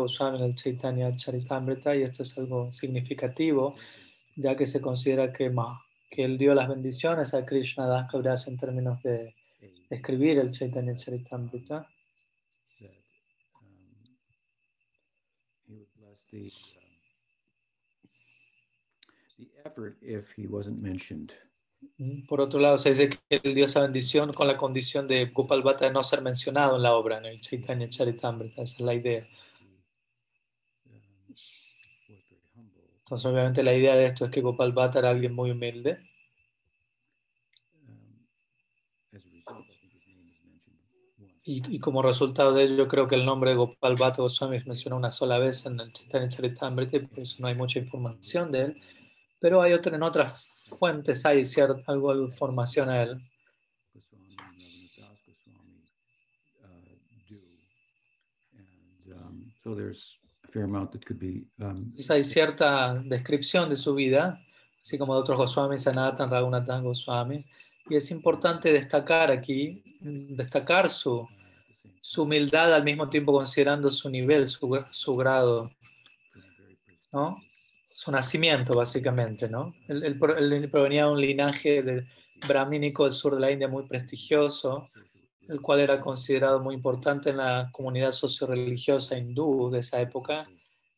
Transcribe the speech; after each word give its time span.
Goswami 0.00 0.38
en 0.38 0.44
el 0.44 0.54
Chaitanya 0.54 1.10
Charitamrita 1.10 1.96
y 1.96 2.02
esto 2.02 2.22
es 2.22 2.38
algo 2.38 2.70
significativo, 2.70 3.74
ya 4.36 4.56
que 4.56 4.64
se 4.64 4.80
considera 4.80 5.32
que, 5.32 5.52
que 6.08 6.24
él 6.24 6.38
dio 6.38 6.54
las 6.54 6.68
bendiciones 6.68 7.34
a 7.34 7.44
Krishna 7.44 7.88
Das 7.88 8.08
Kaviraj 8.08 8.46
en 8.46 8.56
términos 8.56 9.02
de 9.02 9.34
escribir 9.90 10.38
el 10.38 10.52
Chaitanya 10.52 10.94
Charitamrita. 10.94 11.88
Por 22.28 22.40
otro 22.40 22.60
lado, 22.60 22.78
se 22.78 22.90
dice 22.90 23.08
que 23.08 23.40
él 23.42 23.52
dio 23.52 23.64
esa 23.64 23.82
bendición 23.82 24.32
con 24.32 24.46
la 24.46 24.56
condición 24.56 25.08
de 25.08 25.26
Gopal 25.26 25.62
Bhatta 25.62 25.86
de 25.86 25.92
no 25.92 26.04
ser 26.04 26.22
mencionado 26.22 26.76
en 26.76 26.82
la 26.84 26.94
obra, 26.94 27.18
en 27.18 27.26
el 27.26 27.40
Chaitanya 27.40 27.90
Charitamrita. 27.90 28.62
Esa 28.62 28.74
es 28.74 28.80
la 28.80 28.94
idea. 28.94 29.26
Entonces, 33.08 33.24
obviamente, 33.24 33.62
la 33.62 33.72
idea 33.74 33.94
de 33.96 34.04
esto 34.04 34.26
es 34.26 34.30
que 34.30 34.42
Gopal 34.42 34.72
Bhatta 34.72 34.98
era 34.98 35.08
alguien 35.08 35.34
muy 35.34 35.50
humilde. 35.50 35.98
Y, 41.42 41.76
y, 41.76 41.78
como 41.78 42.02
resultado 42.02 42.52
de 42.52 42.64
ello, 42.64 42.86
creo 42.86 43.08
que 43.08 43.14
el 43.14 43.24
nombre 43.24 43.50
de 43.52 43.56
Gopal 43.56 43.96
Bhatta 43.96 44.20
Goswami 44.20 44.58
es 44.58 44.66
mencionado 44.66 44.98
una 44.98 45.10
sola 45.10 45.38
vez 45.38 45.64
en 45.64 45.80
el 45.80 45.90
Chaitanya 45.90 46.28
Charitamrita, 46.28 47.00
por 47.08 47.20
eso 47.20 47.36
no 47.38 47.48
hay 47.48 47.54
mucha 47.54 47.78
información 47.78 48.52
de 48.52 48.62
él. 48.64 48.82
Pero 49.40 49.62
hay 49.62 49.72
otra, 49.72 49.96
en 49.96 50.02
otras 50.02 50.52
fuentes 50.78 51.24
hay 51.24 51.46
cierta, 51.46 51.90
algo 51.90 52.14
de 52.14 52.24
información 52.24 52.90
a 52.90 53.02
él. 53.04 53.22
Entonces 61.58 62.10
hay 62.10 62.24
cierta 62.24 62.94
descripción 63.04 63.68
de 63.68 63.76
su 63.76 63.94
vida, 63.94 64.40
así 64.80 64.98
como 64.98 65.14
de 65.14 65.20
otros 65.20 65.38
Goswami, 65.38 65.78
Sanatan, 65.78 66.30
Raghunath 66.30 66.82
Goswami, 66.82 67.44
y 67.88 67.96
es 67.96 68.10
importante 68.10 68.72
destacar 68.72 69.30
aquí, 69.30 69.82
destacar 70.00 70.88
su, 70.88 71.28
humildad 72.16 72.72
al 72.74 72.84
mismo 72.84 73.08
tiempo 73.08 73.32
considerando 73.32 73.90
su 73.90 74.08
nivel, 74.08 74.48
su, 74.48 74.84
su 74.92 75.14
grado, 75.14 75.70
¿no? 77.12 77.36
su 77.88 78.12
nacimiento, 78.12 78.74
básicamente, 78.74 79.48
¿no? 79.48 79.74
Él, 79.88 80.18
provenía 80.70 81.06
de 81.06 81.10
un 81.10 81.20
linaje 81.20 81.82
de 81.82 82.06
brahmínico 82.46 83.04
del 83.04 83.14
sur 83.14 83.34
de 83.34 83.40
la 83.40 83.50
India 83.50 83.66
muy 83.66 83.84
prestigioso, 83.88 84.90
el 85.48 85.60
cual 85.60 85.80
era 85.80 86.00
considerado 86.00 86.60
muy 86.60 86.74
importante 86.74 87.30
en 87.30 87.38
la 87.38 87.70
comunidad 87.72 88.12
socio-religiosa 88.12 89.16
hindú 89.16 89.70
de 89.70 89.80
esa 89.80 90.00
época, 90.00 90.46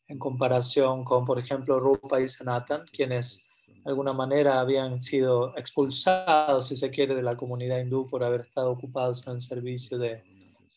en 0.07 0.19
comparación 0.19 1.03
con, 1.03 1.25
por 1.25 1.39
ejemplo, 1.39 1.79
Rupa 1.79 2.19
y 2.19 2.27
Sanatan, 2.27 2.85
quienes 2.91 3.43
de 3.67 3.89
alguna 3.89 4.13
manera 4.13 4.59
habían 4.59 5.01
sido 5.01 5.55
expulsados, 5.57 6.67
si 6.67 6.75
se 6.75 6.91
quiere, 6.91 7.15
de 7.15 7.23
la 7.23 7.35
comunidad 7.35 7.79
hindú 7.79 8.07
por 8.07 8.23
haber 8.23 8.41
estado 8.41 8.71
ocupados 8.71 9.25
en 9.27 9.35
el 9.35 9.41
servicio 9.41 9.97
de, 9.97 10.23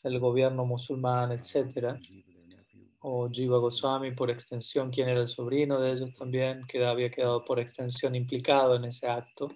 del 0.03 0.21
gobierno 0.21 0.65
musulmán, 0.65 1.33
etc 1.33 1.99
o 3.07 3.29
Jiva 3.31 3.59
Goswami, 3.59 4.13
por 4.13 4.31
extensión, 4.31 4.91
quien 4.91 5.11
era 5.11 5.21
el 5.21 5.29
sobrino 5.29 5.79
de 5.79 5.93
ellos 5.93 6.15
también, 6.15 6.67
que 6.67 6.85
había 6.87 7.11
quedado 7.11 7.45
por 7.45 7.61
extensión 7.61 8.15
implicado 8.15 8.77
en 8.77 8.87
ese 8.87 9.07
acto. 9.07 9.53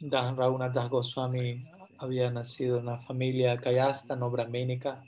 Raghunath 0.00 0.72
Das 0.72 0.88
Goswami 0.88 1.64
había 1.98 2.30
nacido 2.30 2.78
en 2.78 2.84
una 2.84 2.98
familia 2.98 3.56
kayasta, 3.58 4.14
no 4.16 4.30
brahmínica. 4.30 5.02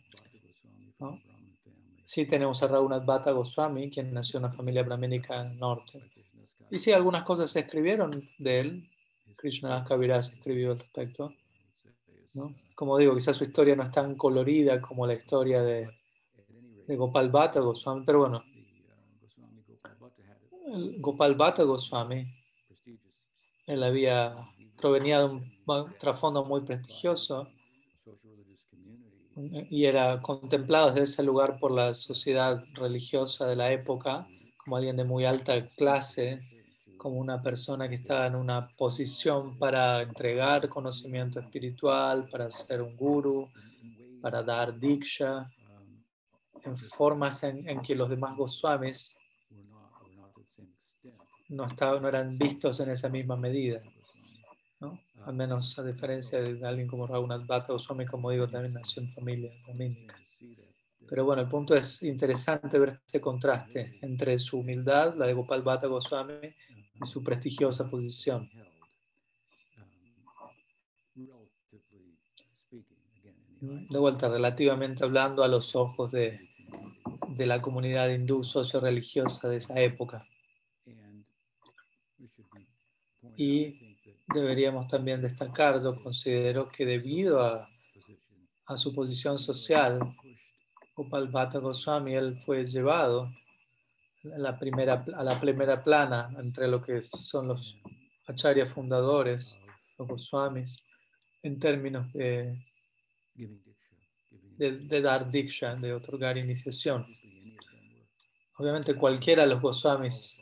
Sí 2.05 2.27
tenemos 2.27 2.63
a 2.63 2.67
Raghunath 2.67 3.05
Bhatta 3.05 3.31
Goswami, 3.31 3.91
quien 3.91 4.13
nació 4.13 4.39
en 4.39 4.47
una 4.47 4.55
familia 4.55 4.83
brahmínica 4.83 5.45
norte. 5.45 6.11
Y 6.71 6.79
sí, 6.79 6.93
algunas 6.93 7.23
cosas 7.23 7.51
se 7.51 7.61
escribieron 7.61 8.29
de 8.39 8.61
él. 8.61 8.91
Krishna 9.37 9.85
Kaviraj 9.85 10.29
escribió 10.29 10.73
al 10.73 10.79
respecto. 10.79 11.33
Como 12.75 12.99
digo, 12.99 13.15
quizás 13.15 13.37
su 13.37 13.45
historia 13.45 13.77
no 13.77 13.85
es 13.85 13.93
tan 13.93 14.15
colorida 14.17 14.81
como 14.81 15.07
la 15.07 15.15
historia 15.15 15.63
de, 15.63 15.89
de 16.87 16.97
Gopal 16.97 17.31
Bhatta 17.31 17.61
Goswami, 17.61 18.05
pero 18.05 18.21
bueno, 18.21 18.45
Gopal 20.99 21.35
Bhatta 21.35 21.65
Goswami, 21.65 22.27
él 23.67 23.83
había 23.83 24.37
provenía 24.81 25.19
de 25.21 25.25
un 25.27 25.53
trasfondo 25.99 26.45
muy 26.45 26.63
prestigioso 26.63 27.49
y 29.37 29.85
era 29.85 30.21
contemplado 30.21 30.89
desde 30.89 31.03
ese 31.03 31.23
lugar 31.23 31.59
por 31.59 31.71
la 31.71 31.95
sociedad 31.95 32.63
religiosa 32.75 33.47
de 33.47 33.57
la 33.57 33.73
época 33.73 34.27
como 34.57 34.77
alguien 34.77 34.97
de 34.97 35.05
muy 35.05 35.25
alta 35.25 35.67
clase, 35.69 36.41
como 36.97 37.17
una 37.17 37.43
persona 37.43 37.89
que 37.89 37.95
estaba 37.95 38.27
en 38.27 38.35
una 38.35 38.69
posición 38.77 39.59
para 39.59 40.03
entregar 40.03 40.69
conocimiento 40.69 41.41
espiritual, 41.41 42.29
para 42.29 42.51
ser 42.51 42.83
un 42.83 42.95
guru, 42.97 43.49
para 44.21 44.43
dar 44.43 44.79
diksha, 44.79 45.51
en 46.63 46.77
formas 46.77 47.43
en, 47.43 47.81
que 47.81 47.95
los 47.95 48.11
demás 48.11 48.37
Goswamis 48.37 49.17
no, 51.49 51.65
estaban, 51.65 52.03
no 52.03 52.09
eran 52.09 52.37
vistos 52.37 52.81
en 52.81 52.91
esa 52.91 53.09
misma 53.09 53.37
medida. 53.37 53.81
Al 55.25 55.35
menos 55.35 55.79
a 55.79 55.85
diferencia 55.85 56.41
de 56.41 56.67
alguien 56.67 56.89
como 56.89 57.07
Raghunath 57.07 57.47
Bhatta 57.47 57.73
Goswami, 57.73 58.07
como 58.07 58.31
digo, 58.31 58.49
también 58.49 58.75
nació 58.75 59.03
en 59.03 59.13
familia 59.13 59.53
domínica. 59.67 60.17
Pero 61.09 61.25
bueno, 61.25 61.43
el 61.43 61.49
punto 61.49 61.75
es 61.75 62.03
interesante 62.03 62.79
ver 62.79 63.01
este 63.05 63.21
contraste 63.21 63.99
entre 64.01 64.39
su 64.39 64.59
humildad, 64.59 65.15
la 65.17 65.27
de 65.27 65.35
Gopal 65.35 65.63
Bhatta 65.63 65.89
Goswami, 65.89 66.55
y 67.03 67.07
su 67.07 67.23
prestigiosa 67.23 67.91
posición. 67.91 68.51
De 73.61 73.99
vuelta, 73.99 74.29
relativamente 74.29 75.05
hablando 75.05 75.43
a 75.43 75.49
los 75.49 75.77
ojos 75.77 76.11
de, 76.13 76.39
de 77.29 77.47
la 77.47 77.61
comunidad 77.61 78.09
hindú 78.09 78.45
socio-religiosa 78.45 79.49
de 79.49 79.57
esa 79.57 79.79
época. 79.81 80.27
Y 83.37 83.90
deberíamos 84.35 84.89
también 84.89 85.23
destacar, 85.23 85.83
yo 85.83 85.95
considero 85.95 86.69
que 86.69 86.85
debido 86.85 87.41
a, 87.43 87.69
a 88.67 88.77
su 88.77 88.95
posición 88.95 89.39
social, 89.39 89.99
Gopal 90.95 91.29
Bhatta 91.29 91.59
Goswami, 91.59 92.15
él 92.15 92.41
fue 92.45 92.65
llevado 92.67 93.31
la 94.23 94.59
primera, 94.59 95.05
a 95.17 95.25
la 95.25 95.41
primera 95.41 95.83
plana 95.83 96.31
entre 96.39 96.69
lo 96.69 96.83
que 96.83 97.03
son 97.03 97.49
los 97.49 97.79
acharyas 98.27 98.73
fundadores, 98.73 99.59
los 99.99 100.09
Goswamis, 100.09 100.85
en 101.43 101.59
términos 101.59 102.13
de, 102.13 102.59
de, 104.59 105.01
dar 105.01 105.31
diksha, 105.31 105.75
de 105.75 105.95
otorgar 105.95 106.37
iniciación. 106.37 107.07
Obviamente 108.57 108.95
cualquiera 108.95 109.45
de 109.45 109.49
los 109.49 109.63
Goswamis 109.63 110.39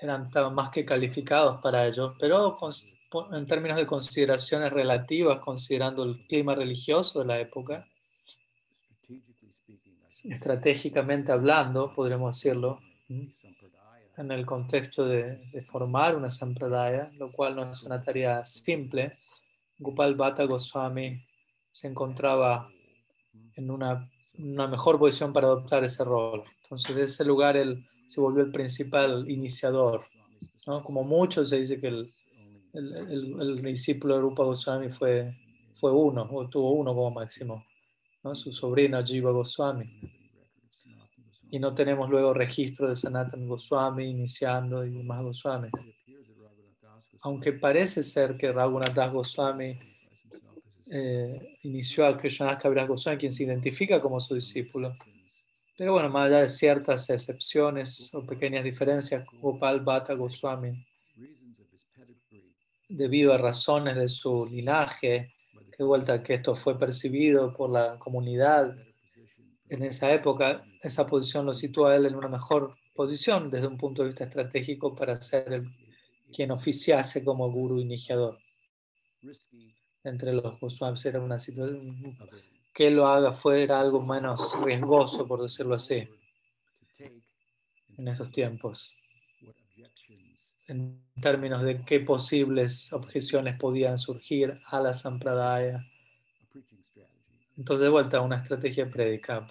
eran 0.00 0.30
más 0.54 0.70
que 0.70 0.84
calificados 0.84 1.60
para 1.60 1.86
ello, 1.86 2.14
pero 2.18 2.56
en 3.32 3.46
términos 3.46 3.78
de 3.78 3.86
consideraciones 3.86 4.72
relativas, 4.72 5.38
considerando 5.38 6.04
el 6.04 6.26
clima 6.26 6.54
religioso 6.54 7.20
de 7.20 7.24
la 7.24 7.40
época, 7.40 7.86
estratégicamente 10.24 11.32
hablando, 11.32 11.92
podremos 11.92 12.36
decirlo, 12.36 12.80
en 13.08 14.32
el 14.32 14.44
contexto 14.44 15.06
de, 15.06 15.38
formar 15.70 16.16
una 16.16 16.28
sampradaya, 16.28 17.10
lo 17.16 17.30
cual 17.32 17.56
no 17.56 17.70
es 17.70 17.82
una 17.84 18.02
tarea 18.02 18.44
simple. 18.44 19.18
Gopal 19.78 20.16
Bhatta 20.16 20.44
Goswami 20.44 21.24
se 21.70 21.88
encontraba 21.88 22.68
en 23.54 23.70
una, 23.70 24.10
una, 24.38 24.66
mejor 24.66 24.98
posición 24.98 25.32
para 25.32 25.46
adoptar 25.46 25.84
ese 25.84 26.04
rol. 26.04 26.42
Entonces, 26.64 26.96
de 26.96 27.04
ese 27.04 27.24
lugar 27.24 27.56
él 27.56 27.86
se 28.08 28.20
volvió 28.20 28.42
el 28.42 28.50
principal 28.50 29.30
iniciador. 29.30 30.06
¿no? 30.66 30.82
Como 30.82 31.04
muchos 31.04 31.50
se 31.50 31.60
dice 31.60 31.80
que 31.80 31.86
el, 31.86 32.12
el, 32.72 33.40
el, 33.40 33.62
discípulo 33.62 34.16
de 34.16 34.20
Rupa 34.20 34.44
Goswami 34.44 34.90
fue, 34.90 35.34
fue 35.80 35.92
uno, 35.92 36.28
o 36.30 36.48
tuvo 36.48 36.72
uno 36.72 36.94
como 36.94 37.10
máximo, 37.10 37.64
¿no? 38.22 38.34
su 38.34 38.52
sobrina 38.52 39.04
Jiva 39.04 39.30
Goswami 39.30 40.18
y 41.50 41.58
no 41.58 41.74
tenemos 41.74 42.10
luego 42.10 42.34
registro 42.34 42.88
de 42.88 42.96
Sanatan 42.96 43.46
Goswami 43.46 44.04
iniciando 44.04 44.84
y 44.84 45.02
más 45.02 45.22
Goswami. 45.22 45.68
Aunque 47.22 47.52
parece 47.52 48.02
ser 48.02 48.36
que 48.36 48.52
Raghunath 48.52 48.94
Das 48.94 49.12
Goswami 49.12 49.78
eh, 50.90 51.58
inició 51.62 52.06
a 52.06 52.16
Krishnadas 52.16 52.62
Kaviraj 52.62 52.88
Goswami, 52.88 53.18
quien 53.18 53.32
se 53.32 53.44
identifica 53.44 54.00
como 54.00 54.20
su 54.20 54.34
discípulo. 54.34 54.94
Pero 55.76 55.92
bueno, 55.92 56.08
más 56.10 56.26
allá 56.26 56.40
de 56.40 56.48
ciertas 56.48 57.08
excepciones 57.10 58.12
o 58.14 58.24
pequeñas 58.26 58.64
diferencias, 58.64 59.24
Gopal 59.40 59.80
Bhatta 59.80 60.14
Goswami, 60.14 60.84
debido 62.88 63.32
a 63.32 63.38
razones 63.38 63.96
de 63.96 64.08
su 64.08 64.46
linaje, 64.46 65.34
que 65.76 65.82
vuelta 65.82 66.22
que 66.22 66.34
esto 66.34 66.56
fue 66.56 66.78
percibido 66.78 67.52
por 67.54 67.70
la 67.70 67.98
comunidad 67.98 68.76
en 69.68 69.82
esa 69.82 70.12
época, 70.12 70.64
esa 70.82 71.06
posición 71.06 71.46
lo 71.46 71.52
sitúa 71.52 71.92
a 71.92 71.96
él 71.96 72.06
en 72.06 72.14
una 72.14 72.28
mejor 72.28 72.74
posición 72.94 73.50
desde 73.50 73.66
un 73.66 73.76
punto 73.76 74.02
de 74.02 74.08
vista 74.08 74.24
estratégico 74.24 74.94
para 74.94 75.20
ser 75.20 75.52
el, 75.52 75.70
quien 76.32 76.50
oficiase 76.50 77.24
como 77.24 77.50
guru 77.50 77.78
iniciador. 77.78 78.38
Entre 80.04 80.32
los 80.32 80.58
Goswamis 80.58 81.04
era 81.04 81.20
una 81.20 81.38
situación 81.38 82.16
que 82.72 82.90
lo 82.90 83.06
haga 83.06 83.32
fuera 83.32 83.80
algo 83.80 84.00
menos 84.00 84.56
riesgoso, 84.62 85.26
por 85.26 85.42
decirlo 85.42 85.74
así, 85.74 86.08
en 87.96 88.08
esos 88.08 88.30
tiempos, 88.30 88.94
en 90.68 91.02
términos 91.20 91.62
de 91.62 91.82
qué 91.84 92.00
posibles 92.00 92.92
objeciones 92.92 93.58
podían 93.58 93.98
surgir 93.98 94.60
a 94.66 94.80
la 94.80 94.92
Sampradaya 94.92 95.84
entonces, 97.58 97.82
de 97.82 97.88
vuelta, 97.88 98.20
una 98.20 98.36
estrategia 98.36 98.88
prédica, 98.88 99.44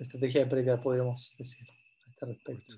estrategia 0.00 0.40
de 0.40 0.50
prédica 0.50 0.82
podríamos 0.82 1.36
decir 1.38 1.68
a 2.04 2.10
este 2.10 2.26
respecto. 2.26 2.74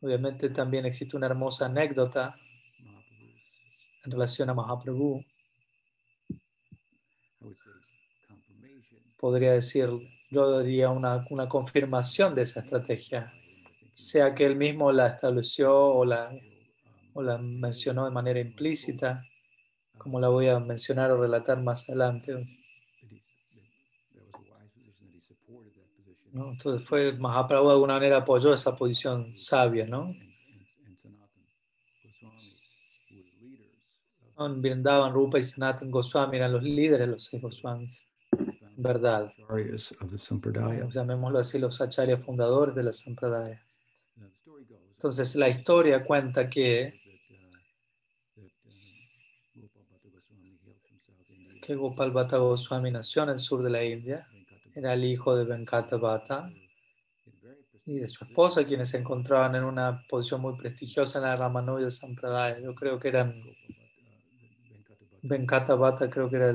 Obviamente 0.00 0.48
también 0.50 0.86
existe 0.86 1.16
una 1.16 1.26
hermosa 1.26 1.66
anécdota 1.66 2.36
en 4.04 4.10
relación 4.12 4.48
a 4.48 4.54
Mahaprabhu. 4.54 5.24
Podría 9.18 9.54
decir, 9.54 9.88
yo 10.30 10.60
diría 10.60 10.90
una, 10.90 11.26
una 11.28 11.48
confirmación 11.48 12.32
de 12.36 12.42
esa 12.42 12.60
estrategia, 12.60 13.32
sea 13.96 14.34
que 14.34 14.44
él 14.44 14.56
mismo 14.56 14.92
la 14.92 15.06
estableció 15.06 15.74
o 15.74 16.04
la, 16.04 16.30
o 17.14 17.22
la 17.22 17.38
mencionó 17.38 18.04
de 18.04 18.10
manera 18.10 18.38
implícita, 18.38 19.24
como 19.96 20.20
la 20.20 20.28
voy 20.28 20.48
a 20.48 20.60
mencionar 20.60 21.10
o 21.12 21.20
relatar 21.20 21.62
más 21.62 21.88
adelante. 21.88 22.46
Entonces 26.34 26.86
fue 26.86 27.14
Mahaprabhu 27.14 27.68
de 27.68 27.72
alguna 27.72 27.94
manera 27.94 28.18
apoyó 28.18 28.52
esa 28.52 28.76
posición 28.76 29.34
sabia, 29.34 29.86
¿no? 29.86 30.14
Vrindavan, 34.36 35.14
Rupa 35.14 35.38
y 35.38 35.44
Sanatan 35.44 35.90
Goswami 35.90 36.36
eran 36.36 36.52
los 36.52 36.62
líderes 36.62 36.98
de 36.98 37.06
los 37.06 37.24
seis 37.24 37.40
Goswamis. 37.40 38.04
Verdad. 38.76 39.32
Llamémoslo 40.92 41.38
así, 41.38 41.58
los 41.58 41.80
acharyas 41.80 42.22
fundadores 42.22 42.74
de 42.74 42.82
la 42.82 42.92
Sampradaya. 42.92 43.65
Entonces 45.06 45.36
la 45.36 45.48
historia 45.48 46.04
cuenta 46.04 46.50
que 46.50 47.00
que 51.62 51.76
Gopal 51.76 52.10
Bhatta 52.10 52.38
Goswami 52.38 52.90
nació 52.90 53.22
en 53.22 53.28
el 53.28 53.38
sur 53.38 53.62
de 53.62 53.70
la 53.70 53.84
India 53.84 54.26
era 54.74 54.94
el 54.94 55.04
hijo 55.04 55.36
de 55.36 55.44
Venkata 55.44 55.96
Bhatta 55.96 56.50
y 57.84 58.00
de 58.00 58.08
su 58.08 58.24
esposa, 58.24 58.64
quienes 58.64 58.88
se 58.88 58.98
encontraban 58.98 59.54
en 59.54 59.62
una 59.62 60.02
posición 60.08 60.40
muy 60.40 60.56
prestigiosa 60.56 61.20
en 61.20 61.26
la 61.26 61.36
Ramanuja 61.36 61.88
Sampradaya. 61.88 62.58
Yo 62.58 62.74
creo 62.74 62.98
que 62.98 63.06
eran 63.06 63.44
Venkata 65.22 65.76
Bhatta, 65.76 66.10
creo 66.10 66.28
que 66.28 66.34
era 66.34 66.52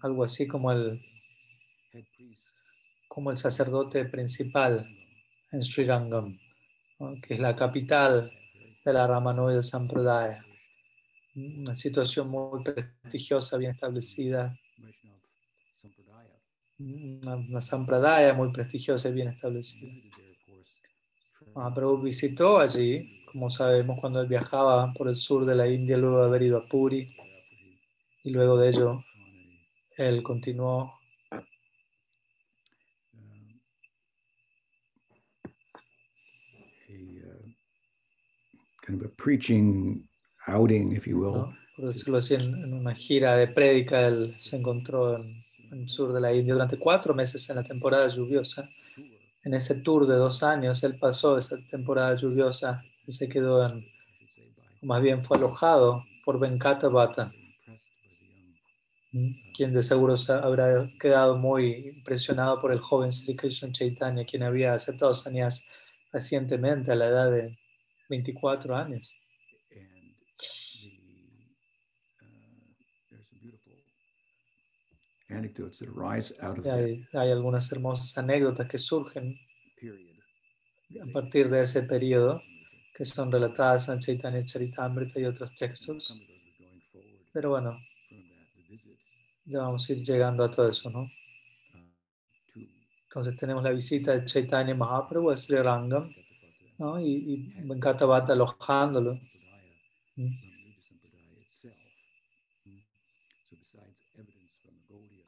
algo 0.00 0.24
así 0.24 0.48
como 0.48 0.72
el, 0.72 1.04
como 3.08 3.30
el 3.30 3.36
sacerdote 3.36 4.06
principal 4.06 4.88
en 5.52 5.62
Sri 5.62 5.84
Rangam, 5.84 6.38
que 7.22 7.34
es 7.34 7.40
la 7.40 7.56
capital 7.56 8.32
de 8.84 8.92
la 8.92 9.06
Ramanuja 9.06 9.62
Sampradaya. 9.62 10.44
Una 11.34 11.74
situación 11.74 12.28
muy 12.28 12.62
prestigiosa, 12.62 13.56
bien 13.56 13.72
establecida 13.72 14.54
una, 16.78 17.60
sampradaya 17.60 18.34
muy 18.34 18.50
prestigiosa 18.50 19.08
y 19.08 19.12
bien 19.12 19.28
establecida. 19.28 19.92
Mahaprabhu 21.54 22.02
visitó 22.02 22.58
allí, 22.58 23.24
como 23.26 23.50
sabemos, 23.50 24.00
cuando 24.00 24.20
él 24.20 24.26
viajaba 24.26 24.92
por 24.94 25.08
el 25.08 25.16
sur 25.16 25.44
de 25.44 25.54
la 25.54 25.68
India 25.68 25.96
luego 25.96 26.20
de 26.20 26.24
haber 26.24 26.42
ido 26.42 26.58
a 26.58 26.66
Puri 26.66 27.14
y 28.24 28.30
luego 28.30 28.56
de 28.56 28.68
ello 28.70 29.04
él 29.96 30.22
continuó 30.22 30.94
kind 38.92 39.02
of 39.02 39.06
a 39.06 39.14
preaching 39.16 40.02
outing, 40.46 40.92
if 40.92 41.06
you 41.06 41.18
will. 41.18 41.54
Por 41.76 41.86
decirlo 41.86 42.18
así, 42.18 42.34
en, 42.34 42.74
una 42.74 42.94
gira 42.94 43.36
de 43.36 43.48
prédica, 43.48 44.06
él 44.06 44.34
se 44.38 44.56
encontró 44.56 45.16
en, 45.16 45.40
en 45.70 45.82
el 45.82 45.88
sur 45.88 46.12
de 46.12 46.20
la 46.20 46.32
India 46.32 46.52
durante 46.52 46.78
cuatro 46.78 47.14
meses 47.14 47.48
en 47.48 47.56
la 47.56 47.64
temporada 47.64 48.08
lluviosa. 48.08 48.68
En 49.44 49.54
ese 49.54 49.76
tour 49.76 50.06
de 50.06 50.14
dos 50.14 50.42
años, 50.42 50.84
él 50.84 50.98
pasó 50.98 51.38
esa 51.38 51.56
temporada 51.70 52.14
lluviosa 52.14 52.82
y 53.06 53.12
se 53.12 53.28
quedó 53.28 53.66
en, 53.66 53.84
más 54.82 55.02
bien 55.02 55.24
fue 55.24 55.38
alojado 55.38 56.04
por 56.24 56.38
Venkata 56.38 56.88
Bhatta, 56.88 57.32
quien 59.54 59.74
de 59.74 59.82
seguro 59.82 60.14
habrá 60.28 60.88
quedado 61.00 61.36
muy 61.36 61.92
impresionado 61.96 62.60
por 62.60 62.70
el 62.70 62.78
joven 62.78 63.10
Sri 63.10 63.34
Krishna 63.34 63.72
Chaitanya, 63.72 64.24
quien 64.24 64.44
había 64.44 64.74
aceptado 64.74 65.14
sannyas 65.14 65.66
recientemente 66.12 66.92
a 66.92 66.96
la 66.96 67.06
edad 67.06 67.30
de 67.32 67.58
24 68.08 68.76
años. 68.76 69.14
Hay, 77.14 77.30
algunas 77.30 77.70
hermosas 77.72 78.16
anécdotas 78.18 78.68
que 78.68 78.78
surgen 78.78 79.38
a 81.00 81.12
partir 81.12 81.48
de 81.48 81.62
ese 81.62 81.82
periodo, 81.84 82.42
que 82.94 83.04
son 83.04 83.32
relatadas 83.32 83.88
en 83.88 83.98
Chaitanya 83.98 84.44
Charitamrita 84.44 85.20
y 85.20 85.24
otros 85.24 85.54
textos. 85.54 86.18
Pero 87.32 87.50
bueno, 87.50 87.78
ya 89.46 89.60
vamos 89.60 89.88
a 89.88 89.92
ir 89.92 90.04
llegando 90.04 90.44
a 90.44 90.50
todo 90.50 90.68
eso, 90.68 90.90
¿no? 90.90 91.10
Entonces 93.04 93.36
tenemos 93.36 93.62
la 93.62 93.70
visita 93.70 94.12
de 94.12 94.24
Chaitanya 94.24 94.74
Mahaprabhu 94.74 95.30
a 95.30 95.36
Sri 95.36 95.56
Rangam, 95.56 96.14
¿no? 96.78 97.00
Y, 97.00 97.52
y 97.56 97.60
Venkata 97.62 98.04
alojándolo. 98.04 99.18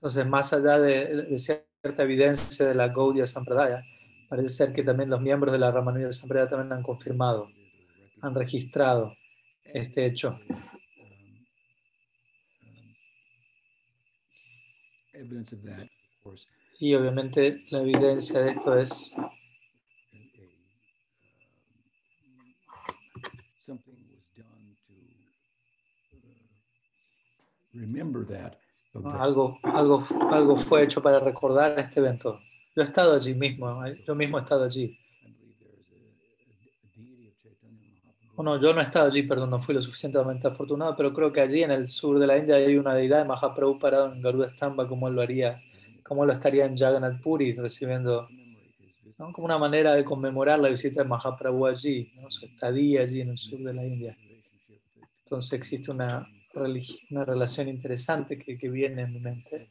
Entonces, 0.05 0.27
más 0.27 0.53
allá 0.53 0.79
de, 0.79 1.39
cierta 1.39 2.03
evidencia 2.03 2.67
de 2.67 2.75
la 2.75 2.89
Gaudiya 2.89 3.27
Sampradaya, 3.27 3.83
parece 4.29 4.51
ser 4.51 4.73
que 4.75 4.83
también 4.83 5.09
los 5.09 5.23
miembros 5.23 5.51
de 5.53 5.59
la 5.59 5.71
Ramanuja 5.71 6.13
Sampradaya 6.13 6.51
también 6.51 6.73
han 6.75 6.83
confirmado, 6.83 7.49
han 8.21 8.35
registrado 8.35 9.17
este 9.65 10.05
hecho. 10.05 10.39
Y 16.79 16.95
obviamente 16.95 17.65
la 17.71 17.81
evidencia 17.81 18.41
de 18.41 18.51
esto 18.51 18.77
es 18.77 19.15
remember 27.75 28.25
that 28.27 28.57
algo, 29.03 29.59
algo, 29.63 30.07
algo 30.31 30.57
fue 30.57 30.85
hecho 30.85 31.03
para 31.03 31.19
recordar 31.19 31.79
este 31.79 32.01
evento. 32.01 32.41
Yo 32.77 32.83
he 32.83 32.85
estado 32.85 33.15
allí 33.15 33.35
mismo, 33.35 33.85
eh, 33.85 34.03
yo 34.07 34.15
mismo 34.15 34.39
he 34.39 34.43
estado 34.43 34.65
allí. 34.65 34.99
Bueno, 38.37 38.61
yo 38.61 38.73
no 38.73 38.81
he 38.81 38.85
estado 38.85 39.07
allí, 39.07 39.23
perdón, 39.23 39.51
no 39.51 39.63
fui 39.63 39.75
lo 39.75 39.83
suficientemente 39.83 40.49
afortunado, 40.49 40.97
pero 40.97 41.13
creo 41.13 41.33
que 41.33 41.41
allí 41.41 41.63
en 41.63 41.71
el 41.71 41.89
sur 41.89 42.19
de 42.19 42.27
la 42.27 42.37
India 42.37 42.57
hay 42.57 42.77
una 42.77 42.95
deidad 42.95 43.19
de 43.19 43.29
Mahaprabhu 43.29 43.79
parado 43.79 44.13
en 44.13 44.21
Garuda 44.21 44.51
Stamba, 44.51 44.89
como 44.89 45.07
él 45.07 45.15
lo 45.15 45.23
haría, 45.23 45.61
como 46.03 46.27
lo 46.27 46.33
estaría 46.33 46.67
en 46.67 46.77
Jagannath 46.77 47.23
Puri, 47.23 47.53
recibiendo, 47.53 48.29
como 49.17 49.45
una 49.45 49.59
manera 49.59 49.95
de 49.95 50.05
conmemorar 50.05 50.59
la 50.59 50.69
visita 50.69 51.03
de 51.05 51.09
Mahaprabhu 51.09 51.67
allí, 51.67 52.13
su 52.29 52.47
estadía 52.47 53.03
allí 53.03 53.21
en 53.21 53.31
el 53.31 53.39
sur 53.39 53.61
de 53.61 53.73
la 53.73 53.87
India. 53.87 54.17
Entonces 55.25 55.53
existe 55.53 55.93
una, 55.93 56.27
una 57.11 57.25
relación 57.25 57.69
interesante 57.69 58.39
que, 58.39 58.57
que 58.57 58.69
viene 58.69 59.03
en 59.03 59.13
mi 59.13 59.21
mente. 59.21 59.69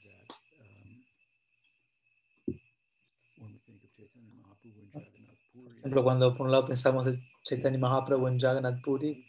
Por 5.54 5.90
ejemplo, 5.90 6.04
cuando 6.04 6.36
por 6.36 6.46
un 6.46 6.52
lado 6.52 6.68
pensamos 6.68 7.08
en 7.08 7.22
Chaitanya 7.44 7.78
Mahaprabhu 7.78 8.28
en 8.28 8.40
Jagannath 8.40 8.82
Puri 8.82 9.26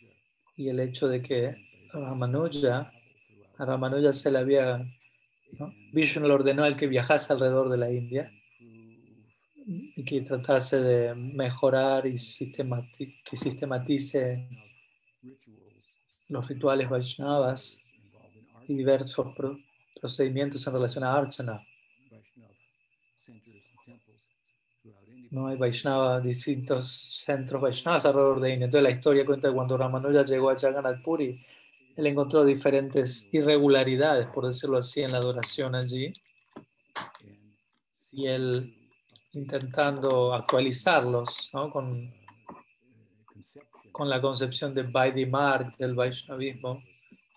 y 0.56 0.68
el 0.68 0.80
hecho 0.80 1.08
de 1.08 1.20
que 1.20 1.56
Ramanuja, 1.92 2.92
a 3.58 3.64
Ramanuja 3.64 4.12
se 4.12 4.30
le 4.30 4.38
había, 4.38 4.78
¿no? 5.58 5.74
Vishnu 5.92 6.26
le 6.26 6.32
ordenó 6.32 6.64
al 6.64 6.76
que 6.76 6.86
viajase 6.86 7.32
alrededor 7.32 7.68
de 7.68 7.76
la 7.76 7.90
India 7.92 8.30
y 9.66 10.04
que 10.04 10.20
tratase 10.20 10.80
de 10.80 11.14
mejorar 11.14 12.06
y 12.06 12.14
que 13.24 13.36
sistematice 13.36 14.48
los 16.28 16.48
rituales 16.48 16.88
Vaishnavas 16.88 17.80
y 18.66 18.74
diversos 18.74 19.34
procedimientos 20.00 20.66
en 20.66 20.72
relación 20.72 21.04
a 21.04 21.14
Archana. 21.14 21.60
No 25.30 25.48
hay 25.48 25.56
Vaishnava, 25.56 26.20
distintos 26.20 27.22
centros 27.24 27.60
Vaishnavas 27.60 28.06
alrededor 28.06 28.40
de 28.40 28.52
India. 28.52 28.66
Entonces 28.66 28.84
la 28.84 28.96
historia 28.96 29.26
cuenta 29.26 29.48
que 29.48 29.54
cuando 29.54 29.76
Ramanuja 29.76 30.24
llegó 30.24 30.50
a 30.50 30.56
Jagannath 30.56 31.02
Puri, 31.02 31.36
él 31.96 32.06
encontró 32.06 32.44
diferentes 32.44 33.28
irregularidades, 33.32 34.28
por 34.28 34.46
decirlo 34.46 34.78
así, 34.78 35.02
en 35.02 35.10
la 35.10 35.18
adoración 35.18 35.74
allí. 35.74 36.12
Y 38.12 38.28
él 38.28 38.76
intentando 39.32 40.32
actualizarlos 40.32 41.50
¿no? 41.52 41.70
con, 41.70 42.12
con 43.94 44.08
la 44.08 44.20
concepción 44.20 44.74
de 44.74 44.82
Vaidhi 44.82 45.24
Mark, 45.24 45.76
del 45.78 45.94
Vaishnavismo 45.94 46.82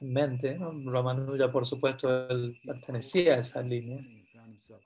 en 0.01 0.11
mente. 0.11 0.57
¿no? 0.57 0.73
Ramanuja, 0.91 1.51
por 1.51 1.67
supuesto, 1.67 2.27
él 2.29 2.59
pertenecía 2.65 3.35
a 3.35 3.37
esa 3.37 3.61
línea. 3.61 3.99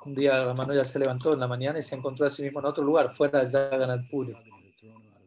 Un 0.06 0.14
día 0.14 0.44
Ramanuja 0.44 0.84
se 0.84 1.00
levantó 1.00 1.32
en 1.34 1.40
la 1.40 1.48
mañana 1.48 1.80
y 1.80 1.82
se 1.82 1.96
encontró 1.96 2.26
a 2.26 2.30
sí 2.30 2.44
mismo 2.44 2.60
en 2.60 2.66
otro 2.66 2.84
lugar, 2.84 3.16
fuera 3.16 3.46
de 3.46 3.50
Jagannath 3.50 4.10
Puri. 4.10 4.36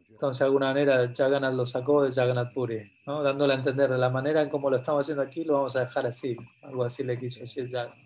Entonces, 0.07 0.39
de 0.39 0.45
alguna 0.45 0.67
manera, 0.67 1.11
Jagannath 1.17 1.55
lo 1.55 1.65
sacó 1.65 2.03
de 2.03 2.11
Jagannath 2.11 2.53
Puri, 2.53 2.91
¿no? 3.07 3.23
dándole 3.23 3.53
a 3.53 3.57
entender 3.57 3.89
de 3.89 3.97
la 3.97 4.11
manera 4.11 4.43
en 4.43 4.49
como 4.49 4.69
lo 4.69 4.77
estamos 4.77 5.03
haciendo 5.03 5.23
aquí, 5.23 5.43
lo 5.45 5.53
vamos 5.53 5.75
a 5.75 5.85
dejar 5.85 6.05
así. 6.05 6.37
Algo 6.61 6.83
así 6.83 7.03
le 7.03 7.19
quiso 7.19 7.39
decir 7.39 7.67
Jagannath. 7.71 7.97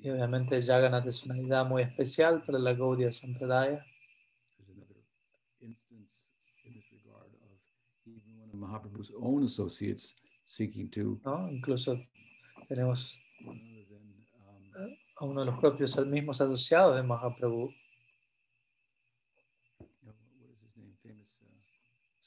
Y 0.00 0.10
obviamente 0.10 0.60
Jagannath 0.60 1.06
es 1.06 1.22
una 1.22 1.38
idea 1.38 1.62
muy 1.62 1.82
especial 1.82 2.42
para 2.42 2.58
la 2.58 2.74
Gaudiya 2.74 3.12
Sampradaya. 3.12 3.84
Mahaprabhu's 8.68 9.12
own 9.20 9.44
associates 9.44 10.36
seeking 10.44 10.90
to 10.90 11.18
¿no? 11.24 11.48
Incluso 11.50 11.98
tenemos 12.68 13.14
a 15.16 15.24
uno 15.24 15.40
de 15.40 15.46
los 15.46 15.58
propios 15.58 15.96
mismos 16.06 16.40
asociados 16.40 16.96
de 16.96 17.02
Mahaprabhu. 17.02 17.72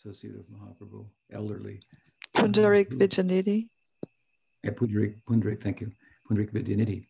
associate 0.04 0.34
of 0.36 0.48
Mahaprabhu, 0.50 1.06
elderly. 1.32 1.80
Pundarik 2.34 2.90
Vijayanidhi. 2.90 3.70
Yeah, 4.64 4.72
Pundarik, 4.72 5.22
Pundarik, 5.30 5.62
thank 5.62 5.82
you. 5.82 5.92
Pundarik 6.28 6.52
Vijayanidhi. 6.52 7.06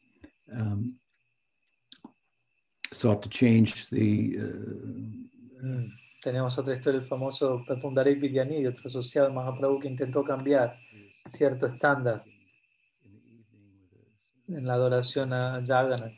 Um, 0.53 0.99
sought 2.91 3.23
to 3.23 3.29
change 3.29 3.89
the. 3.89 4.39
Uh, 4.41 5.67
uh, 5.67 6.00
Tenemos 6.21 6.55
otra 6.59 6.75
historia, 6.75 6.99
el 6.99 7.07
famoso 7.07 7.65
Pundarik 7.81 8.19
Vidyanidhi, 8.19 8.67
otro 8.67 8.83
asociado 8.85 9.27
de 9.27 9.33
Mahaprabhu 9.33 9.79
que 9.79 9.87
intentó 9.87 10.23
cambiar 10.23 10.77
cierto 11.25 11.65
estándar 11.65 12.23
en 14.47 14.65
la 14.65 14.73
adoración 14.73 15.33
a 15.33 15.61
Jagannath. 15.65 16.13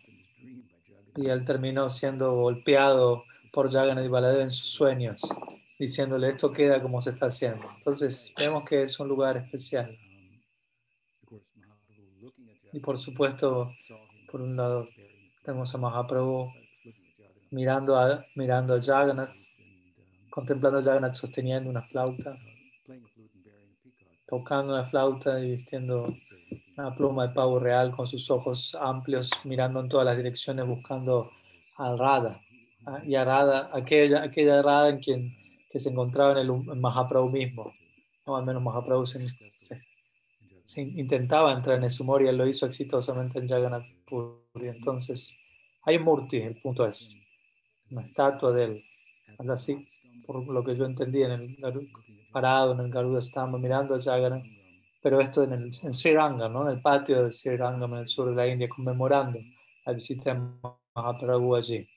Y 1.15 1.27
él 1.27 1.45
terminó 1.45 1.87
siendo 1.87 2.33
golpeado 2.33 3.23
por 3.53 3.71
Jagannath 3.71 4.05
y 4.05 4.09
Baladev 4.09 4.41
en 4.41 4.51
sus 4.51 4.69
sueños, 4.71 5.21
diciéndole 5.79 6.29
esto 6.29 6.51
queda 6.51 6.81
como 6.81 6.99
se 6.99 7.11
está 7.11 7.27
haciendo. 7.27 7.65
Entonces 7.77 8.33
vemos 8.37 8.65
que 8.65 8.83
es 8.83 8.99
un 8.99 9.07
lugar 9.07 9.37
especial. 9.37 9.97
Y 12.73 12.79
por 12.79 12.97
supuesto, 12.97 13.71
por 14.29 14.41
un 14.41 14.57
lado, 14.57 14.89
tenemos 15.45 15.73
a 15.73 15.77
Mahaprabhu 15.77 16.51
mirando 17.51 17.95
a, 17.95 18.25
mirando 18.35 18.73
a 18.73 18.81
Jagannath, 18.81 19.33
contemplando 20.33 20.81
Jagannath 20.81 21.13
sosteniendo 21.13 21.69
una 21.69 21.83
flauta, 21.83 22.33
tocando 24.25 24.73
una 24.73 24.89
flauta 24.89 25.39
y 25.39 25.57
vistiendo 25.57 26.11
una 26.75 26.95
pluma 26.95 27.27
de 27.27 27.35
pavo 27.35 27.59
real 27.59 27.95
con 27.95 28.07
sus 28.07 28.31
ojos 28.31 28.75
amplios, 28.81 29.29
mirando 29.43 29.79
en 29.79 29.89
todas 29.89 30.07
las 30.07 30.17
direcciones, 30.17 30.65
buscando 30.65 31.29
a 31.77 31.95
Radha. 31.95 32.41
Y 33.05 33.13
a 33.13 33.23
Radha, 33.23 33.69
aquella, 33.71 34.23
aquella 34.23 34.63
Radha 34.63 34.89
en 34.89 34.99
quien 34.99 35.37
que 35.69 35.77
se 35.77 35.89
encontraba 35.91 36.31
en 36.31 36.39
el 36.39 36.51
Mahaprabhu 36.79 37.29
mismo. 37.29 37.71
No, 38.25 38.35
al 38.35 38.43
menos 38.43 38.63
Mahaprabhu 38.63 39.05
se, 39.05 39.19
se, 40.65 40.81
intentaba 40.81 41.53
entrar 41.53 41.77
en 41.77 41.83
él 41.83 42.37
lo 42.37 42.47
hizo 42.47 42.65
exitosamente 42.65 43.37
en 43.37 43.47
Jagannath 43.47 43.85
Puri. 44.07 44.67
Entonces, 44.67 45.37
hay 45.83 45.99
Murti, 45.99 46.37
el 46.37 46.59
punto 46.59 46.87
es, 46.87 47.15
una 47.91 48.01
estatua 48.01 48.51
de 48.51 48.63
él, 48.63 48.83
así, 49.49 49.87
por 50.25 50.47
lo 50.47 50.63
que 50.63 50.75
yo 50.75 50.85
entendí, 50.85 51.23
en 51.23 51.31
el, 51.31 51.57
parado 52.31 52.73
en 52.73 52.79
el 52.79 52.91
Garuda 52.91 53.21
Stamba, 53.21 53.57
mirando 53.57 53.95
a 53.95 53.99
Jagannath 53.99 54.45
pero 55.03 55.19
esto 55.19 55.43
en, 55.43 55.51
el, 55.51 55.63
en 55.65 55.93
Sri 55.93 56.15
Rangam, 56.15 56.53
¿no? 56.53 56.63
en 56.63 56.77
el 56.77 56.81
patio 56.81 57.25
de 57.25 57.33
Sri 57.33 57.57
Rangam, 57.57 57.93
en 57.93 57.99
el 57.99 58.07
sur 58.07 58.29
de 58.29 58.35
la 58.35 58.47
India, 58.47 58.69
conmemorando 58.69 59.37
la 59.85 59.93
visita 59.93 60.33
de 60.33 60.39
Mahaprabhu 60.95 61.55
allí. 61.55 61.87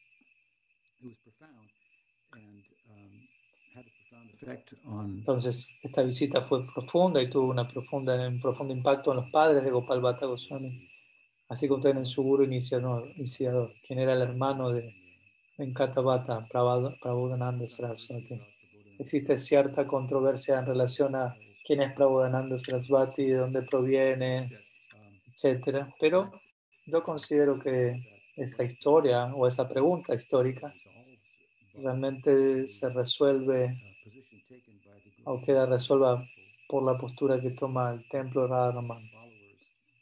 Entonces, 4.82 5.75
esta 5.82 6.02
visita 6.02 6.42
fue 6.42 6.66
profunda 6.66 7.23
y 7.23 7.30
tuvo 7.30 7.50
una 7.50 7.68
profunda, 7.68 8.28
un 8.28 8.40
profundo 8.40 8.75
impacto 8.75 9.12
en 9.12 9.18
los 9.18 9.30
padres 9.30 9.62
de 9.62 9.70
Gopal 9.70 10.00
Bhatta 10.00 10.26
Goswami, 10.26 10.88
así 11.49 11.68
como 11.68 11.87
en 11.87 12.06
su 12.06 12.23
guru 12.23 12.44
iniciador, 12.44 13.12
quien 13.87 13.99
era 14.00 14.14
el 14.14 14.23
hermano 14.23 14.70
de 14.70 14.94
Venkata 15.58 16.02
Bhatta, 16.02 16.46
Prabhudananda 16.50 17.66
Saraswati. 17.66 18.38
Existe 18.98 19.38
cierta 19.38 19.86
controversia 19.86 20.58
en 20.58 20.66
relación 20.66 21.14
a 21.16 21.34
quién 21.64 21.80
es 21.80 21.94
Prabhudananda 21.94 22.58
Saraswati, 22.58 23.25
de 23.25 23.36
dónde 23.36 23.62
proviene, 23.62 24.50
etc. 25.25 25.86
Pero 25.98 26.30
yo 26.84 27.02
considero 27.02 27.58
que 27.58 28.22
esa 28.36 28.64
historia 28.64 29.34
o 29.34 29.46
esa 29.46 29.66
pregunta 29.66 30.14
histórica 30.14 30.75
realmente 31.72 32.68
se 32.68 32.90
resuelve 32.90 33.80
o 35.25 35.40
queda 35.40 35.64
resuelta 35.64 36.22
por 36.68 36.84
la 36.84 36.98
postura 36.98 37.40
que 37.40 37.52
toma 37.52 37.92
el 37.92 38.06
templo 38.10 38.42
de 38.42 38.48
Radharaman, 38.48 39.10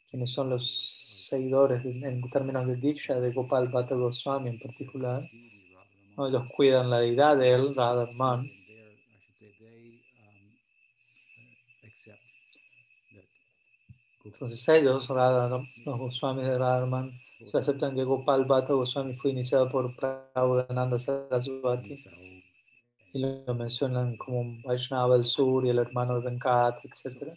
quienes 0.09 0.31
son 0.31 0.49
los 0.49 1.04
seguidores 1.27 1.83
en 1.85 2.21
términos 2.29 2.67
de 2.67 2.75
Diksha 2.75 3.19
de 3.19 3.31
Gopal 3.31 3.67
Bhatta 3.69 3.95
Goswami 3.95 4.49
en 4.49 4.59
particular. 4.59 5.29
Ellos 6.17 6.43
cuidan 6.55 6.89
la 6.89 6.99
deidad 6.99 7.37
de 7.37 7.53
él, 7.53 7.75
Radharaman, 7.75 8.49
Entonces 14.25 14.67
ellos, 14.69 15.07
Radha, 15.07 15.47
los 15.47 15.99
Goswamis 15.99 16.45
de 16.45 16.57
Radharman, 16.57 17.11
se 17.45 17.57
aceptan 17.57 17.95
que 17.95 18.03
Gopal 18.03 18.45
Bhatta 18.45 18.73
Goswami 18.73 19.15
fue 19.17 19.31
iniciado 19.31 19.69
por 19.69 19.95
Prabhupada 19.95 20.99
Saraswati 20.99 22.03
y 23.13 23.19
lo 23.19 23.53
mencionan 23.53 24.17
como 24.17 24.61
Vaishnava 24.63 25.15
del 25.15 25.25
Sur 25.25 25.65
y 25.65 25.69
el 25.69 25.77
hermano 25.77 26.19
de 26.19 26.25
Venkat, 26.25 26.83
etc. 26.83 27.33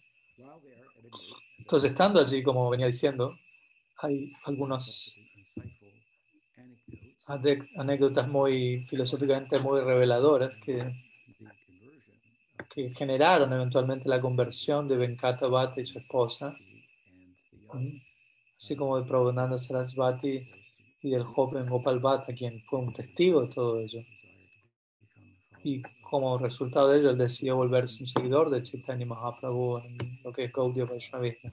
Entonces, 1.58 1.90
estando 1.90 2.20
allí, 2.20 2.42
como 2.42 2.70
venía 2.70 2.86
diciendo, 2.86 3.36
hay 3.98 4.32
algunas 4.44 5.12
anécdotas 7.76 8.26
muy 8.28 8.86
filosóficamente 8.88 9.58
muy 9.58 9.80
reveladoras 9.80 10.52
que, 10.64 10.92
que 12.70 12.94
generaron 12.94 13.52
eventualmente 13.52 14.08
la 14.08 14.20
conversión 14.20 14.88
de 14.88 14.96
Venkata 14.96 15.46
Bhatta 15.46 15.80
y 15.80 15.84
su 15.84 15.98
esposa 15.98 16.56
así 18.58 18.76
como 18.76 18.98
de 18.98 19.08
Prabhupada 19.08 19.56
Sarasvati 19.56 20.46
y 21.02 21.10
del 21.10 21.22
joven 21.22 21.66
Gopal 21.66 22.00
Bhatta, 22.00 22.34
quien 22.34 22.60
fue 22.64 22.80
un 22.80 22.92
testigo 22.92 23.42
de 23.42 23.48
todo 23.48 23.78
ello. 23.78 24.00
Y 25.62 25.82
como 26.02 26.38
resultado 26.38 26.88
de 26.88 27.00
ello, 27.00 27.10
él 27.10 27.18
decidió 27.18 27.56
volverse 27.56 28.02
un 28.02 28.08
seguidor 28.08 28.50
de 28.50 28.62
Chaitanya 28.62 29.06
Mahaprabhu 29.06 29.78
en 29.78 30.20
lo 30.24 30.32
que 30.32 30.44
es 30.44 30.52
Gaudiya 30.52 30.86
Vaishnavismo. 30.86 31.50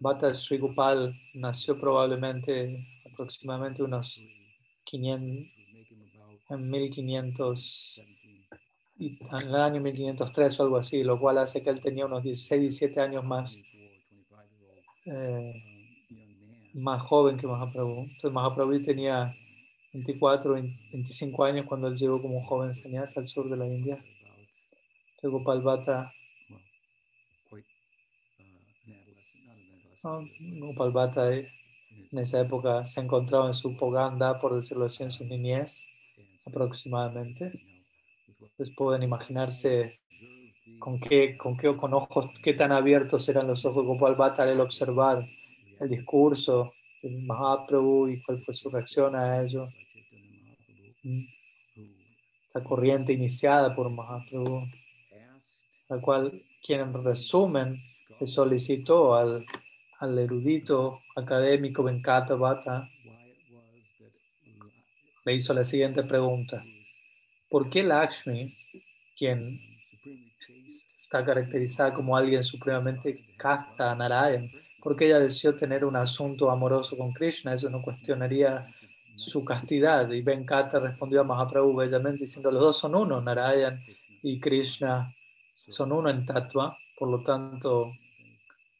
Bhatta 0.00 0.34
Sri 0.34 0.58
Gopal 0.58 1.14
nació 1.34 1.78
probablemente 1.78 2.86
aproximadamente 3.10 3.82
unos 3.82 4.22
500, 4.84 5.52
en 6.50 6.70
1500 6.70 8.00
y 8.98 9.18
en 9.30 9.48
el 9.48 9.54
año 9.54 9.80
1503 9.80 10.60
o 10.60 10.62
algo 10.62 10.76
así, 10.76 11.02
lo 11.02 11.18
cual 11.18 11.38
hace 11.38 11.62
que 11.62 11.70
él 11.70 11.80
tenía 11.80 12.06
unos 12.06 12.22
16, 12.22 12.62
17 12.62 13.00
años 13.00 13.24
más, 13.24 13.60
eh, 15.06 15.62
más 16.74 17.02
joven 17.02 17.36
que 17.36 17.46
Mahaprabhu. 17.46 18.00
Entonces 18.02 18.32
Mahaprabhu 18.32 18.82
tenía 18.82 19.34
24, 19.92 20.52
25 20.54 21.44
años 21.44 21.66
cuando 21.66 21.88
él 21.88 21.96
llegó 21.96 22.20
como 22.20 22.44
joven 22.46 22.74
sannyas 22.74 23.16
al 23.16 23.26
sur 23.26 23.48
de 23.48 23.56
la 23.56 23.66
India. 23.66 24.02
Entonces 25.16 25.30
Gopal 25.30 25.62
Bhatta, 25.62 26.12
Gopal 30.58 30.92
Bhatta 30.92 31.34
eh, 31.34 31.48
en 32.12 32.18
esa 32.18 32.40
época 32.40 32.84
se 32.84 33.00
encontraba 33.00 33.46
en 33.46 33.52
su 33.52 33.76
poganda, 33.76 34.38
por 34.40 34.54
decirlo 34.54 34.84
así, 34.84 35.02
en 35.02 35.10
su 35.10 35.24
niñez 35.24 35.84
aproximadamente. 36.44 37.52
Entonces 38.28 38.74
pueden 38.76 39.02
imaginarse 39.02 39.92
con 40.78 41.00
qué, 41.00 41.36
con 41.36 41.56
qué 41.56 41.74
con 41.76 41.94
ojos, 41.94 42.28
qué 42.42 42.54
tan 42.54 42.72
abiertos 42.72 43.28
eran 43.28 43.46
los 43.46 43.64
ojos 43.64 43.82
de 43.82 43.88
Gopal 43.88 44.14
Bhatta 44.14 44.44
al 44.44 44.60
observar 44.60 45.26
el 45.80 45.88
discurso 45.88 46.72
del 47.02 47.22
Mahaprabhu 47.22 48.08
y 48.08 48.22
cuál 48.22 48.42
fue 48.42 48.54
su 48.54 48.70
reacción 48.70 49.16
a 49.16 49.42
ello. 49.42 49.66
La 52.54 52.62
corriente 52.62 53.12
iniciada 53.12 53.74
por 53.74 53.90
Mahaprabhu, 53.90 54.66
la 55.88 56.00
cual, 56.00 56.42
quien 56.62 56.80
en 56.80 57.04
resumen 57.04 57.80
le 58.18 58.26
solicitó 58.26 59.14
al, 59.14 59.44
al 59.98 60.18
erudito 60.18 61.00
académico 61.14 61.82
Venkata 61.82 62.34
Bhatta, 62.34 62.88
le 65.24 65.34
hizo 65.34 65.52
la 65.54 65.64
siguiente 65.64 66.02
pregunta. 66.04 66.62
¿Por 67.50 67.68
qué 67.68 67.82
Lakshmi, 67.82 68.56
quien 69.16 69.60
está 70.94 71.24
caracterizada 71.24 71.92
como 71.92 72.16
alguien 72.16 72.42
supremamente 72.42 73.24
casta, 73.36 73.94
Narayan, 73.94 74.50
porque 74.82 75.06
ella 75.06 75.18
deseó 75.18 75.54
tener 75.54 75.84
un 75.84 75.96
asunto 75.96 76.50
amoroso 76.50 76.96
con 76.96 77.12
Krishna, 77.12 77.54
eso 77.54 77.68
no 77.70 77.82
cuestionaría 77.82 78.66
su 79.16 79.44
castidad. 79.44 80.10
Y 80.10 80.22
Venkata 80.22 80.78
respondió 80.78 81.20
a 81.20 81.24
Mahaprabhu 81.24 81.74
bellamente 81.74 82.20
diciendo, 82.20 82.50
los 82.50 82.60
dos 82.60 82.78
son 82.78 82.94
uno, 82.94 83.20
Narayan 83.20 83.82
y 84.22 84.38
Krishna 84.38 85.12
son 85.66 85.92
uno 85.92 86.08
en 86.08 86.24
Tattva, 86.24 86.76
por 86.98 87.10
lo 87.10 87.22
tanto 87.22 87.92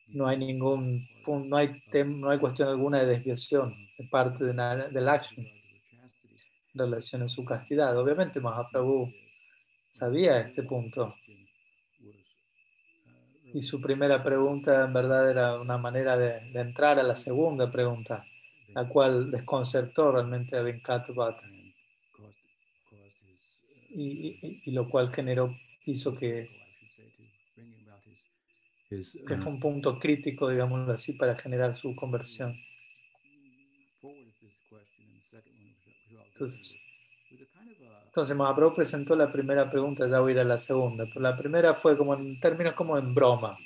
no 0.09 0.27
hay 0.29 0.39
ningún 0.39 1.09
no 1.27 1.57
hay, 1.57 1.83
no 2.07 2.31
hay 2.31 2.39
cuestión 2.39 2.69
alguna 2.69 3.01
de 3.01 3.07
desviación 3.07 3.75
de 3.99 4.07
parte 4.09 4.45
de, 4.45 4.53
de 4.53 5.01
Lakshmi 5.01 5.57
en 6.75 6.79
relación 6.79 7.23
a 7.23 7.29
su 7.29 7.45
castidad. 7.45 7.99
Obviamente 7.99 8.41
Mahaprabhu 8.41 9.13
sabía 9.91 10.41
este 10.41 10.63
punto. 10.63 11.15
Y 13.53 13.63
su 13.63 13.81
primera 13.81 14.23
pregunta 14.23 14.85
en 14.85 14.93
verdad 14.93 15.31
era 15.31 15.61
una 15.61 15.79
manera 15.79 16.17
de, 16.17 16.51
entrar 16.55 16.99
a 16.99 17.03
la 17.03 17.15
segunda 17.15 17.71
pregunta, 17.71 18.25
la 18.75 18.87
cual 18.87 19.31
desconcertó 19.31 20.13
realmente 20.13 20.57
a 20.57 20.63
Venkat 20.63 21.09
Y, 23.89 24.61
y, 24.65 24.71
lo 24.73 24.91
cual 24.91 25.11
generó, 25.15 25.57
hizo 25.87 26.15
que, 26.15 26.51
que 28.89 29.37
fue 29.37 29.53
un 29.53 29.61
punto 29.61 29.99
crítico, 29.99 30.49
digámoslo 30.49 30.93
así, 30.93 31.13
para 31.13 31.37
generar 31.37 31.75
su 31.75 31.95
conversión. 31.97 32.57
Entonces, 36.29 36.79
entonces 38.07 38.37
Mahaprabhu 38.37 38.75
presentó 38.75 39.17
la 39.17 39.31
primera 39.33 39.71
pregunta, 39.71 40.09
ya 40.09 40.21
voy 40.21 40.33
a 40.33 40.35
ir 40.35 40.41
a 40.41 40.45
la 40.45 40.57
segunda, 40.57 41.05
pero 41.07 41.21
la 41.21 41.37
primera 41.37 41.75
fue 41.75 41.97
como 41.97 42.15
en 42.15 42.39
términos 42.41 42.75
como 42.75 42.97
en 42.97 43.15
broma, 43.15 43.57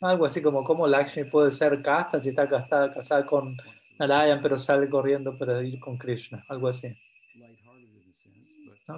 algo 0.00 0.24
así 0.24 0.40
como 0.40 0.64
cómo 0.64 0.86
Lakshmi 0.86 1.24
puede 1.24 1.50
ser 1.52 1.82
casta 1.82 2.20
si 2.20 2.30
está 2.30 2.48
casada, 2.48 2.92
casada 2.92 3.26
con 3.26 3.56
Narayan 3.98 4.40
pero 4.40 4.56
sale 4.56 4.88
corriendo 4.88 5.36
para 5.36 5.62
ir 5.62 5.78
con 5.78 5.98
Krishna, 5.98 6.44
algo 6.48 6.68
así. 6.68 6.96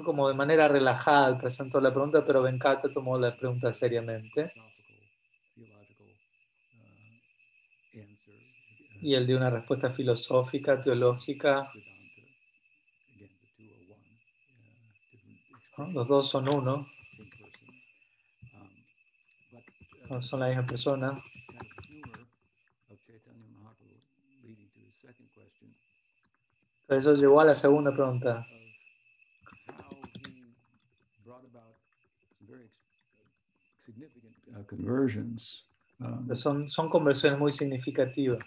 Como 0.05 0.29
de 0.29 0.35
manera 0.35 0.69
relajada 0.69 1.37
presentó 1.37 1.81
la 1.81 1.91
pregunta, 1.91 2.25
pero 2.25 2.43
Venkata 2.43 2.91
tomó 2.91 3.19
la 3.19 3.37
pregunta 3.37 3.73
seriamente. 3.73 4.53
Y 9.03 9.15
él 9.15 9.27
dio 9.27 9.37
una 9.37 9.51
respuesta 9.51 9.91
filosófica, 9.93 10.81
teológica, 10.81 11.71
Los 15.93 16.07
dos 16.07 16.29
son 16.29 16.49
uno. 16.55 16.87
son 20.21 20.41
la 20.41 20.49
misma 20.49 20.67
persona. 20.67 21.23
Eso 26.89 27.15
llevó 27.15 27.41
a 27.41 27.47
la 27.47 27.55
segunda 27.55 27.93
pregunta. 27.93 28.47
Son, 36.35 36.69
son 36.69 36.91
conversiones 36.91 37.39
muy 37.39 37.51
significativas, 37.51 38.45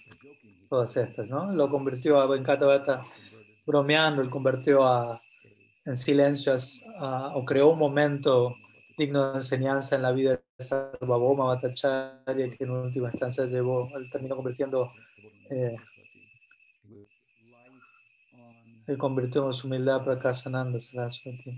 todas 0.76 0.98
estas, 0.98 1.30
¿no? 1.30 1.54
Lo 1.54 1.70
convirtió 1.70 2.20
a 2.20 2.28
Venkata 2.28 3.06
bromeando, 3.66 4.22
él 4.22 4.30
convirtió 4.30 4.86
a 4.86 5.22
en 5.86 5.96
silencio 5.96 6.54
o 7.34 7.46
creó 7.46 7.70
un 7.70 7.80
momento 7.80 8.58
digno 8.98 9.32
de 9.32 9.38
enseñanza 9.38 9.96
en 9.96 10.02
la 10.02 10.12
vida 10.12 10.32
de 10.32 10.42
Sarvabhauma 10.60 11.46
Bhattacharya, 11.46 12.50
que 12.52 12.64
en 12.66 12.72
última 12.72 13.10
instancia 13.10 13.46
llevó, 13.46 13.90
terminó 14.12 14.36
convirtiendo, 14.36 14.92
eh, 15.50 15.78
él 18.88 18.98
convirtió 18.98 19.46
en 19.46 19.54
su 19.54 19.68
humildad 19.68 20.04
para 20.04 20.34
Sananda 20.34 20.78
Saraswati. 20.78 21.58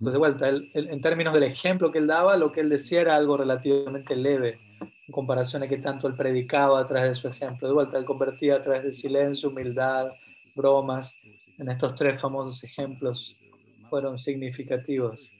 Entonces, 0.00 0.12
de 0.12 0.18
vuelta, 0.18 0.48
en 0.74 1.00
términos 1.00 1.34
del 1.34 1.42
ejemplo 1.42 1.90
que 1.90 1.98
él 1.98 2.06
daba, 2.06 2.36
lo 2.36 2.52
que 2.52 2.60
él 2.60 2.68
decía 2.68 3.00
era 3.00 3.16
algo 3.16 3.36
relativamente 3.36 4.14
leve 4.14 4.60
en 4.80 5.12
comparación 5.12 5.62
a 5.62 5.68
que 5.68 5.78
tanto 5.78 6.06
él 6.06 6.14
predicaba 6.14 6.80
a 6.80 6.86
través 6.86 7.08
de 7.08 7.14
su 7.16 7.28
ejemplo. 7.28 7.66
De 7.66 7.74
vuelta, 7.74 7.98
él 7.98 8.04
convertía 8.04 8.56
a 8.56 8.62
través 8.62 8.84
de 8.84 8.92
silencio, 8.92 9.48
humildad, 9.48 10.10
bromas. 10.54 11.16
En 11.58 11.68
estos 11.68 11.96
tres 11.96 12.20
famosos 12.20 12.62
ejemplos 12.62 13.40
fueron 13.90 14.18
significativos, 14.18 15.32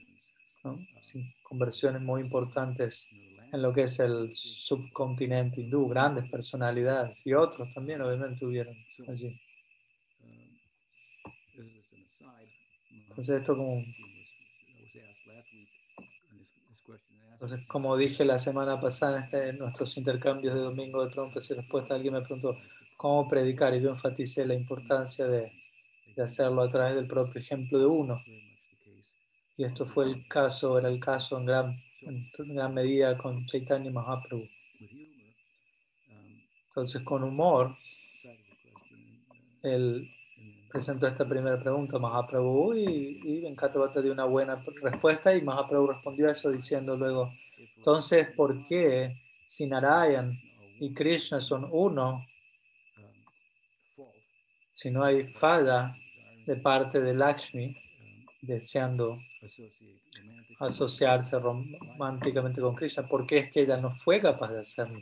conversiones 1.43 2.01
muy 2.01 2.21
importantes 2.21 3.07
en 3.51 3.61
lo 3.61 3.73
que 3.73 3.83
es 3.83 3.99
el 3.99 4.29
subcontinente 4.33 5.61
hindú, 5.61 5.87
grandes 5.87 6.29
personalidades 6.29 7.17
y 7.25 7.33
otros 7.33 7.73
también 7.73 8.01
obviamente 8.01 8.45
hubieron 8.45 8.75
allí. 9.07 9.39
Entonces 13.07 13.39
esto 13.39 13.55
como 13.55 13.83
Entonces, 17.39 17.65
como 17.67 17.95
dije 17.95 18.25
la 18.25 18.37
semana 18.37 18.81
pasada 18.81 19.21
este, 19.21 19.51
en 19.51 19.59
nuestros 19.59 19.95
intercambios 19.95 20.53
de 20.53 20.59
domingo 20.59 21.05
de 21.05 21.09
preguntas 21.09 21.49
y 21.49 21.53
respuestas, 21.53 21.95
alguien 21.95 22.15
me 22.15 22.21
preguntó 22.21 22.57
cómo 22.97 23.29
predicar 23.29 23.73
y 23.73 23.81
yo 23.81 23.91
enfaticé 23.91 24.45
la 24.45 24.55
importancia 24.55 25.25
de, 25.25 25.53
de 26.13 26.21
hacerlo 26.21 26.63
a 26.63 26.69
través 26.69 26.95
del 26.95 27.07
propio 27.07 27.39
ejemplo 27.39 27.79
de 27.79 27.85
uno. 27.85 28.21
Y 29.55 29.63
esto 29.63 29.85
fue 29.85 30.07
el 30.07 30.27
caso, 30.27 30.77
era 30.77 30.89
el 30.89 30.99
caso 30.99 31.37
en 31.37 31.45
gran, 31.45 31.81
en 32.01 32.29
gran 32.55 32.73
medida 32.73 33.17
con 33.17 33.45
Chaitanya 33.45 33.89
Mahaprabhu. 33.89 34.45
Entonces, 36.67 37.01
con 37.03 37.23
humor, 37.23 37.77
el 39.63 40.11
presentó 40.71 41.07
esta 41.07 41.27
primera 41.27 41.59
pregunta 41.59 41.97
a 41.97 41.99
Mahaprabhu 41.99 42.75
y, 42.75 43.21
y 43.23 43.41
Venkatavata 43.41 44.01
dio 44.01 44.13
una 44.13 44.25
buena 44.25 44.63
respuesta 44.81 45.35
y 45.35 45.41
Mahaprabhu 45.41 45.87
respondió 45.87 46.27
a 46.27 46.31
eso 46.31 46.51
diciendo 46.51 46.95
luego, 46.95 47.31
entonces, 47.77 48.27
¿por 48.35 48.65
qué 48.67 49.15
si 49.47 49.67
Narayan 49.67 50.39
y 50.79 50.93
Krishna 50.93 51.41
son 51.41 51.67
uno, 51.71 52.25
si 54.71 54.91
no 54.91 55.03
hay 55.03 55.33
falla 55.33 55.93
de 56.45 56.55
parte 56.57 57.01
de 57.01 57.13
Lakshmi 57.13 57.75
deseando 58.41 59.19
asociarse 60.59 61.37
románticamente 61.39 62.61
con 62.61 62.75
Krishna, 62.75 63.07
¿por 63.07 63.25
qué 63.25 63.39
es 63.39 63.51
que 63.51 63.61
ella 63.61 63.77
no 63.77 63.95
fue 63.97 64.21
capaz 64.21 64.51
de 64.51 64.59
hacerlo? 64.59 65.01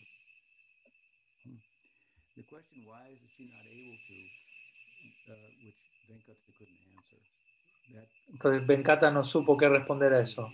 Entonces 8.38 8.67
Venkata 8.67 9.10
no 9.10 9.23
supo 9.23 9.58
qué 9.58 9.67
responder 9.67 10.13
a 10.13 10.21
eso. 10.21 10.54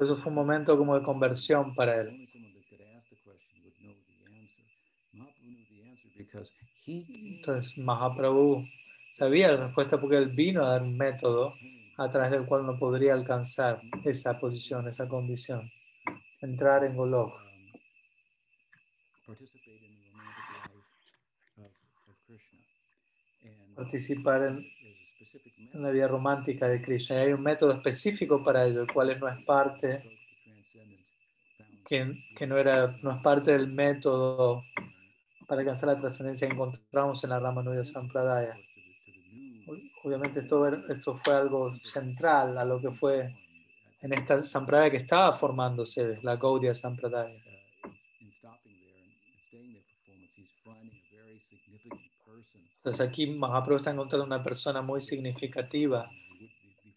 Eso 0.00 0.16
fue 0.16 0.30
un 0.30 0.34
momento 0.34 0.76
como 0.76 0.96
de 0.96 1.04
conversión 1.04 1.76
para 1.76 2.00
él. 2.00 2.28
Entonces 6.84 7.78
Mahaprabhu 7.78 8.66
sabía 9.10 9.52
la 9.52 9.66
respuesta 9.66 10.00
porque 10.00 10.16
él 10.16 10.30
vino 10.30 10.64
a 10.64 10.70
dar 10.70 10.82
un 10.82 10.96
método 10.96 11.54
a 11.96 12.10
través 12.10 12.32
del 12.32 12.46
cual 12.46 12.66
no 12.66 12.76
podría 12.76 13.14
alcanzar 13.14 13.80
esa 14.04 14.40
posición, 14.40 14.88
esa 14.88 15.06
condición, 15.06 15.70
entrar 16.40 16.82
en 16.82 16.96
Golok 16.96 17.43
participar 23.74 24.42
en, 24.42 24.74
la 25.74 25.90
vida 25.90 26.06
romántica 26.06 26.68
de 26.68 26.80
Krishna. 26.80 27.16
Y 27.16 27.18
hay 27.26 27.32
un 27.32 27.42
método 27.42 27.72
específico 27.72 28.44
para 28.44 28.64
ello, 28.64 28.82
el 28.82 28.92
cual 28.92 29.18
no 29.18 29.28
es 29.28 29.44
parte, 29.44 30.04
que, 31.84 32.24
que 32.36 32.46
no, 32.46 32.56
era, 32.56 32.96
no 33.02 33.10
es 33.10 33.22
parte 33.22 33.50
del 33.50 33.68
método 33.68 34.62
para 35.46 35.60
alcanzar 35.60 35.88
la 35.88 36.00
trascendencia 36.00 36.46
que 36.46 36.54
encontramos 36.54 37.22
en 37.24 37.30
la 37.30 37.40
Ramanuja 37.40 37.84
Sampradaya. 37.84 38.56
obviamente 40.04 40.40
esto, 40.40 40.66
esto 40.66 41.16
fue 41.16 41.34
algo 41.34 41.74
central 41.82 42.56
a 42.56 42.64
lo 42.64 42.80
que 42.80 42.90
fue 42.90 43.34
en 44.00 44.12
esta 44.12 44.42
sampradaya 44.42 44.90
que 44.90 44.98
estaba 44.98 45.36
formándose, 45.36 46.18
la 46.22 46.36
Gaudiya 46.36 46.74
Sampradaya. 46.74 47.40
Entonces 52.84 53.08
aquí 53.08 53.26
Mahaprabhu 53.26 53.78
está 53.78 53.92
encontrando 53.92 54.26
una 54.26 54.44
persona 54.44 54.82
muy 54.82 55.00
significativa 55.00 56.06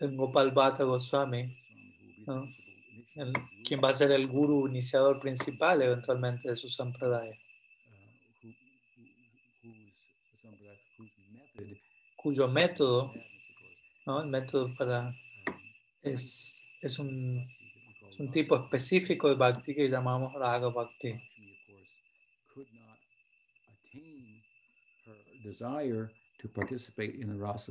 en 0.02 0.18
Gopal 0.18 0.52
Bhatta 0.52 0.84
Goswami, 0.84 1.58
quien 3.64 3.80
va 3.82 3.92
a 3.92 3.94
ser 3.94 4.12
el 4.12 4.28
guru 4.28 4.68
iniciador 4.68 5.18
principal 5.22 5.82
eventualmente 5.82 6.50
de 6.50 6.58
su 6.58 6.68
sampradaya. 6.68 7.34
Cuyo 12.18 12.50
método, 12.50 13.14
¿no? 14.06 14.24
el 14.24 14.28
método 14.28 14.76
para, 14.78 15.16
es, 16.04 16.62
es, 16.82 17.00
un, 17.00 17.48
es 18.10 18.20
un 18.20 18.30
tipo 18.30 18.58
específico 18.58 19.30
de 19.30 19.36
bhakti 19.36 19.74
que 19.74 19.88
llamamos 19.88 20.34
raga 20.34 20.68
bhakti. 20.68 21.14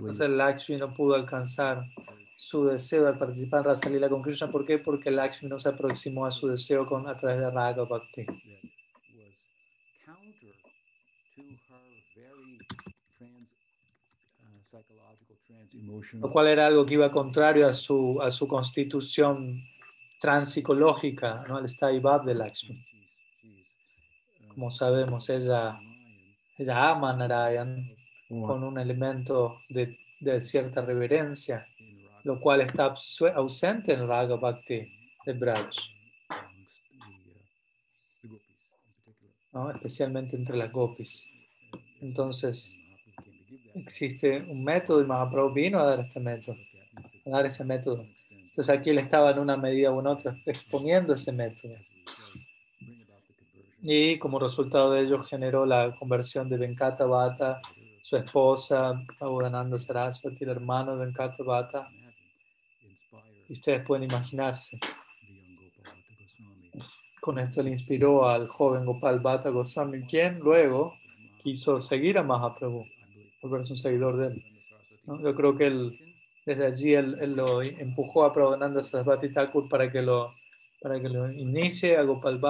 Entonces 0.00 0.28
Lakshmi 0.30 0.76
no 0.76 0.94
pudo 0.94 1.14
alcanzar 1.14 1.84
su 2.36 2.64
deseo 2.66 3.04
de 3.04 3.14
participar 3.14 3.60
en 3.60 3.66
Rasa 3.66 3.88
Lila 3.88 4.08
con 4.08 4.22
Krishna. 4.22 4.50
¿Por 4.50 4.66
qué? 4.66 4.78
Porque 4.78 5.10
Lakshmi 5.10 5.48
no 5.48 5.58
se 5.58 5.68
aproximó 5.68 6.26
a 6.26 6.30
su 6.30 6.48
deseo 6.48 6.86
con, 6.86 7.08
a 7.08 7.16
través 7.16 7.38
de 7.38 7.50
Raga 7.50 7.84
Bhakti. 7.84 8.26
Lo 16.14 16.30
cual 16.30 16.48
era 16.48 16.66
algo 16.66 16.84
que 16.84 16.94
iba 16.94 17.10
contrario 17.10 17.66
a 17.66 17.72
su, 17.72 18.20
a 18.20 18.30
su 18.30 18.46
constitución 18.46 19.62
transpsicológica, 20.20 21.44
¿no? 21.48 21.58
el 21.58 21.68
Staibab 21.68 22.24
de 22.24 22.34
Lakshmi. 22.34 22.86
Como 24.48 24.70
sabemos, 24.70 25.28
ella, 25.28 25.78
ella 26.58 26.90
ama 26.90 27.10
a 27.10 27.16
Narayan 27.16 27.88
con 28.28 28.64
un 28.64 28.78
elemento 28.78 29.60
de, 29.68 29.98
de 30.20 30.40
cierta 30.40 30.84
reverencia, 30.84 31.66
lo 32.24 32.40
cual 32.40 32.60
está 32.62 32.94
ausente 33.34 33.92
en 33.92 34.08
Raga 34.08 34.36
Bhakti 34.36 34.92
de 35.24 35.32
Braj. 35.32 35.70
¿no? 39.52 39.70
especialmente 39.70 40.36
entre 40.36 40.56
las 40.56 40.70
gopis. 40.70 41.26
Entonces, 42.00 42.76
existe 43.74 44.40
un 44.48 44.62
método 44.62 45.00
y 45.00 45.06
Mahaprabhu 45.06 45.52
vino 45.52 45.78
a 45.78 45.86
dar 45.86 46.00
este 46.00 46.20
método, 46.20 46.56
a 47.24 47.30
dar 47.30 47.46
ese 47.46 47.64
método. 47.64 48.06
Entonces 48.30 48.74
aquí 48.74 48.90
él 48.90 48.98
estaba 48.98 49.30
en 49.30 49.38
una 49.38 49.56
medida 49.56 49.92
u 49.92 50.06
otra 50.06 50.36
exponiendo 50.46 51.12
ese 51.14 51.32
método. 51.32 51.74
Y 53.88 54.18
como 54.18 54.40
resultado 54.40 54.90
de 54.90 55.02
ello 55.02 55.22
generó 55.22 55.64
la 55.64 55.94
conversión 55.94 56.48
de 56.48 56.56
Venkata 56.58 57.06
Bhatta, 57.06 57.60
su 58.00 58.16
esposa, 58.16 59.00
Abhudananda 59.20 59.78
Saraswati, 59.78 60.42
el 60.42 60.50
hermano 60.50 60.96
de 60.96 61.04
Venkata 61.04 61.44
Bhatta. 61.44 61.88
Y 63.48 63.52
ustedes 63.52 63.86
pueden 63.86 64.10
imaginarse. 64.10 64.80
Con 67.20 67.38
esto 67.38 67.62
le 67.62 67.70
inspiró 67.70 68.28
al 68.28 68.48
joven 68.48 68.84
Gopal 68.84 69.20
Bhatta 69.20 69.50
Goswami, 69.50 70.04
quien 70.06 70.40
luego 70.40 70.94
quiso 71.40 71.80
seguir 71.80 72.18
a 72.18 72.24
Mahaprabhu 72.24 72.84
volverse 73.40 73.72
un 73.72 73.76
seguidor 73.76 74.16
de 74.16 74.26
él. 74.26 74.44
Yo 75.22 75.32
creo 75.36 75.56
que 75.56 75.66
él, 75.66 76.16
desde 76.44 76.66
allí 76.66 76.94
él, 76.94 77.34
lo 77.36 77.62
empujó 77.62 78.24
a 78.24 78.34
Prabhupada 78.34 78.82
Sarasvati 78.82 79.32
Thakur 79.32 79.68
para 79.68 79.92
que 79.92 80.02
lo 80.02 80.34
para 80.80 81.00
que 81.00 81.08
lo 81.08 81.30
inicie 81.30 81.96
a 81.96 82.02
Gopal 82.02 82.40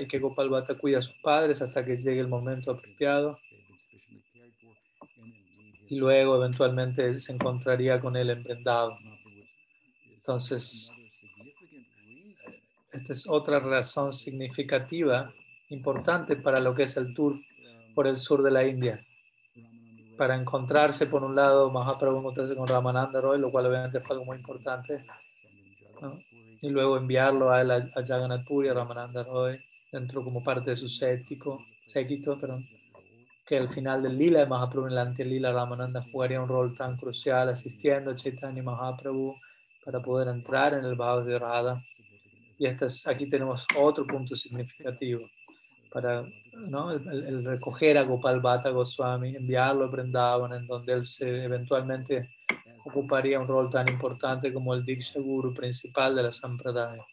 y 0.00 0.06
que 0.06 0.18
Gopal 0.18 0.50
cuide 0.78 0.98
a 0.98 1.02
sus 1.02 1.16
padres 1.22 1.62
hasta 1.62 1.84
que 1.84 1.96
llegue 1.96 2.20
el 2.20 2.28
momento 2.28 2.72
apropiado. 2.72 3.38
Y 5.88 5.96
luego 5.96 6.36
eventualmente 6.36 7.16
se 7.18 7.32
encontraría 7.32 8.00
con 8.00 8.16
él 8.16 8.30
en 8.30 8.44
Entonces, 10.14 10.92
esta 12.92 13.12
es 13.12 13.28
otra 13.28 13.58
razón 13.58 14.12
significativa, 14.12 15.32
importante 15.70 16.36
para 16.36 16.60
lo 16.60 16.74
que 16.74 16.84
es 16.84 16.96
el 16.96 17.14
tour 17.14 17.40
por 17.94 18.06
el 18.06 18.18
sur 18.18 18.42
de 18.42 18.50
la 18.50 18.64
India. 18.64 19.04
Para 20.16 20.36
encontrarse, 20.36 21.06
por 21.06 21.24
un 21.24 21.34
lado, 21.34 21.70
Mahaprabhu 21.70 22.18
encontrarse 22.18 22.54
con 22.54 22.68
Ramananda 22.68 23.20
Roy, 23.20 23.40
lo 23.40 23.50
cual 23.50 23.66
obviamente 23.66 24.00
fue 24.00 24.14
algo 24.14 24.26
muy 24.26 24.36
importante, 24.36 25.04
y 26.60 26.68
luego 26.68 26.96
enviarlo 26.96 27.50
a, 27.50 27.62
él, 27.62 27.70
a 27.70 27.80
Jagannath 27.94 28.46
Puri, 28.46 28.68
a 28.68 28.74
Ramananda 28.74 29.24
Roy, 29.24 29.58
dentro 29.90 30.22
como 30.22 30.42
parte 30.42 30.70
de 30.70 30.76
su 30.76 30.88
séquito, 30.88 31.58
séquito 31.86 32.38
perdón, 32.38 32.68
que 33.46 33.58
al 33.58 33.68
final 33.68 34.02
del 34.02 34.16
lila 34.16 34.40
de 34.40 34.46
Mahaprabhu, 34.46 34.86
en 34.86 35.42
la 35.42 35.52
Ramananda 35.52 36.02
jugaría 36.12 36.40
un 36.40 36.48
rol 36.48 36.76
tan 36.76 36.96
crucial 36.96 37.48
asistiendo 37.48 38.12
a 38.12 38.16
Chaitanya 38.16 38.62
Mahaprabhu 38.62 39.34
para 39.84 40.00
poder 40.00 40.28
entrar 40.28 40.74
en 40.74 40.84
el 40.84 40.94
Bhava 40.94 41.24
de 41.24 41.38
Radha. 41.38 41.82
Y 42.58 42.66
este 42.66 42.86
aquí 43.06 43.28
tenemos 43.28 43.66
otro 43.76 44.06
punto 44.06 44.36
significativo 44.36 45.26
para 45.90 46.24
¿no? 46.52 46.92
el, 46.92 47.44
recoger 47.44 47.98
a 47.98 48.02
Gopal 48.02 48.40
Bhatta 48.40 48.70
Goswami, 48.70 49.34
enviarlo 49.34 49.84
a 49.84 49.88
Vrindavan, 49.88 50.52
en 50.52 50.66
donde 50.66 50.92
él 50.92 51.06
se 51.06 51.42
eventualmente 51.42 52.30
ocuparía 52.90 53.40
un 53.40 53.48
rol 53.48 53.70
tan 53.70 53.88
importante 53.88 54.52
como 54.52 54.74
el 54.74 54.84
Diksha 54.84 55.20
Guru 55.20 55.54
principal 55.54 56.14
de 56.14 56.22
la 56.24 56.32
Sampradaya. 56.32 57.04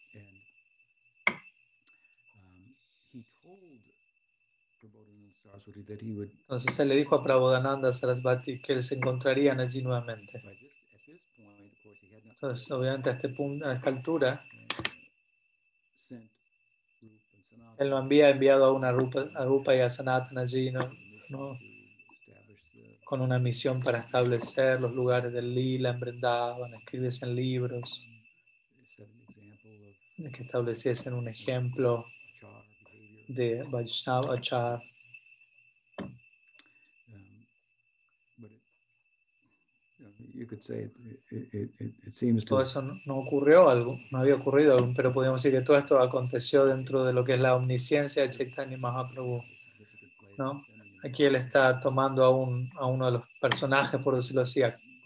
Entonces 5.66 6.78
él 6.78 6.88
le 6.88 6.96
dijo 6.96 7.14
a 7.14 7.22
Prabodhananda 7.22 7.92
Sarasvati 7.92 8.60
que 8.60 8.74
él 8.74 8.82
se 8.82 8.94
encontrarían 8.94 9.60
allí 9.60 9.82
nuevamente. 9.82 10.42
Entonces, 12.24 12.70
obviamente 12.70 13.10
a, 13.10 13.12
este 13.14 13.28
punto, 13.30 13.66
a 13.66 13.72
esta 13.72 13.90
altura, 13.90 14.44
él 17.78 17.90
no 17.90 17.96
había 17.96 18.30
enviado 18.30 18.64
a 18.64 18.72
una 18.72 18.92
Rupa, 18.92 19.28
a 19.34 19.44
Rupa 19.44 19.74
y 19.74 19.80
a 19.80 19.88
Sanatana 19.88 20.42
allí, 20.42 20.70
¿no? 20.70 21.58
Con 23.08 23.22
una 23.22 23.38
misión 23.38 23.80
para 23.80 24.00
establecer 24.00 24.82
los 24.82 24.92
lugares 24.92 25.32
del 25.32 25.54
lila 25.54 25.88
en 25.88 25.98
Vrindavan, 25.98 26.74
escribirse 26.74 27.24
en 27.24 27.36
libros, 27.36 28.04
que 30.14 30.42
estableciesen 30.42 31.14
un 31.14 31.26
ejemplo 31.26 32.04
de 33.28 33.62
Vaishnava 33.62 34.34
Achar. 34.34 34.82
Todo 42.46 42.60
eso 42.60 42.82
no, 42.82 43.16
ocurrió 43.16 43.70
algo, 43.70 43.98
no 44.10 44.18
había 44.18 44.34
ocurrido 44.34 44.76
pero 44.94 45.14
podemos 45.14 45.42
decir 45.42 45.58
que 45.58 45.64
todo 45.64 45.78
esto 45.78 45.98
aconteció 45.98 46.66
dentro 46.66 47.06
de 47.06 47.14
lo 47.14 47.24
que 47.24 47.34
es 47.34 47.40
la 47.40 47.56
omnisciencia 47.56 48.22
de 48.24 48.28
Chaitanya 48.28 48.76
Mahaprabhu. 48.76 49.42
¿no? 50.36 50.62
Aquí 51.04 51.24
él 51.24 51.36
está 51.36 51.78
tomando 51.80 52.24
a, 52.24 52.30
un, 52.30 52.70
a 52.76 52.86
uno 52.86 53.06
de 53.06 53.12
los 53.12 53.22
personajes, 53.40 54.00
por 54.02 54.16
decirlo 54.16 54.42
así, 54.42 54.62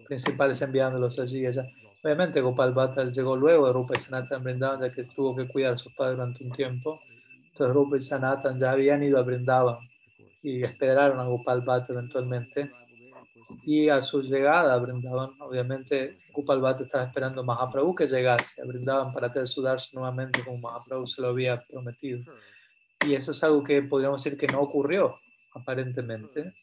principales 0.07 0.61
enviándolos 0.63 1.19
allí 1.19 1.41
y 1.41 1.47
allá. 1.47 1.67
Obviamente 2.03 2.41
Gopal 2.41 2.73
Bhatta 2.73 3.05
llegó 3.05 3.37
luego 3.37 3.67
de 3.67 3.73
Rupa 3.73 3.95
y 3.95 3.99
Sanatan 3.99 4.43
Vrindavan, 4.43 4.81
ya 4.81 4.93
que 4.93 5.03
tuvo 5.05 5.37
que 5.37 5.47
cuidar 5.47 5.75
a 5.75 5.77
sus 5.77 5.93
padres 5.95 6.17
durante 6.17 6.43
un 6.43 6.51
tiempo. 6.51 7.01
Entonces 7.47 7.75
Rupa 7.75 7.97
y 7.97 8.01
Sanatan 8.01 8.59
ya 8.59 8.73
habían 8.73 9.03
ido 9.03 9.19
a 9.19 9.23
Vrindavan 9.23 9.79
y 10.43 10.63
esperaron 10.63 11.21
a 11.21 11.25
Gopal 11.25 11.61
Bhatta 11.61 11.93
eventualmente 11.93 12.73
y 13.65 13.89
a 13.89 14.01
su 14.01 14.23
llegada 14.23 14.75
a 14.75 14.79
Brindavan, 14.79 15.31
obviamente 15.41 16.19
Gopal 16.33 16.61
Bhatta 16.61 16.85
estaba 16.85 17.05
esperando 17.05 17.43
a 17.43 17.45
Mahaprabhu 17.45 17.95
que 17.95 18.07
llegase 18.07 18.61
a 18.61 18.65
Brindavan 18.65 19.13
para 19.13 19.33
tener 19.33 19.49
nuevamente 19.93 20.45
como 20.45 20.59
Mahaprabhu 20.59 21.07
se 21.07 21.21
lo 21.21 21.29
había 21.29 21.63
prometido. 21.63 22.25
Y 23.07 23.15
eso 23.15 23.31
es 23.33 23.43
algo 23.45 23.63
que 23.63 23.83
podríamos 23.83 24.23
decir 24.23 24.39
que 24.39 24.47
no 24.47 24.61
ocurrió, 24.61 25.19
aparentemente, 25.55 26.55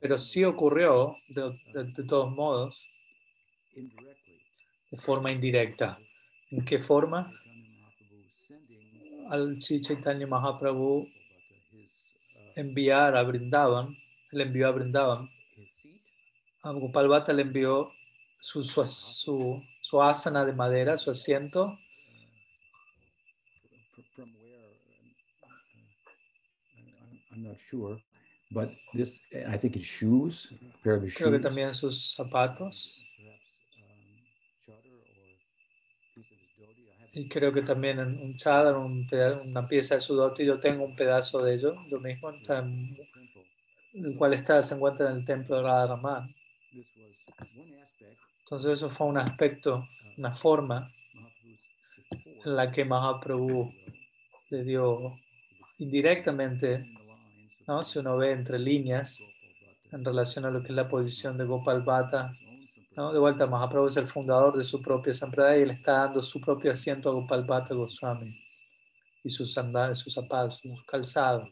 pero 0.00 0.18
sí 0.18 0.44
ocurrió 0.44 1.16
de, 1.28 1.58
de, 1.72 2.04
todos 2.04 2.30
modos 2.30 2.80
de 3.74 4.98
forma 4.98 5.30
indirecta. 5.30 5.98
¿En 6.50 6.64
qué 6.64 6.78
forma? 6.78 7.32
Al 9.30 9.58
Chaitanya 9.58 10.26
Mahaprabhu 10.26 11.08
enviar 12.56 13.16
a 13.16 13.22
Brindavan 13.22 13.96
le 14.32 14.44
envió 14.44 14.68
a 14.68 14.72
Brindavan. 14.72 15.30
A 16.62 16.72
Gopal 16.72 17.08
Bhatta 17.08 17.32
le 17.32 17.42
envió 17.42 17.92
su, 18.40 18.64
su, 18.64 19.62
su, 19.82 20.02
asana 20.02 20.44
de 20.44 20.52
madera, 20.52 20.96
su 20.96 21.10
asiento. 21.10 21.78
But 28.50 28.68
this, 28.92 29.20
I 29.48 29.56
think 29.56 29.74
his 29.76 29.84
shoes, 29.86 30.52
a 30.52 30.78
pair 30.82 30.96
of 30.96 31.04
his 31.04 31.14
Creo 31.16 31.30
que 31.30 31.38
shoes. 31.38 31.42
también 31.42 31.72
sus 31.74 32.14
zapatos. 32.14 32.98
Y 37.14 37.28
creo 37.28 37.52
que 37.52 37.62
también 37.62 37.98
un 37.98 38.36
chadar, 38.36 38.76
un 38.76 39.06
una 39.44 39.66
pieza 39.68 39.96
de 39.96 40.00
su 40.00 40.14
doti, 40.14 40.44
yo 40.46 40.58
tengo 40.58 40.84
un 40.84 40.96
pedazo 40.96 41.42
de 41.42 41.54
ello, 41.54 41.74
yo 41.90 42.00
mismo, 42.00 42.30
en- 42.30 42.96
el 43.94 44.16
cual 44.16 44.32
está, 44.32 44.62
se 44.62 44.74
encuentra 44.74 45.10
en 45.10 45.18
el 45.18 45.24
templo 45.24 45.56
de 45.56 45.62
Radha 45.62 45.88
Raman. 45.88 46.34
Entonces 48.44 48.72
eso 48.72 48.90
fue 48.90 49.06
un 49.06 49.18
aspecto, 49.18 49.88
una 50.16 50.32
forma 50.34 50.90
en 52.44 52.56
la 52.56 52.70
que 52.70 52.84
Mahaprabhu 52.84 53.72
le 54.50 54.64
dio 54.64 55.18
indirectamente, 55.78 56.86
¿no? 57.66 57.82
si 57.82 57.98
uno 57.98 58.16
ve 58.16 58.32
entre 58.32 58.58
líneas, 58.58 59.22
en 59.90 60.04
relación 60.04 60.44
a 60.44 60.50
lo 60.50 60.62
que 60.62 60.68
es 60.68 60.74
la 60.74 60.88
posición 60.88 61.36
de 61.36 61.44
Gopal 61.44 61.82
Bhatta, 61.82 62.32
¿no? 62.96 63.12
De 63.12 63.18
vuelta, 63.18 63.46
Mahaprabhu 63.46 63.86
es 63.86 63.96
el 63.96 64.06
fundador 64.06 64.56
de 64.56 64.64
su 64.64 64.80
propia 64.80 65.14
Sampradaya 65.14 65.62
y 65.62 65.66
le 65.66 65.74
está 65.74 65.92
dando 65.92 66.22
su 66.22 66.40
propio 66.40 66.72
asiento 66.72 67.10
a 67.10 67.12
Gopal 67.12 67.44
Bhatta 67.44 67.74
Goswami 67.74 68.38
y 69.24 69.30
sus 69.30 69.52
sandalias, 69.52 69.98
sus 69.98 70.14
zapatos, 70.14 70.60
sus 70.62 70.84
calzados. 70.84 71.48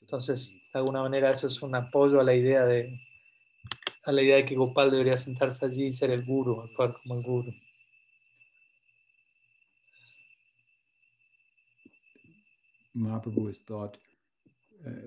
Entonces, 0.00 0.52
de 0.72 0.78
alguna 0.78 1.02
manera, 1.02 1.30
eso 1.30 1.46
es 1.46 1.60
un 1.62 1.74
apoyo 1.74 2.20
a 2.20 2.24
la 2.24 2.34
idea 2.34 2.64
de 2.64 3.00
a 4.04 4.12
la 4.12 4.22
idea 4.22 4.36
de 4.36 4.46
que 4.46 4.54
Gopal 4.54 4.90
debería 4.90 5.16
sentarse 5.16 5.64
allí 5.66 5.84
y 5.84 5.92
ser 5.92 6.10
el 6.10 6.24
guru, 6.24 6.62
actuar 6.62 6.96
como 7.02 7.16
el 7.16 7.22
guru. 7.22 7.52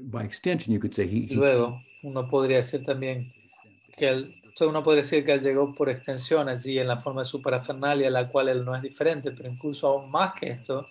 By 0.01 0.23
extension, 0.23 0.73
you 0.73 0.79
could 0.79 0.93
say 0.93 1.05
he, 1.05 1.27
he 1.29 1.35
luego, 1.35 1.81
uno 2.03 2.27
podría 2.27 2.57
decir 2.57 2.83
también 2.83 3.33
que 3.97 4.07
él, 4.07 4.41
uno 4.61 4.83
podría 4.83 5.01
decir 5.01 5.25
que 5.25 5.33
él 5.33 5.41
llegó 5.41 5.73
por 5.73 5.89
extensión 5.89 6.47
allí 6.47 6.77
en 6.79 6.87
la 6.87 7.01
forma 7.01 7.21
de 7.21 7.25
su 7.25 7.41
parafernalia, 7.41 8.09
la 8.09 8.29
cual 8.29 8.49
él 8.49 8.63
no 8.63 8.75
es 8.75 8.81
diferente, 8.81 9.31
pero 9.31 9.49
incluso 9.49 9.87
aún 9.87 10.11
más 10.11 10.33
que 10.33 10.47
esto, 10.47 10.87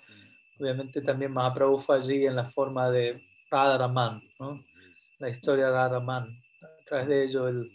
obviamente 0.59 1.01
también 1.01 1.33
Mahaprabhu 1.33 1.79
fue 1.79 1.97
allí 1.97 2.27
en 2.27 2.37
la 2.37 2.51
forma 2.51 2.91
de 2.91 3.23
Radharaman, 3.51 4.23
¿no? 4.39 4.65
la 5.19 5.29
historia 5.29 5.67
de 5.67 5.73
Radharaman. 5.73 6.43
A 6.63 6.85
través 6.85 7.09
de 7.09 7.25
ello, 7.25 7.49
él, 7.49 7.71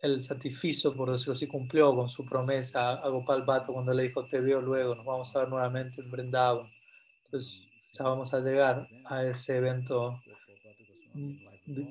él 0.00 0.22
satisfizo, 0.22 0.94
por 0.94 1.10
decirlo 1.10 1.32
así, 1.32 1.46
cumplió 1.46 1.94
con 1.94 2.08
su 2.08 2.24
promesa 2.24 2.94
a 2.94 3.08
Gopal 3.08 3.44
Bhatta 3.44 3.72
cuando 3.72 3.92
le 3.92 4.04
dijo, 4.04 4.26
te 4.26 4.40
veo 4.40 4.60
luego, 4.60 4.94
nos 4.94 5.06
vamos 5.06 5.34
a 5.34 5.40
ver 5.40 5.48
nuevamente 5.48 6.00
en 6.00 6.10
Vrindavan. 6.10 6.66
Entonces, 7.26 7.62
ya 7.94 8.04
vamos 8.04 8.34
a 8.34 8.40
llegar 8.40 8.88
a 9.04 9.24
ese 9.24 9.56
evento 9.58 10.20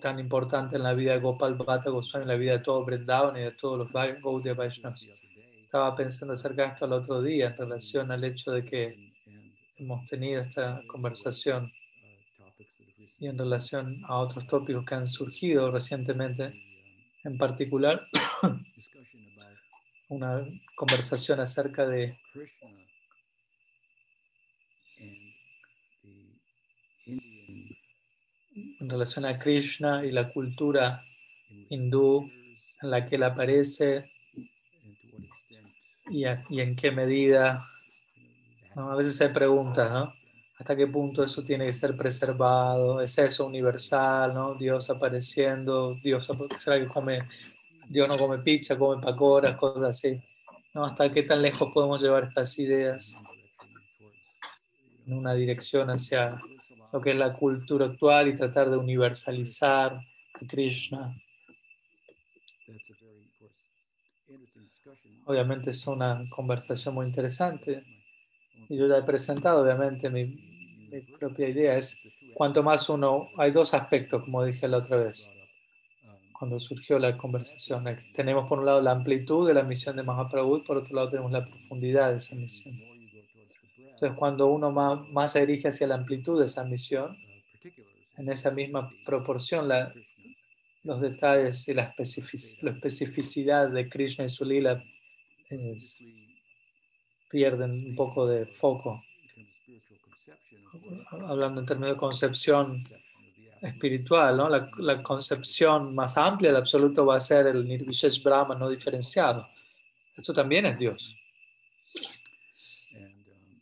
tan 0.02 0.20
importante 0.20 0.76
en 0.76 0.84
la 0.84 0.94
vida 0.94 1.13
de 1.13 1.20
Gopal 1.20 1.56
Bhatta 1.56 1.89
Goswami, 1.89 2.24
en 2.24 2.28
la 2.28 2.36
vida 2.36 2.52
de 2.58 2.60
todo 2.60 2.84
Vrindavan 2.84 3.38
y 3.38 3.39
de 3.39 3.52
todos 3.52 3.78
los 3.80 3.92
Gaudiya 3.92 4.54
Vaishnavas. 4.54 5.08
Estaba 5.63 5.96
pensando 5.96 6.34
acerca 6.34 6.63
de 6.63 6.68
esto 6.70 6.86
el 6.86 6.94
otro 6.94 7.22
día 7.22 7.48
en 7.48 7.58
relación 7.58 8.12
al 8.12 8.24
hecho 8.24 8.52
de 8.52 8.63
que 8.63 9.13
hemos 9.78 10.06
tenido 10.08 10.42
esta 10.42 10.82
conversación 10.88 11.72
y 13.18 13.28
en 13.28 13.38
relación 13.38 14.02
a 14.06 14.18
otros 14.18 14.46
tópicos 14.48 14.86
que 14.86 14.96
han 14.96 15.08
surgido 15.08 15.72
recientemente, 15.72 16.54
en 17.24 17.38
particular 17.38 18.06
una 20.10 20.46
conversación 20.76 21.39
acerca 21.39 21.88
de 21.88 22.20
Krishna 22.34 22.68
and 22.68 22.78
the 22.78 22.84
Indian 27.06 27.76
en 28.56 28.89
relación 28.89 29.26
a 29.26 29.38
Krishna 29.38 30.06
y 30.06 30.12
la 30.12 30.32
cultura 30.32 31.04
hindú 31.70 32.30
en 32.82 32.89
la 32.92 33.06
que 33.06 33.16
él 33.16 33.24
aparece 33.24 34.12
y, 36.10 36.26
a- 36.26 36.44
y 36.50 36.62
en 36.62 36.76
qué 36.76 36.92
medida. 36.92 37.66
¿no? 38.76 38.92
A 38.92 38.96
veces 38.96 39.20
hay 39.22 39.30
preguntas, 39.30 39.92
¿no? 39.92 40.13
¿Hasta 40.60 40.76
qué 40.76 40.86
punto 40.88 41.24
eso 41.24 41.44
tiene 41.44 41.66
que 41.66 41.74
ser 41.74 41.98
preservado? 41.98 43.02
¿Es 43.02 43.18
eso 43.18 43.46
universal, 43.46 44.34
¿no? 44.34 44.54
Dios 44.56 44.89
apareciendo, 44.89 45.96
Dios 46.04 46.30
será 46.58 46.80
que 46.80 46.88
come, 46.88 47.28
Dios 47.89 48.08
no 48.08 48.18
come 48.18 48.38
pizza, 48.39 48.78
come 48.78 49.02
pacoras, 49.02 49.56
cosas 49.58 49.84
así. 49.84 50.22
¿no? 50.74 50.86
¿Hasta 50.86 51.12
qué 51.12 51.24
tan 51.24 51.42
lejos 51.42 51.72
podemos 51.74 52.02
llevar 52.02 52.24
estas 52.24 52.58
ideas 52.60 53.16
en 55.06 55.13
una 55.13 55.34
dirección 55.34 55.89
hacia 55.89 56.39
lo 56.93 57.01
que 57.01 57.10
es 57.10 57.15
la 57.17 57.34
cultura 57.34 57.88
actual 57.88 58.27
y 58.27 58.36
tratar 58.36 58.69
de 58.69 58.77
universalizar 58.77 59.93
a 59.93 60.47
Krishna? 60.47 61.15
that's 62.67 62.89
a 62.89 62.93
very, 63.03 63.25
of 63.25 63.39
course, 63.39 63.56
interesting 64.29 64.63
discussion. 64.63 65.23
Obviamente 65.25 65.71
es 65.71 65.88
una 65.88 66.23
conversación 66.29 66.93
muy 66.93 67.08
interesante 67.08 67.84
y 68.69 68.77
yo 68.77 68.88
ya 68.88 68.97
he 68.97 69.03
presentado, 69.03 69.63
obviamente, 69.63 70.10
mi, 70.10 70.25
mi 70.91 71.01
propia 71.17 71.49
idea 71.49 71.77
es 71.77 71.97
cuanto 72.36 72.62
más 72.62 72.88
uno, 72.88 73.29
hay 73.38 73.49
dos 73.49 73.73
aspectos, 73.73 74.21
como 74.23 74.45
dije 74.45 74.67
la 74.67 74.77
otra 74.77 74.97
vez, 74.97 75.27
cuando 76.38 76.60
surgió 76.60 76.99
la 76.99 77.17
conversación. 77.17 77.86
Tenemos 78.13 78.47
por 78.47 78.60
un 78.60 78.65
lado 78.65 78.82
la 78.82 78.91
amplitud 78.91 79.47
de 79.47 79.56
la 79.56 79.63
misión 79.63 79.95
de 79.95 80.03
Mahaprabhu 80.03 80.58
y 80.58 80.62
por 80.62 80.77
otro 80.77 80.95
lado 80.95 81.10
tenemos 81.10 81.32
la 81.32 81.45
profundidad 81.45 82.12
de 82.12 82.17
esa 82.17 82.36
misión. 82.36 82.92
Entonces, 84.04 84.20
cuando 84.20 84.48
uno 84.48 84.70
más, 84.70 85.08
más 85.12 85.32
se 85.32 85.46
dirige 85.46 85.70
hacia 85.70 85.88
la 85.88 85.96
amplitud 85.96 86.38
de 86.38 86.44
esa 86.44 86.66
misión, 86.66 87.18
en 88.18 88.30
esa 88.30 88.52
misma 88.52 88.92
proporción, 89.06 89.70
la, 89.70 89.94
los 90.84 91.00
detalles 91.00 91.66
y 91.70 91.74
la, 91.74 91.96
especific- 91.96 92.62
la 92.62 92.72
especificidad 92.72 93.70
de 93.70 93.88
Krishna 93.88 94.26
y 94.26 94.30
su 94.30 94.44
lila 94.44 94.84
eh, 95.50 95.78
pierden 97.30 97.72
un 97.72 97.96
poco 97.96 98.28
de 98.28 98.46
foco. 98.46 99.02
Hablando 101.12 101.62
en 101.62 101.66
términos 101.66 101.96
de 101.96 102.00
concepción 102.00 102.84
espiritual, 103.62 104.36
¿no? 104.36 104.50
la, 104.50 104.70
la 104.80 105.02
concepción 105.02 105.96
más 105.96 106.18
amplia 106.18 106.50
del 106.50 106.58
absoluto 106.58 107.06
va 107.06 107.16
a 107.16 107.22
ser 107.22 107.48
el 107.48 107.66
Nirvishesh 107.66 108.22
Brahma 108.22 108.54
no 108.54 108.70
diferenciado. 108.70 109.48
Eso 110.18 110.34
también 110.34 110.66
es 110.66 110.78
Dios. 110.78 111.16
And 112.96 113.06
um, 113.06 113.62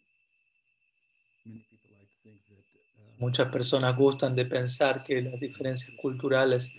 many 1.46 1.64
people 1.70 1.90
like 1.96 2.10
to 2.10 2.18
think 2.24 2.40
that 2.50 2.66
uh, 3.00 3.11
Muchas 3.22 3.48
personas 3.50 3.96
gustan 3.96 4.36
de 4.36 4.46
pensar 4.46 5.04
que 5.06 5.22
las 5.22 5.40
diferencias 5.40 5.96
culturales 5.96 6.72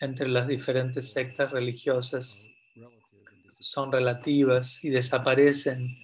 entre 0.00 0.28
las 0.28 0.46
diferentes 0.46 1.12
sectas 1.12 1.52
religiosas 1.52 2.46
son 3.58 3.90
relativas 3.92 4.78
y 4.82 4.90
desaparecen 4.90 5.96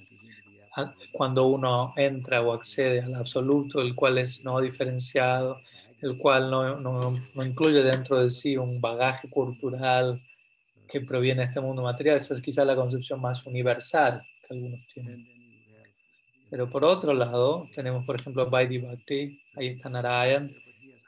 cuando 1.12 1.46
uno 1.46 1.92
entra 1.96 2.42
o 2.42 2.52
accede 2.52 3.00
al 3.02 3.14
absoluto, 3.14 3.80
el 3.80 3.94
cual 3.94 4.18
es 4.18 4.44
no 4.44 4.61
diferenciado, 4.61 5.62
el 6.00 6.16
cual 6.16 6.50
no, 6.50 6.80
no- 6.80 7.28
no 7.35 7.44
incluye 7.44 7.83
dentro 7.83 8.20
de 8.22 8.30
sí 8.30 8.56
un 8.56 8.80
bagaje 8.80 9.28
cultural 9.28 10.20
que 10.88 11.00
proviene 11.00 11.42
de 11.42 11.48
este 11.48 11.61
mundo 11.61 11.83
material. 11.83 12.18
Esa 12.18 12.35
es 12.35 12.42
quizá 12.42 12.64
la 12.64 12.76
concepción 12.76 13.20
más 13.20 13.44
universal 13.46 14.22
que 14.42 14.54
algunos 14.54 14.87
tienen. 14.92 15.39
Pero 16.50 16.68
por 16.68 16.84
otro 16.84 17.14
lado, 17.14 17.68
tenemos 17.74 18.04
por 18.04 18.16
ejemplo 18.16 18.50
Vaidhi 18.50 18.78
Bhakti, 18.78 19.40
ahí 19.56 19.68
está 19.68 19.88
Narayan, 19.88 20.54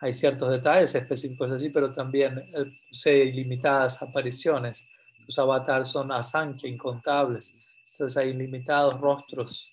hay 0.01 0.13
ciertos 0.13 0.51
detalles 0.51 0.95
específicos 0.95 1.51
allí, 1.51 1.71
pero 1.71 1.93
también 1.93 2.39
eh, 2.39 2.73
posee 2.91 3.25
ilimitadas 3.25 4.03
apariciones. 4.03 4.87
Sus 5.27 5.39
avatars 5.39 5.89
son 5.89 6.11
asankhya, 6.11 6.69
incontables. 6.69 7.53
Entonces 7.93 8.17
hay 8.17 8.31
ilimitados 8.31 9.01
rostros 9.01 9.69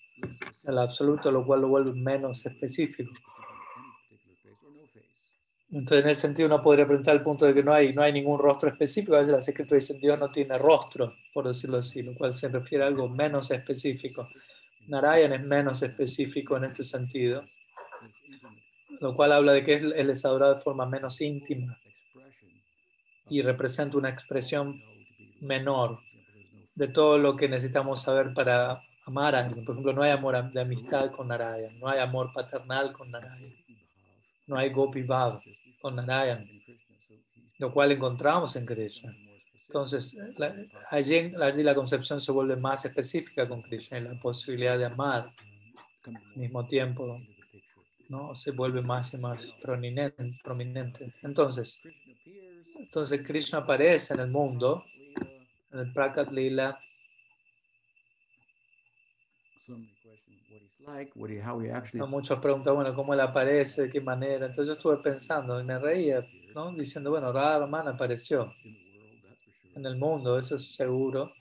del 0.62 0.78
absoluto, 0.78 1.30
lo 1.30 1.44
cual 1.44 1.62
lo 1.62 1.68
vuelve 1.68 1.92
menos 1.94 2.44
específico. 2.46 3.10
Entonces, 5.72 6.04
en 6.04 6.10
ese 6.10 6.20
sentido, 6.22 6.46
uno 6.46 6.62
podría 6.62 6.86
preguntar 6.86 7.14
el 7.14 7.22
punto 7.22 7.46
de 7.46 7.54
que 7.54 7.62
no 7.62 7.72
hay, 7.72 7.92
no 7.92 8.02
hay 8.02 8.12
ningún 8.12 8.38
rostro 8.38 8.68
específico. 8.68 9.14
A 9.14 9.20
veces 9.20 9.32
las 9.32 9.48
escrituras 9.48 9.86
dicen 9.86 10.00
Dios 10.00 10.18
no 10.18 10.28
tiene 10.28 10.58
rostro, 10.58 11.14
por 11.32 11.46
decirlo 11.46 11.78
así, 11.78 12.02
lo 12.02 12.14
cual 12.14 12.32
se 12.32 12.48
refiere 12.48 12.84
a 12.84 12.88
algo 12.88 13.08
menos 13.08 13.50
específico. 13.50 14.28
Narayan 14.90 15.32
es 15.32 15.42
menos 15.42 15.82
específico 15.82 16.56
en 16.56 16.64
este 16.64 16.82
sentido, 16.82 17.44
lo 18.98 19.14
cual 19.14 19.32
habla 19.32 19.52
de 19.52 19.64
que 19.64 19.74
él, 19.74 20.10
es 20.10 20.24
adorado 20.24 20.56
de 20.56 20.60
forma 20.60 20.84
menos 20.84 21.20
íntima 21.20 21.78
y 23.28 23.40
representa 23.40 23.96
una 23.96 24.08
expresión 24.08 24.82
menor 25.40 26.00
de 26.74 26.88
todo 26.88 27.18
lo 27.18 27.36
que 27.36 27.48
necesitamos 27.48 28.02
saber 28.02 28.34
para 28.34 28.82
amar 29.06 29.36
a 29.36 29.46
alguien. 29.46 29.64
Por 29.64 29.76
ejemplo, 29.76 29.92
no 29.92 30.02
hay 30.02 30.10
amor 30.10 30.50
de 30.50 30.60
amistad 30.60 31.12
con 31.12 31.28
Narayan, 31.28 31.78
no 31.78 31.88
hay 31.88 32.00
amor 32.00 32.32
paternal 32.34 32.92
con 32.92 33.12
Narayan, 33.12 33.54
no 34.48 34.56
hay 34.56 34.70
Gopi 34.70 35.02
Bhav 35.02 35.40
con 35.80 35.94
Narayan, 35.94 36.50
lo 37.58 37.72
cual 37.72 37.92
encontramos 37.92 38.56
en 38.56 38.66
Krishna. 38.66 39.14
Entonces, 39.70 40.16
la- 40.36 40.52
allí, 40.90 41.32
allí 41.40 41.62
la 41.62 41.76
concepción 41.76 42.20
se 42.20 42.32
vuelve 42.32 42.56
más 42.56 42.84
específica 42.84 43.48
con 43.48 43.62
Krishna 43.62 43.98
y 43.98 44.02
la 44.02 44.18
posibilidad 44.18 44.76
de 44.76 44.86
amar 44.86 45.32
al 46.06 46.20
mismo 46.34 46.66
tiempo 46.66 47.20
¿no? 48.08 48.34
se 48.34 48.50
vuelve 48.50 48.82
más 48.82 49.14
y 49.14 49.18
más 49.18 49.54
prominente. 50.42 51.14
Entonces, 51.22 51.80
entonces 52.80 53.22
Krishna 53.24 53.60
aparece 53.60 54.14
en 54.14 54.20
el 54.20 54.28
mundo, 54.28 54.84
en 55.70 55.78
el 55.78 55.92
Prakat 55.92 56.32
Lila. 56.32 56.76
Muchos 62.08 62.40
preguntan, 62.40 62.74
bueno, 62.74 62.92
¿cómo 62.92 63.14
él 63.14 63.20
aparece? 63.20 63.82
¿De 63.82 63.90
qué 63.90 64.00
manera? 64.00 64.46
Entonces 64.46 64.66
yo 64.66 64.72
estuve 64.72 64.96
pensando 64.96 65.60
y 65.60 65.64
me 65.64 65.78
reía, 65.78 66.26
¿no? 66.56 66.72
Diciendo, 66.72 67.10
bueno, 67.10 67.32
Radharman 67.32 67.86
apareció 67.86 68.52
en 69.74 69.86
el 69.86 69.96
mundo, 69.96 70.38
eso 70.38 70.56
es 70.56 70.74
seguro. 70.74 71.32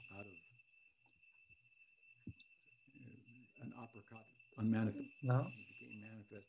¿No? 5.22 5.52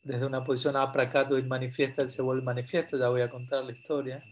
Desde 0.03 0.25
una 0.25 0.43
posición 0.43 0.75
apracato 0.75 1.37
y 1.37 1.43
manifiesta, 1.43 2.01
él 2.01 2.09
se 2.09 2.21
vuelve 2.21 2.43
manifiesto, 2.43 2.97
ya 2.97 3.09
voy 3.09 3.21
a 3.21 3.29
contar 3.29 3.63
la 3.63 3.71
historia. 3.71 4.23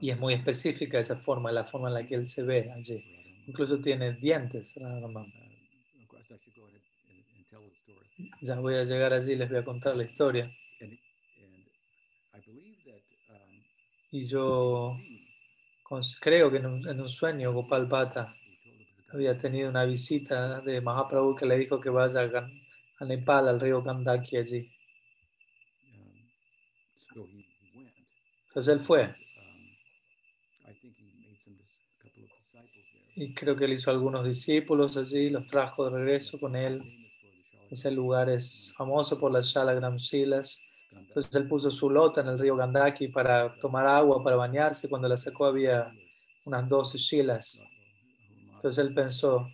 Y 0.00 0.10
es 0.10 0.18
muy 0.18 0.34
específica 0.34 0.98
esa 0.98 1.16
forma, 1.16 1.50
la 1.50 1.64
forma 1.64 1.88
en 1.88 1.94
la 1.94 2.06
que 2.06 2.14
él 2.14 2.26
se 2.26 2.42
ve 2.42 2.70
allí. 2.70 3.02
Incluso 3.46 3.80
tiene 3.80 4.12
dientes, 4.12 4.74
Ya 8.42 8.60
voy 8.60 8.74
a 8.74 8.84
llegar 8.84 9.12
allí 9.12 9.32
y 9.32 9.36
les 9.36 9.48
voy 9.48 9.58
a 9.58 9.64
contar 9.64 9.96
la 9.96 10.04
historia. 10.04 10.50
Y 14.14 14.28
yo 14.28 14.96
creo 16.20 16.48
que 16.48 16.58
en 16.58 17.00
un, 17.00 17.08
sueño 17.08 17.52
Gopal 17.52 17.86
Bhatta 17.86 18.32
había 19.12 19.36
tenido 19.36 19.68
una 19.68 19.84
visita 19.84 20.60
de 20.60 20.80
Mahaprabhu 20.80 21.34
que 21.34 21.46
le 21.46 21.58
dijo 21.58 21.80
que 21.80 21.90
vaya 21.90 22.20
a, 22.20 23.04
Nepal, 23.04 23.48
al 23.48 23.58
río 23.58 23.82
Gandaki 23.82 24.36
allí. 24.36 24.70
Entonces 28.46 28.72
él 28.72 28.84
fue. 28.84 29.16
Y 33.16 33.34
creo 33.34 33.56
que 33.56 33.64
él 33.64 33.72
hizo 33.72 33.90
algunos 33.90 34.24
discípulos 34.24 34.96
allí, 34.96 35.28
los 35.28 35.48
trajo 35.48 35.90
de 35.90 35.98
regreso 35.98 36.38
con 36.38 36.54
él. 36.54 36.84
Ese 37.68 37.90
lugar 37.90 38.28
es 38.30 38.72
famoso 38.76 39.18
por 39.18 39.32
las 39.32 39.46
Shalagram 39.46 39.96
Shilas. 39.96 40.63
Entonces 40.96 41.34
él 41.34 41.48
puso 41.48 41.70
su 41.70 41.90
lota 41.90 42.20
en 42.20 42.28
el 42.28 42.38
río 42.38 42.56
Gandaki 42.56 43.08
para 43.08 43.54
tomar 43.58 43.86
agua, 43.86 44.22
para 44.22 44.36
bañarse. 44.36 44.88
Cuando 44.88 45.08
la 45.08 45.16
sacó 45.16 45.46
había 45.46 45.92
unas 46.44 46.68
12 46.68 46.98
shilas. 46.98 47.62
Entonces 48.52 48.84
él 48.84 48.94
pensó, 48.94 49.46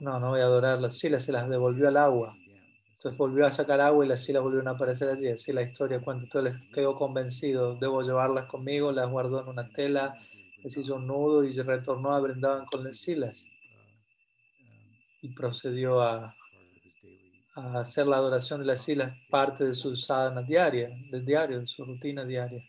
no, 0.00 0.20
no 0.20 0.30
voy 0.30 0.40
a 0.40 0.44
adorar 0.44 0.80
las 0.80 0.94
shilas, 0.94 1.24
se 1.24 1.32
las 1.32 1.48
devolvió 1.48 1.88
al 1.88 1.96
agua. 1.96 2.36
Entonces 2.92 3.18
volvió 3.18 3.46
a 3.46 3.52
sacar 3.52 3.80
agua 3.80 4.04
y 4.04 4.08
las 4.08 4.26
shilas 4.26 4.42
volvieron 4.42 4.68
a 4.68 4.72
aparecer 4.72 5.08
allí. 5.08 5.28
Así 5.28 5.52
la 5.52 5.62
historia 5.62 6.00
cuenta. 6.00 6.24
Entonces 6.24 6.54
quedó 6.72 6.94
convencido, 6.94 7.76
debo 7.76 8.02
llevarlas 8.02 8.46
conmigo, 8.46 8.92
las 8.92 9.10
guardó 9.10 9.40
en 9.40 9.48
una 9.48 9.68
tela 9.70 10.14
les 10.64 10.78
hizo 10.78 10.96
un 10.96 11.06
nudo 11.06 11.44
y 11.44 11.52
retornó 11.60 12.14
a 12.14 12.20
Brindavan 12.20 12.64
con 12.64 12.84
las 12.84 12.96
silas 12.96 13.46
y 15.20 15.28
procedió 15.34 16.00
a, 16.00 16.34
a, 17.54 17.80
hacer 17.80 18.06
la 18.06 18.16
adoración 18.16 18.60
de 18.60 18.66
las 18.66 18.82
silas 18.82 19.12
parte 19.30 19.64
de 19.64 19.74
su 19.74 19.96
sadhana 19.96 20.42
diaria, 20.42 20.90
del 21.10 21.24
diario, 21.24 21.60
de 21.60 21.66
su 21.66 21.84
rutina 21.84 22.24
diaria. 22.24 22.62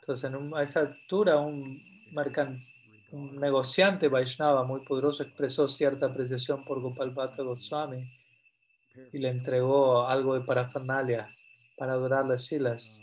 Entonces, 0.00 0.30
en 0.30 0.54
a 0.54 0.62
esa 0.62 0.80
altura, 0.80 1.38
un, 1.38 1.80
un 3.12 3.36
negociante 3.36 4.08
Vaishnava 4.08 4.64
muy 4.64 4.84
poderoso 4.84 5.22
expresó 5.22 5.66
cierta 5.66 6.06
apreciación 6.06 6.64
por 6.64 6.80
Gopal 6.80 7.10
Bhatta 7.10 7.42
Goswami 7.42 8.10
y 9.12 9.18
le 9.18 9.28
entregó 9.28 10.06
algo 10.06 10.34
de 10.34 10.44
parafernalia 10.44 11.28
para 11.76 11.92
adorar 11.92 12.26
las 12.26 12.44
silas. 12.44 12.98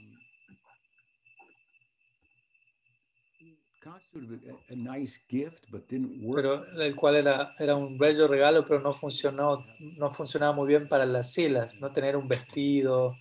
Pero 6.35 6.65
el 6.81 6.95
cual 6.95 7.15
era, 7.15 7.55
era 7.57 7.75
un 7.75 7.97
bello 7.97 8.27
regalo, 8.27 8.65
pero 8.65 8.79
no 8.79 8.93
funcionó, 8.93 9.65
no 9.79 10.11
funcionaba 10.11 10.53
muy 10.53 10.67
bien 10.67 10.87
para 10.87 11.05
las 11.05 11.33
silas, 11.33 11.73
no 11.75 11.91
tener 11.91 12.15
un 12.17 12.27
vestido 12.27 13.15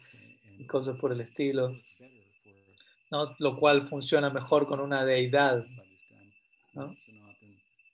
y 0.59 0.67
cosas 0.67 0.97
por 0.99 1.13
el 1.13 1.21
estilo. 1.21 1.77
¿no? 3.11 3.35
Lo 3.39 3.57
cual 3.57 3.89
funciona 3.89 4.31
mejor 4.31 4.67
con 4.67 4.81
una 4.81 5.05
deidad. 5.05 5.65
¿no? 6.75 6.95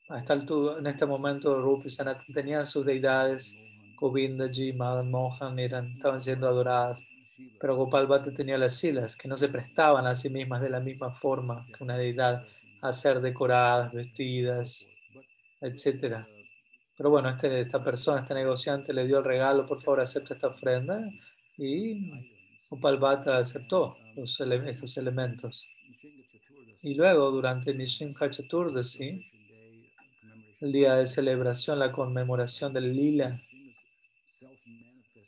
Hasta 0.09 0.35
en 0.35 0.87
este 0.87 1.07
momento, 1.07 1.61
Rupi 1.61 1.89
Sanatan 1.89 2.27
tenían 2.35 2.67
sus 2.67 2.85
deidades, 2.85 3.55
Govindaji, 3.97 4.73
Madan 4.73 5.11
Mohan, 5.11 5.59
eran, 5.59 5.93
estaban 5.93 6.21
siendo 6.21 6.49
adoradas 6.49 7.03
pero 7.61 7.77
Gopal 7.77 8.07
Bhatta 8.07 8.33
tenía 8.33 8.59
las 8.59 8.77
silas 8.77 9.17
que 9.17 9.29
no 9.29 9.37
se 9.37 9.49
prestaban 9.49 10.07
a 10.07 10.15
sí 10.15 10.29
mismas 10.29 10.61
de 10.61 10.71
la 10.71 10.81
misma 10.81 11.13
forma 11.13 11.67
que 11.67 11.83
una 11.83 11.97
deidad 11.97 12.45
a 12.83 12.93
ser 12.93 13.21
decoradas, 13.21 13.93
vestidas, 13.93 14.87
etc. 15.61 16.27
Pero 16.97 17.11
bueno, 17.11 17.31
este, 17.31 17.61
esta 17.63 17.83
persona, 17.83 18.21
este 18.21 18.35
negociante 18.35 18.93
le 18.93 19.07
dio 19.07 19.19
el 19.19 19.25
regalo, 19.25 19.67
por 19.67 19.83
favor 19.83 20.01
acepta 20.01 20.35
esta 20.35 20.49
ofrenda 20.49 21.01
y 21.57 22.11
Gopal 22.69 22.99
Bhatta 22.99 23.39
aceptó 23.39 23.97
los 24.17 24.39
esos 24.41 24.97
elementos. 24.97 25.67
Y 26.83 26.95
luego, 26.95 27.31
durante 27.31 27.73
Nishinka 27.73 28.29
Chaturdasi, 28.29 29.25
el 30.61 30.73
día 30.73 30.95
de 30.97 31.07
celebración, 31.07 31.79
la 31.79 31.93
conmemoración 31.93 32.73
del 32.73 32.95
lila, 32.95 33.41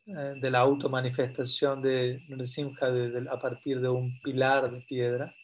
eh, 0.07 0.35
de 0.41 0.51
la 0.51 0.59
automanifestación 0.59 1.81
de 1.81 2.23
Nrsimha 2.29 2.77
a 3.31 3.39
partir 3.39 3.81
de 3.81 3.89
un 3.89 4.21
pilar 4.21 4.71
de 4.71 4.81
piedra. 4.83 5.35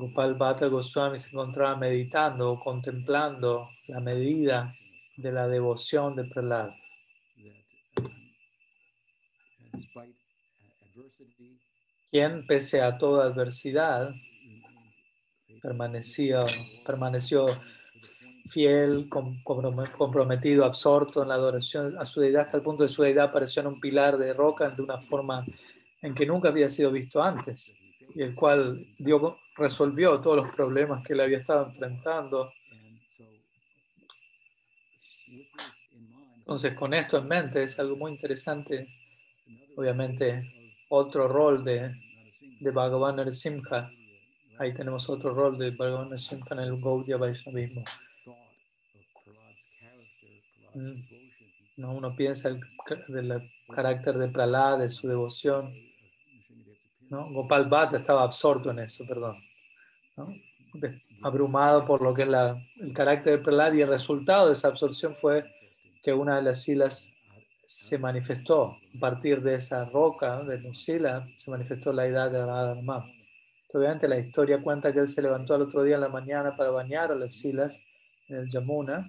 Gopal 0.00 0.34
Bhatta 0.34 0.66
Goswami 0.66 1.18
se 1.18 1.28
encontraba 1.28 1.76
meditando 1.76 2.50
o 2.50 2.58
contemplando 2.58 3.68
la 3.86 4.00
medida 4.00 4.74
de 5.16 5.30
la 5.30 5.46
devoción 5.46 6.16
de 6.16 6.24
Prahlad. 6.24 6.70
Quien, 12.10 12.46
pese 12.46 12.80
a 12.80 12.98
toda 12.98 13.26
adversidad, 13.26 14.10
permaneció, 15.62 16.44
permaneció 16.84 17.46
fiel, 18.48 19.08
comprometido, 19.08 20.64
absorto 20.64 21.22
en 21.22 21.28
la 21.28 21.34
adoración 21.34 21.96
a 21.98 22.04
su 22.04 22.20
deidad, 22.20 22.46
hasta 22.46 22.56
el 22.56 22.64
punto 22.64 22.82
de 22.82 22.88
su 22.88 23.02
deidad 23.02 23.26
apareció 23.26 23.60
en 23.60 23.68
un 23.68 23.78
pilar 23.78 24.18
de 24.18 24.34
roca 24.34 24.70
de 24.70 24.82
una 24.82 25.00
forma 25.00 25.44
en 26.02 26.14
que 26.14 26.26
nunca 26.26 26.48
había 26.48 26.68
sido 26.68 26.90
visto 26.90 27.22
antes, 27.22 27.72
y 28.14 28.22
el 28.22 28.34
cual 28.34 28.86
dio, 28.98 29.38
resolvió 29.60 30.20
todos 30.20 30.38
los 30.38 30.54
problemas 30.54 31.06
que 31.06 31.12
él 31.12 31.20
había 31.20 31.38
estado 31.38 31.66
enfrentando. 31.66 32.52
Entonces, 36.38 36.76
con 36.76 36.94
esto 36.94 37.18
en 37.18 37.28
mente, 37.28 37.62
es 37.62 37.78
algo 37.78 37.96
muy 37.96 38.12
interesante, 38.12 38.88
obviamente, 39.76 40.74
otro 40.88 41.28
rol 41.28 41.62
de, 41.62 41.94
de 42.60 42.70
Bhagavan 42.70 43.16
Narasimha. 43.16 43.92
Ahí 44.58 44.74
tenemos 44.74 45.08
otro 45.08 45.32
rol 45.32 45.56
de 45.58 45.70
Bhagavan 45.70 46.08
Narasimha 46.08 46.46
en 46.50 46.58
el 46.58 46.80
Gaudiya 46.80 47.18
Vaishnavismo. 47.18 47.84
Mm. 50.74 51.02
No, 51.76 51.92
uno 51.94 52.14
piensa 52.14 52.48
el, 52.48 52.60
del 53.08 53.50
carácter 53.74 54.18
de 54.18 54.28
Prahlad, 54.28 54.80
de 54.80 54.88
su 54.88 55.08
devoción. 55.08 55.72
¿no? 57.10 57.30
Gopal 57.32 57.68
Bhatta 57.68 57.98
estaba 57.98 58.22
absorto 58.22 58.70
en 58.70 58.80
eso, 58.80 59.04
perdón. 59.06 59.49
Abrumado 61.22 61.84
por 61.84 62.00
lo 62.00 62.14
que 62.14 62.22
es 62.22 62.28
la, 62.28 62.56
el 62.80 62.92
carácter 62.92 63.38
de 63.38 63.44
Prahlad 63.44 63.74
y 63.74 63.82
el 63.82 63.88
resultado 63.88 64.46
de 64.46 64.52
esa 64.52 64.68
absorción 64.68 65.14
fue 65.14 65.44
que 66.02 66.12
una 66.12 66.36
de 66.36 66.42
las 66.42 66.62
silas 66.62 67.12
se 67.66 67.98
manifestó 67.98 68.76
a 68.96 69.00
partir 69.00 69.42
de 69.42 69.54
esa 69.54 69.84
roca, 69.84 70.42
de 70.42 70.60
Nusila, 70.60 71.26
se 71.38 71.50
manifestó 71.50 71.92
la 71.92 72.06
edad 72.06 72.30
de 72.30 72.44
Radharma. 72.44 73.04
Obviamente 73.72 74.08
la 74.08 74.18
historia 74.18 74.60
cuenta 74.60 74.92
que 74.92 75.00
él 75.00 75.08
se 75.08 75.22
levantó 75.22 75.54
al 75.54 75.62
otro 75.62 75.82
día 75.82 75.94
en 75.94 76.00
la 76.00 76.08
mañana 76.08 76.56
para 76.56 76.70
bañar 76.70 77.12
a 77.12 77.14
las 77.14 77.34
silas 77.34 77.80
en 78.28 78.38
el 78.38 78.48
Yamuna 78.50 79.08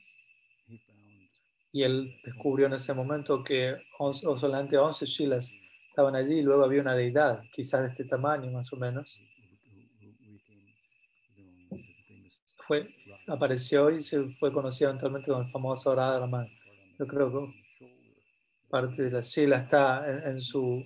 y 1.71 1.83
él 1.83 2.15
descubrió 2.23 2.67
en 2.67 2.73
ese 2.73 2.93
momento 2.93 3.43
que 3.43 3.77
solamente 4.13 4.77
11 4.77 5.05
shilas 5.05 5.55
estaban 5.89 6.15
allí 6.15 6.39
y 6.39 6.41
luego 6.41 6.63
había 6.63 6.81
una 6.81 6.95
deidad, 6.95 7.41
quizás 7.53 7.81
de 7.81 7.87
este 7.87 8.05
tamaño 8.05 8.51
más 8.51 8.71
o 8.73 8.77
menos. 8.77 9.19
Fue, 12.71 12.87
apareció 13.27 13.89
y 13.89 13.99
se 13.99 14.29
fue 14.39 14.53
conocido 14.53 14.91
eventualmente 14.91 15.29
como 15.29 15.41
el 15.41 15.51
famoso 15.51 15.93
Radha 15.93 16.47
Yo 16.97 17.05
creo 17.05 17.29
que 17.29 18.15
parte 18.69 19.03
de 19.03 19.11
la 19.11 19.19
shila 19.19 19.57
está 19.57 20.05
en, 20.29 20.41
su, 20.41 20.81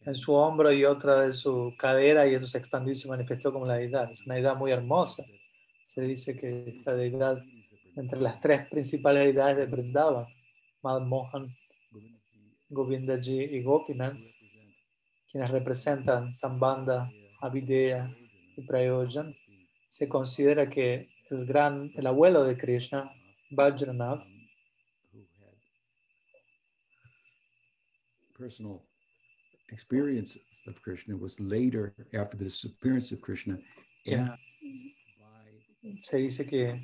en 0.00 0.16
su 0.16 0.32
hombro 0.32 0.72
y 0.72 0.84
otra 0.84 1.20
de 1.20 1.32
su 1.32 1.72
cadera 1.78 2.26
y 2.26 2.34
eso 2.34 2.48
se 2.48 2.58
expandió 2.58 2.90
y 2.90 2.96
se 2.96 3.08
manifestó 3.08 3.52
como 3.52 3.66
la 3.66 3.76
deidad. 3.76 4.10
Es 4.10 4.26
una 4.26 4.34
deidad 4.34 4.56
muy 4.56 4.72
hermosa. 4.72 5.24
Se 5.84 6.02
dice 6.02 6.36
que 6.36 6.74
esta 6.76 6.96
deidad, 6.96 7.40
entre 7.94 8.20
las 8.20 8.40
tres 8.40 8.66
principales 8.66 9.22
deidades 9.22 9.58
de 9.58 9.66
Vrindavan, 9.66 10.26
Mad 10.82 11.02
Mohan, 11.02 11.56
Govindaji 12.68 13.42
y 13.44 13.62
Gopinath, 13.62 14.18
quienes 15.30 15.52
representan 15.52 16.34
Sambandha, 16.34 17.08
Avideya 17.40 18.12
y 18.56 18.62
Prayojan, 18.62 19.36
se 19.88 20.08
considera 20.08 20.68
que 20.68 21.16
el 21.30 21.46
gran, 21.46 21.92
el 21.94 22.06
abuelo 22.06 22.44
de 22.44 22.56
Krishna, 22.56 23.10
Vajranath, 23.50 24.24
personal 28.38 28.82
experience 29.70 30.38
of 30.66 30.80
Krishna 30.80 31.16
was 31.16 31.38
later, 31.40 31.92
after 32.14 32.36
the 32.36 32.44
disappearance 32.44 33.12
of 33.12 33.20
Krishna, 33.20 33.58
Yeah. 34.04 34.38
se 36.00 36.16
dice 36.18 36.46
que 36.46 36.80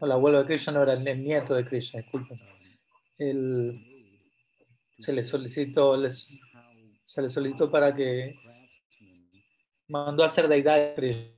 el 0.00 0.12
abuelo 0.12 0.38
de 0.38 0.46
Krishna 0.46 0.72
no 0.72 0.82
era 0.82 0.94
el 0.94 1.22
nieto 1.22 1.54
de 1.54 1.64
Krishna, 1.64 2.00
disculpen. 2.00 2.38
Se 4.98 5.12
le 5.12 5.22
solicitó, 5.22 5.96
les, 5.96 6.28
se 7.04 7.22
le 7.22 7.30
solicitó 7.30 7.70
para 7.70 7.94
que 7.94 8.36
mandó 9.88 10.22
a 10.22 10.26
hacer 10.26 10.48
deidad 10.48 10.76
de 10.76 10.94
Krishna. 10.94 11.33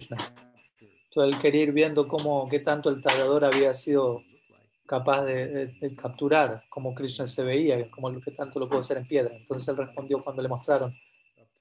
Entonces 0.00 1.34
él 1.34 1.38
quería 1.40 1.62
ir 1.62 1.72
viendo 1.72 2.06
cómo, 2.06 2.48
qué 2.48 2.60
tanto 2.60 2.88
el 2.88 3.02
tallador 3.02 3.44
había 3.44 3.74
sido 3.74 4.22
capaz 4.86 5.24
de, 5.24 5.94
capturar 5.96 6.64
cómo 6.68 6.94
Krishna 6.94 7.26
se 7.26 7.44
veía, 7.44 7.90
cómo 7.90 8.20
que 8.20 8.32
tanto 8.32 8.58
lo 8.58 8.68
pudo 8.68 8.80
hacer 8.80 8.96
en 8.96 9.06
piedra. 9.06 9.34
Entonces 9.36 9.68
él 9.68 9.76
respondió 9.76 10.22
cuando 10.22 10.42
le 10.42 10.48
mostraron, 10.48 10.96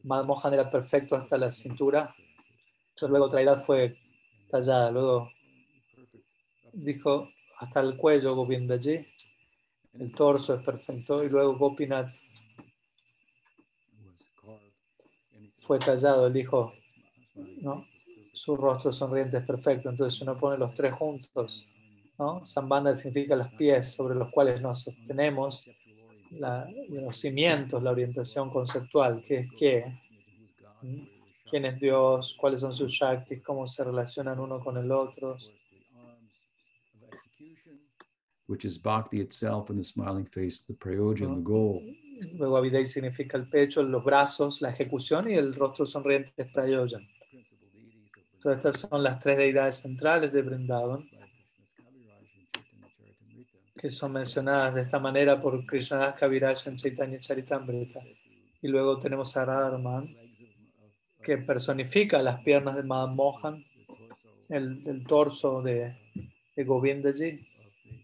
Mad 0.03 0.25
Mohan 0.25 0.53
era 0.53 0.69
perfecto 0.69 1.15
hasta 1.15 1.37
la 1.37 1.51
cintura, 1.51 2.13
entonces 2.89 3.09
luego 3.09 3.29
Traidad 3.29 3.63
fue 3.65 3.97
tallada, 4.49 4.91
luego 4.91 5.29
dijo 6.73 7.29
hasta 7.59 7.81
el 7.81 7.97
cuello 7.97 8.35
Govindaji, 8.35 9.05
el 9.99 10.11
torso 10.13 10.55
es 10.55 10.63
perfecto, 10.63 11.23
y 11.23 11.29
luego 11.29 11.57
Gopinath 11.57 12.11
fue 15.57 15.77
tallado, 15.79 16.27
él 16.27 16.33
dijo, 16.33 16.73
¿no? 17.61 17.85
Su 18.41 18.55
rostro 18.55 18.89
sonriente 18.93 19.35
es 19.39 19.43
perfecto, 19.45 19.89
entonces 19.89 20.21
uno 20.21 20.37
pone 20.37 20.57
los 20.57 20.71
tres 20.73 20.93
juntos, 20.93 21.67
¿no? 22.17 22.45
Sambandha 22.45 22.95
significa 22.95 23.35
los 23.35 23.49
pies 23.49 23.93
sobre 23.93 24.15
los 24.15 24.29
cuales 24.31 24.61
nos 24.61 24.81
sostenemos, 24.81 25.69
la- 26.31 26.65
los 26.87 27.17
cimientos, 27.17 27.83
la 27.83 27.91
orientación 27.91 28.49
conceptual, 28.49 29.21
que 29.25 29.39
es 29.39 29.47
qué, 29.57 29.99
quién 31.49 31.65
es 31.65 31.79
Dios, 31.81 32.33
cuáles 32.39 32.61
son 32.61 32.71
sus 32.71 32.93
shaktis, 32.93 33.43
cómo 33.43 33.67
se 33.67 33.83
relacionan 33.83 34.39
uno 34.39 34.63
con 34.63 34.77
el 34.77 34.89
otro. 34.89 35.35
which 38.47 38.63
is 38.65 38.81
bhakti 38.81 39.19
itself 39.19 39.69
and 39.69 39.77
the 39.77 39.83
smiling 39.83 40.25
face, 40.25 40.65
the 40.65 40.73
prayojan, 40.73 41.35
the 41.35 41.41
goal. 41.43 41.83
Luego 42.37 42.55
Avidei 42.57 42.83
significa 42.85 43.37
el 43.37 43.47
pecho, 43.49 43.83
los 43.83 44.03
brazos, 44.03 44.59
la 44.61 44.69
ejecución 44.69 45.29
y 45.29 45.33
el 45.35 45.53
rostro 45.53 45.85
sonriente 45.85 46.31
es 46.37 46.47
Prayojan. 46.51 47.05
Entonces 48.39 48.65
estas 48.65 48.89
son 48.89 49.03
las 49.03 49.19
tres 49.19 49.37
deidades 49.37 49.81
centrales 49.81 50.31
de 50.31 50.41
Vrindavan 50.41 51.05
que 53.77 53.89
son 53.89 54.13
mencionadas 54.13 54.75
de 54.75 54.81
esta 54.81 54.97
manera 54.97 55.41
por 55.41 55.65
Krishnadas 55.65 56.15
Kaviraj 56.15 56.67
en 56.67 56.77
Chaitanya 56.77 57.19
Charitamrita. 57.19 57.99
Y 58.61 58.67
luego 58.69 58.97
tenemos 58.99 59.35
a 59.35 59.43
Radharman, 59.43 60.15
que 61.21 61.37
personifica 61.37 62.21
las 62.21 62.41
piernas 62.41 62.75
de 62.75 62.83
Madan 62.83 63.15
Mohan, 63.15 63.65
el, 64.49 65.03
torso 65.05 65.61
de, 65.61 65.97
de 66.55 66.63
Govindaji 66.63 67.45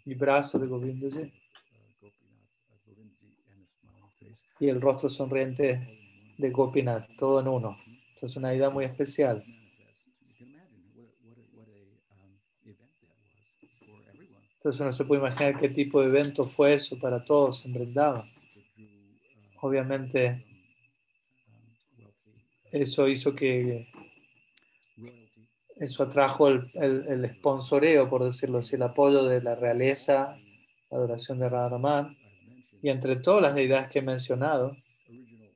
y 0.06 0.14
brazos 0.16 0.62
de 0.62 0.68
Govindaji, 0.68 1.34
y 4.60 4.70
el 4.70 4.80
rostro 4.80 5.10
sonriente 5.10 6.34
de 6.38 6.50
Gopinath, 6.52 7.08
todo 7.18 7.40
en 7.40 7.48
uno. 7.48 7.78
Entonces 8.14 8.38
una 8.38 8.50
deidad 8.50 8.72
muy 8.72 8.86
especial. 8.86 9.44
Entonces 14.66 14.82
uno 14.82 14.92
se 14.92 15.06
puede 15.06 15.22
imaginar 15.22 15.60
qué 15.60 15.70
tipo 15.70 16.02
de 16.02 16.08
evento 16.08 16.44
fue 16.44 16.74
eso 16.74 16.98
para 16.98 17.24
todos 17.24 17.64
en 17.66 17.74
Vrindavan. 17.74 18.28
Obviamente 19.62 20.44
eso 22.72 23.08
hizo 23.08 23.36
que 23.36 23.88
eso 25.76 26.02
atrajo 26.02 26.48
el, 26.48 26.72
el, 26.74 27.06
el 27.08 27.30
sponsoreo, 27.36 28.10
por 28.10 28.24
decirlo 28.24 28.58
así, 28.58 28.76
el 28.76 28.82
apoyo 28.82 29.26
de 29.26 29.40
la 29.40 29.54
realeza, 29.54 30.36
la 30.90 30.98
adoración 30.98 31.38
de 31.38 31.48
Radharaman. 31.48 32.18
Y 32.82 32.90
entre 32.90 33.18
todas 33.18 33.44
las 33.44 33.54
deidades 33.54 33.88
que 33.90 34.00
he 34.00 34.02
mencionado, 34.02 34.76
en 35.08 35.54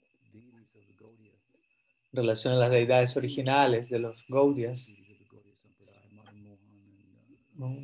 relación 2.12 2.53
a 2.53 2.57
las 2.57 2.70
deidades 2.70 3.18
originales 3.18 3.89
de 3.89 3.97
los 3.97 4.24
Gaudias, 4.28 4.93
¿no? 7.55 7.76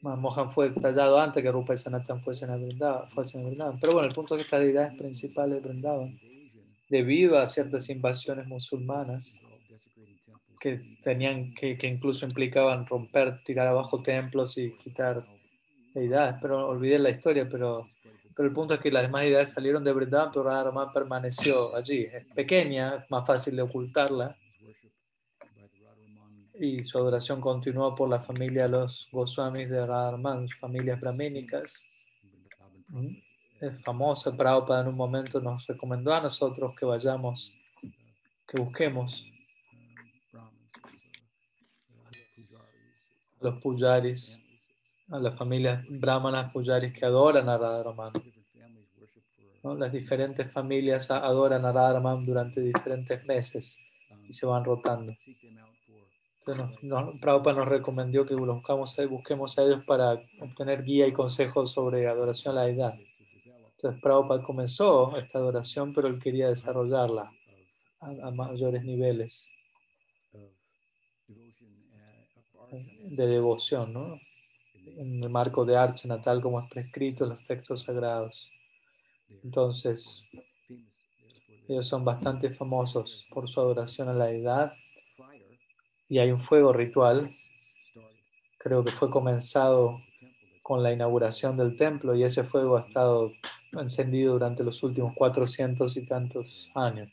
Mohan, 0.00 0.52
fue 0.52 0.70
tallado 0.70 1.18
antes 1.18 1.42
que 1.42 1.50
Rupa 1.50 1.74
y 1.74 1.76
Sanatan 1.76 2.22
fuesen 2.22 2.50
a 2.50 2.56
Vrindavan. 2.56 3.78
Pero 3.80 3.92
bueno, 3.92 4.08
el 4.08 4.14
punto 4.14 4.34
es 4.34 4.38
que 4.38 4.44
estas 4.44 4.60
deidades 4.60 4.94
principales 4.94 5.54
de 5.54 5.68
Vrindavan, 5.68 6.18
debido 6.88 7.38
a 7.38 7.46
ciertas 7.46 7.88
invasiones 7.88 8.46
musulmanas, 8.46 9.40
que 10.60 10.98
tenían 11.02 11.54
que, 11.54 11.76
que 11.76 11.86
incluso 11.86 12.26
implicaban 12.26 12.86
romper, 12.86 13.42
tirar 13.44 13.68
abajo 13.68 14.02
templos 14.02 14.58
y 14.58 14.72
quitar 14.72 15.24
deidades, 15.94 16.34
pero 16.40 16.68
olvidé 16.68 16.98
la 16.98 17.10
historia, 17.10 17.48
pero, 17.48 17.88
pero 18.34 18.48
el 18.48 18.54
punto 18.54 18.74
es 18.74 18.80
que 18.80 18.90
las 18.90 19.02
demás 19.02 19.22
deidades 19.22 19.50
salieron 19.50 19.84
de 19.84 19.92
Vrindavan, 19.92 20.30
pero 20.32 20.44
Radharman 20.44 20.92
permaneció 20.92 21.74
allí. 21.74 22.06
Es 22.12 22.24
pequeña, 22.34 22.96
es 22.96 23.10
más 23.10 23.26
fácil 23.26 23.56
de 23.56 23.62
ocultarla, 23.62 24.36
y 26.60 26.82
su 26.82 26.98
adoración 26.98 27.40
continuó 27.40 27.94
por 27.94 28.10
la 28.10 28.20
familia 28.20 28.64
de 28.64 28.70
los 28.70 29.08
Goswamis 29.12 29.70
de 29.70 29.86
Radharman, 29.86 30.48
familias 30.60 31.00
brahmínicas. 31.00 31.84
¿Mm? 32.88 33.16
Es 33.60 33.82
famosa, 33.82 34.36
Prabhupada 34.36 34.82
en 34.82 34.88
un 34.88 34.96
momento 34.96 35.40
nos 35.40 35.66
recomendó 35.66 36.12
a 36.12 36.20
nosotros 36.20 36.74
que 36.78 36.86
vayamos, 36.86 37.52
que 38.46 38.60
busquemos 38.60 39.24
a 43.40 43.44
los 43.44 43.60
pujaris, 43.60 44.38
a 45.10 45.18
las 45.18 45.36
familias 45.36 45.84
brahmanas 45.88 46.52
pujaris 46.52 46.92
que 46.92 47.04
adoran 47.04 47.48
a 47.48 47.58
Radharaman. 47.58 48.12
¿no? 49.64 49.74
Las 49.74 49.92
diferentes 49.92 50.50
familias 50.52 51.10
adoran 51.10 51.64
a 51.64 51.72
Radharaman 51.72 52.24
durante 52.24 52.60
diferentes 52.60 53.24
meses 53.24 53.78
y 54.28 54.32
se 54.32 54.46
van 54.46 54.64
rotando. 54.64 55.12
Nos, 56.54 56.82
nos- 56.82 57.18
Prabhupada 57.20 57.56
nos 57.58 57.68
recomendó 57.68 58.24
que 58.26 58.34
buscamos, 58.34 58.96
busquemos 59.08 59.58
a 59.58 59.62
ellos 59.64 59.84
para 59.84 60.20
obtener 60.40 60.82
guía 60.82 61.06
y 61.06 61.12
consejos 61.12 61.72
sobre 61.72 62.06
adoración 62.08 62.56
a 62.56 62.60
la 62.60 62.66
deidad. 62.66 62.94
Entonces, 63.76 64.00
Prabhupada 64.02 64.42
comenzó 64.42 65.16
esta 65.16 65.38
adoración, 65.38 65.92
pero 65.94 66.08
él 66.08 66.18
quería 66.18 66.48
desarrollarla 66.48 67.30
a, 68.00 68.06
a 68.28 68.30
mayores 68.30 68.84
niveles 68.84 69.50
de 73.16 73.26
devoción, 73.26 73.92
¿no? 73.92 74.20
En 74.96 75.22
el 75.22 75.30
marco 75.30 75.64
de 75.64 75.76
Archana, 75.76 76.20
tal 76.20 76.40
como 76.40 76.60
es 76.60 76.66
prescrito 76.68 77.24
en 77.24 77.30
los 77.30 77.44
textos 77.44 77.82
sagrados. 77.82 78.48
Entonces, 79.44 80.26
ellos 81.68 81.86
son 81.86 82.04
bastante 82.04 82.50
famosos 82.50 83.26
por 83.30 83.48
su 83.48 83.60
adoración 83.60 84.08
a 84.08 84.12
la 84.14 84.26
deidad 84.26 84.72
y 86.08 86.18
hay 86.18 86.30
un 86.30 86.40
fuego 86.40 86.72
ritual, 86.72 87.34
creo 88.58 88.84
que 88.84 88.92
fue 88.92 89.10
comenzado 89.10 90.00
con 90.62 90.82
la 90.82 90.92
inauguración 90.92 91.56
del 91.56 91.76
templo 91.76 92.14
y 92.14 92.24
ese 92.24 92.44
fuego 92.44 92.76
ha 92.76 92.80
estado 92.80 93.32
encendido 93.72 94.34
durante 94.34 94.62
los 94.62 94.82
últimos 94.82 95.14
400 95.14 95.96
y 95.96 96.06
tantos 96.06 96.70
años. 96.74 97.10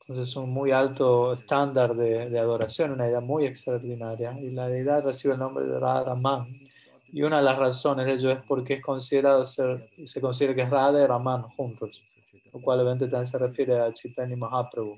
Entonces 0.00 0.28
es 0.28 0.36
un 0.36 0.48
muy 0.48 0.70
alto 0.70 1.34
estándar 1.34 1.94
de, 1.94 2.30
de 2.30 2.38
adoración, 2.38 2.92
una 2.92 3.04
deidad 3.04 3.20
muy 3.20 3.44
extraordinaria. 3.44 4.38
Y 4.40 4.50
la 4.50 4.66
deidad 4.66 5.04
recibe 5.04 5.34
el 5.34 5.40
nombre 5.40 5.66
de 5.66 5.78
Radha-Raman. 5.78 6.46
Y 7.12 7.22
una 7.22 7.38
de 7.38 7.42
las 7.42 7.58
razones 7.58 8.06
de 8.06 8.12
ello 8.12 8.30
es 8.30 8.38
porque 8.48 8.74
es 8.74 8.82
considerado 8.82 9.44
ser, 9.44 9.90
se 10.04 10.20
considera 10.20 10.54
que 10.54 10.62
es 10.62 10.70
Radha 10.70 11.02
y 11.02 11.06
Raman 11.06 11.42
juntos. 11.42 12.02
Lo 12.52 12.60
cual 12.60 12.78
también 12.98 13.26
se 13.26 13.38
refiere 13.38 13.78
a 13.78 13.92
Chaitanya 13.92 14.36
Mahaprabhu. 14.36 14.96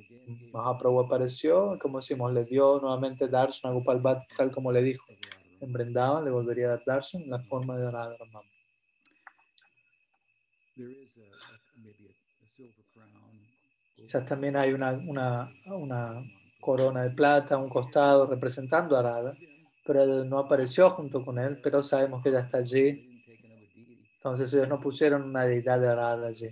Mahaprabhu 0.52 1.00
apareció, 1.00 1.78
como 1.80 1.98
decimos, 1.98 2.32
le 2.32 2.44
dio 2.44 2.80
nuevamente 2.80 3.28
darshan 3.28 3.70
a 3.70 3.74
Gopal 3.74 4.00
Bhatt, 4.00 4.28
tal 4.36 4.50
como 4.50 4.70
le 4.72 4.82
dijo. 4.82 5.04
En 5.60 5.72
Vrindavan 5.72 6.24
le 6.24 6.30
volvería 6.30 6.66
a 6.66 6.70
dar 6.70 6.82
darshan 6.86 7.22
en 7.22 7.30
la 7.30 7.40
forma 7.40 7.76
de 7.76 7.90
Radharama. 7.90 8.40
Quizás 13.96 14.24
también 14.24 14.56
hay 14.56 14.72
una, 14.72 14.92
una, 14.92 15.52
una 15.66 16.24
corona 16.60 17.02
de 17.02 17.10
plata 17.10 17.56
un 17.56 17.68
costado 17.68 18.26
representando 18.26 18.96
a 18.96 19.02
Radha, 19.02 19.34
pero 19.84 20.24
no 20.24 20.38
apareció 20.38 20.90
junto 20.90 21.24
con 21.24 21.38
él, 21.38 21.60
pero 21.62 21.82
sabemos 21.82 22.22
que 22.22 22.28
ella 22.28 22.40
está 22.40 22.58
allí. 22.58 23.06
Entonces 24.16 24.52
ellos 24.54 24.68
no 24.68 24.80
pusieron 24.80 25.22
una 25.22 25.44
deidad 25.44 25.80
de 25.80 25.94
Radha 25.94 26.28
allí. 26.28 26.48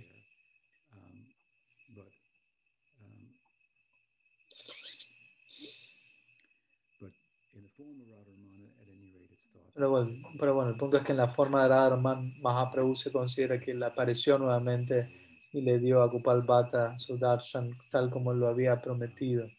Pero 9.79 9.91
bueno, 9.91 10.11
pero 10.37 10.53
bueno, 10.53 10.71
el 10.71 10.75
punto 10.75 10.97
es 10.97 11.03
que 11.03 11.13
en 11.13 11.19
la 11.19 11.29
forma 11.29 11.61
de 11.63 11.69
Radharman, 11.69 12.33
Mahaprabhu 12.41 12.97
se 12.97 13.13
considera 13.13 13.57
que 13.61 13.71
él 13.71 13.81
apareció 13.81 14.37
nuevamente 14.37 15.09
y 15.53 15.61
le 15.61 15.79
dio 15.79 16.01
a 16.01 16.07
Gopal 16.07 16.43
Bhatta 16.45 16.97
su 16.97 17.17
darshan 17.17 17.71
tal 17.89 18.09
como 18.09 18.33
lo 18.33 18.49
había 18.49 18.81
prometido. 18.81 19.49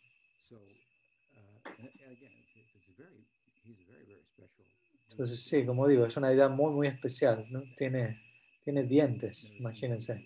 Entonces 5.08 5.40
sí, 5.42 5.64
como 5.64 5.88
digo, 5.88 6.04
es 6.04 6.14
una 6.18 6.34
idea 6.34 6.50
muy, 6.50 6.70
muy 6.70 6.88
especial. 6.88 7.46
¿no? 7.48 7.62
Tiene, 7.78 8.20
tiene 8.62 8.84
dientes, 8.84 9.54
imagínense. 9.58 10.22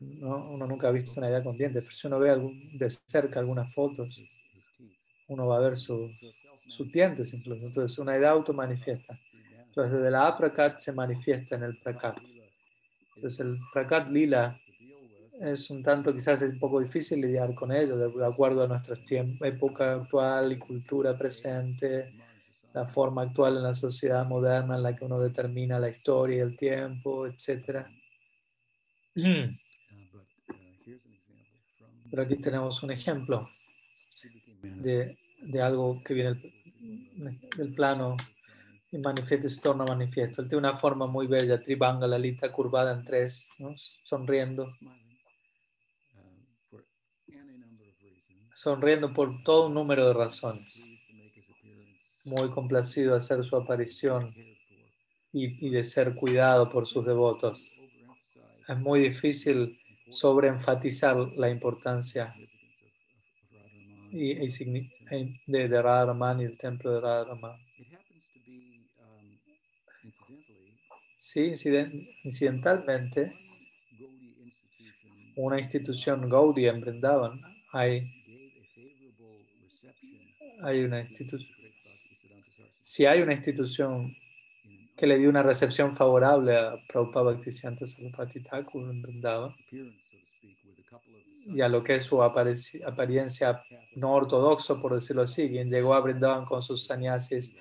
¿no? 0.00 0.50
Uno 0.50 0.66
nunca 0.66 0.88
ha 0.88 0.92
visto 0.92 1.14
una 1.16 1.30
idea 1.30 1.42
con 1.42 1.56
dientes, 1.56 1.82
pero 1.82 1.96
si 1.96 2.06
uno 2.08 2.18
ve 2.18 2.28
algún, 2.28 2.76
de 2.76 2.90
cerca 2.90 3.40
algunas 3.40 3.72
fotos, 3.72 4.20
uno 5.28 5.46
va 5.46 5.56
a 5.56 5.60
ver 5.60 5.76
su, 5.76 6.10
sus 6.66 6.90
dientes 6.92 7.32
incluso. 7.32 7.66
Entonces, 7.66 7.98
una 7.98 8.16
idea 8.16 8.30
automanifiesta. 8.30 9.18
Entonces, 9.58 9.98
desde 9.98 10.10
la 10.10 10.26
aprakat 10.26 10.78
se 10.78 10.92
manifiesta 10.92 11.56
en 11.56 11.64
el 11.64 11.78
prakat. 11.78 12.18
Entonces, 13.16 13.40
el 13.40 13.56
prakat 13.72 14.10
lila 14.10 14.58
es 15.40 15.70
un 15.70 15.82
tanto, 15.82 16.12
quizás 16.12 16.42
es 16.42 16.52
un 16.52 16.58
poco 16.58 16.80
difícil 16.80 17.20
lidiar 17.20 17.54
con 17.54 17.70
ello, 17.70 17.96
de, 17.96 18.26
acuerdo 18.26 18.64
a 18.64 18.68
nuestra 18.68 18.96
época 19.42 19.94
actual 19.94 20.52
y 20.52 20.58
cultura 20.58 21.16
presente, 21.16 22.12
la 22.74 22.88
forma 22.88 23.22
actual 23.22 23.56
en 23.56 23.62
la 23.62 23.72
sociedad 23.72 24.26
moderna 24.26 24.76
en 24.76 24.82
la 24.82 24.96
que 24.96 25.04
uno 25.04 25.20
determina 25.20 25.78
la 25.78 25.88
historia, 25.88 26.42
el 26.42 26.56
tiempo, 26.56 27.26
etc. 27.26 27.86
Pero 32.10 32.22
aquí 32.22 32.36
tenemos 32.36 32.82
un 32.82 32.90
ejemplo 32.90 33.48
de, 34.62 35.17
de 35.40 35.62
algo 35.62 36.02
que 36.02 36.14
viene 36.14 36.40
del 37.56 37.74
plano 37.74 38.16
y 38.90 38.98
manifiesta 38.98 39.46
y 39.46 39.50
se 39.50 39.60
torna 39.60 39.84
manifiesto. 39.84 40.42
Él 40.42 40.48
tiene 40.48 40.68
una 40.68 40.78
forma 40.78 41.06
muy 41.06 41.26
bella, 41.26 41.60
tribanga, 41.60 42.06
la 42.06 42.18
lita 42.18 42.50
curvada 42.50 42.92
en 42.92 43.04
tres, 43.04 43.50
sonriendo. 44.04 44.74
Sonriendo 48.54 49.12
por 49.12 49.42
todo 49.42 49.66
un 49.68 49.74
número 49.74 50.06
de 50.06 50.14
razones. 50.14 50.84
Muy 52.24 52.50
complacido 52.50 53.12
de 53.12 53.18
hacer 53.18 53.44
su 53.44 53.56
aparición 53.56 54.34
y, 55.32 55.66
y 55.66 55.70
de 55.70 55.84
ser 55.84 56.14
cuidado 56.14 56.68
por 56.68 56.86
sus 56.86 57.06
devotos. 57.06 57.70
Es 58.66 58.78
muy 58.78 59.00
difícil 59.00 59.78
sobreenfatizar 60.10 61.16
la 61.36 61.50
importancia 61.50 62.34
y, 64.10 64.50
de, 65.10 65.68
de 65.68 65.82
Radharaman 65.82 66.40
y 66.40 66.44
el 66.44 66.58
templo 66.58 66.92
de 66.94 67.00
Radharaman. 67.00 67.56
Sí, 71.16 71.52
incidentalmente, 72.24 73.34
una 75.36 75.58
institución 75.58 76.28
Gaudiya 76.28 76.70
en 76.70 76.80
Vrindavan, 76.80 77.40
hay, 77.72 78.10
hay 80.62 80.80
una 80.84 81.00
institución. 81.00 81.50
Si 82.80 83.04
hay 83.04 83.20
una 83.20 83.34
institución 83.34 84.16
que 84.96 85.06
le 85.06 85.18
dio 85.18 85.28
una 85.28 85.42
recepción 85.42 85.96
favorable 85.96 86.56
a 86.56 86.76
Prabhupada 86.88 87.32
Bhaktisiddhanta 87.32 87.86
Saraswati 87.86 88.40
Thakur 88.42 88.90
en 88.90 89.02
Vrindavan, 89.02 89.54
y 91.46 91.60
a 91.60 91.68
lo 91.68 91.82
que 91.82 91.96
es 91.96 92.02
su 92.04 92.22
apariencia 92.22 93.62
no 93.94 94.12
ortodoxo, 94.12 94.80
por 94.80 94.94
decirlo 94.94 95.22
así, 95.22 95.48
quien 95.48 95.68
llegó 95.68 95.94
a 95.94 96.00
Brindavan 96.00 96.44
con 96.44 96.62
sus 96.62 96.84
sannyasis 96.84 97.56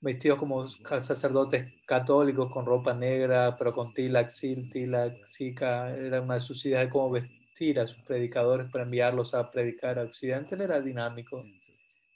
vestidos 0.00 0.38
como 0.38 0.66
sacerdotes 0.66 1.72
católicos 1.86 2.50
con 2.50 2.64
ropa 2.64 2.94
negra, 2.94 3.56
pero 3.56 3.72
con 3.72 3.92
tilak, 3.92 4.30
sil, 4.32 4.70
tilak, 4.70 5.18
era 5.38 6.22
una 6.22 6.38
ideas 6.38 6.82
de 6.82 6.88
cómo 6.88 7.10
vestir 7.10 7.78
a 7.78 7.86
sus 7.86 8.02
predicadores 8.04 8.68
para 8.70 8.84
enviarlos 8.84 9.34
a 9.34 9.50
predicar 9.50 9.98
a 9.98 10.04
Occidente, 10.04 10.54
él 10.54 10.62
era 10.62 10.80
dinámico 10.80 11.44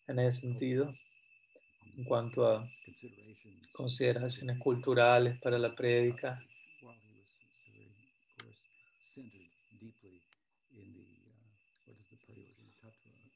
en 0.07 0.19
ese 0.19 0.41
sentido, 0.43 0.93
en 1.97 2.05
cuanto 2.05 2.47
a 2.47 2.67
consideraciones 3.73 4.59
culturales 4.59 5.39
para 5.41 5.59
la 5.59 5.75
prédica. 5.75 6.43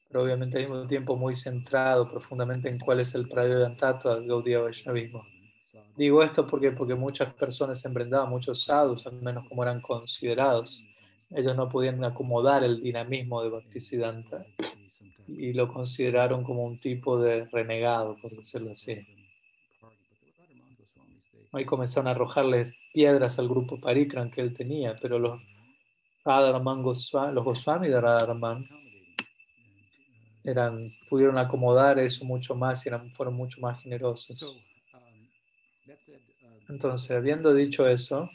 Pero 0.09 0.23
obviamente 0.23 0.57
al 0.57 0.63
mismo 0.63 0.87
tiempo 0.87 1.15
muy 1.15 1.35
centrado 1.35 2.09
profundamente 2.09 2.67
en 2.67 2.79
cuál 2.79 2.99
es 2.99 3.13
el 3.13 3.29
Prayoyantattva 3.29 4.15
del 4.15 4.27
Gaudiya 4.27 4.59
Vaishnavismo. 4.59 5.23
Digo 5.95 6.23
esto 6.23 6.47
porque, 6.47 6.71
porque 6.71 6.95
muchas 6.95 7.33
personas 7.33 7.85
emprendaban, 7.85 8.29
muchos 8.29 8.63
sadhus, 8.63 9.05
al 9.05 9.21
menos 9.21 9.47
como 9.47 9.63
eran 9.63 9.81
considerados, 9.81 10.83
ellos 11.29 11.55
no 11.55 11.69
podían 11.69 12.03
acomodar 12.03 12.63
el 12.63 12.81
dinamismo 12.81 13.43
de 13.43 13.49
Bhaktisiddhanta 13.49 14.45
y 15.27 15.53
lo 15.53 15.71
consideraron 15.71 16.43
como 16.43 16.63
un 16.63 16.79
tipo 16.79 17.19
de 17.21 17.45
renegado, 17.45 18.15
por 18.19 18.35
decirlo 18.35 18.71
así. 18.71 19.05
Ahí 21.51 21.65
comenzaron 21.65 22.07
a 22.07 22.11
arrojarle 22.11 22.73
piedras 22.93 23.37
al 23.37 23.47
grupo 23.47 23.79
Parikran 23.79 24.31
que 24.31 24.41
él 24.41 24.53
tenía, 24.53 24.95
pero 24.99 25.19
los 25.19 25.39
Radharaman 26.23 26.83
Goswami, 26.83 27.33
los 27.33 27.43
Goswami 27.43 27.87
de 27.87 28.01
Radharaman 28.01 28.67
eran, 30.43 30.91
pudieron 31.09 31.37
acomodar 31.37 31.99
eso 31.99 32.25
mucho 32.25 32.55
más 32.55 32.85
y 32.85 32.89
eran, 32.89 33.11
fueron 33.13 33.35
mucho 33.35 33.59
más 33.61 33.81
generosos. 33.81 34.39
Entonces, 36.67 37.11
habiendo 37.11 37.53
dicho 37.53 37.87
eso, 37.87 38.29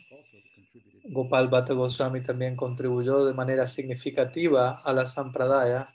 Gopal 1.05 1.49
Bhatta 1.49 1.75
Goswami 1.75 2.23
también 2.23 2.57
contribuyó 2.57 3.25
de 3.25 3.35
manera 3.35 3.67
significativa 3.67 4.81
a 4.83 4.93
la 4.93 5.07
Sampradaya. 5.07 5.95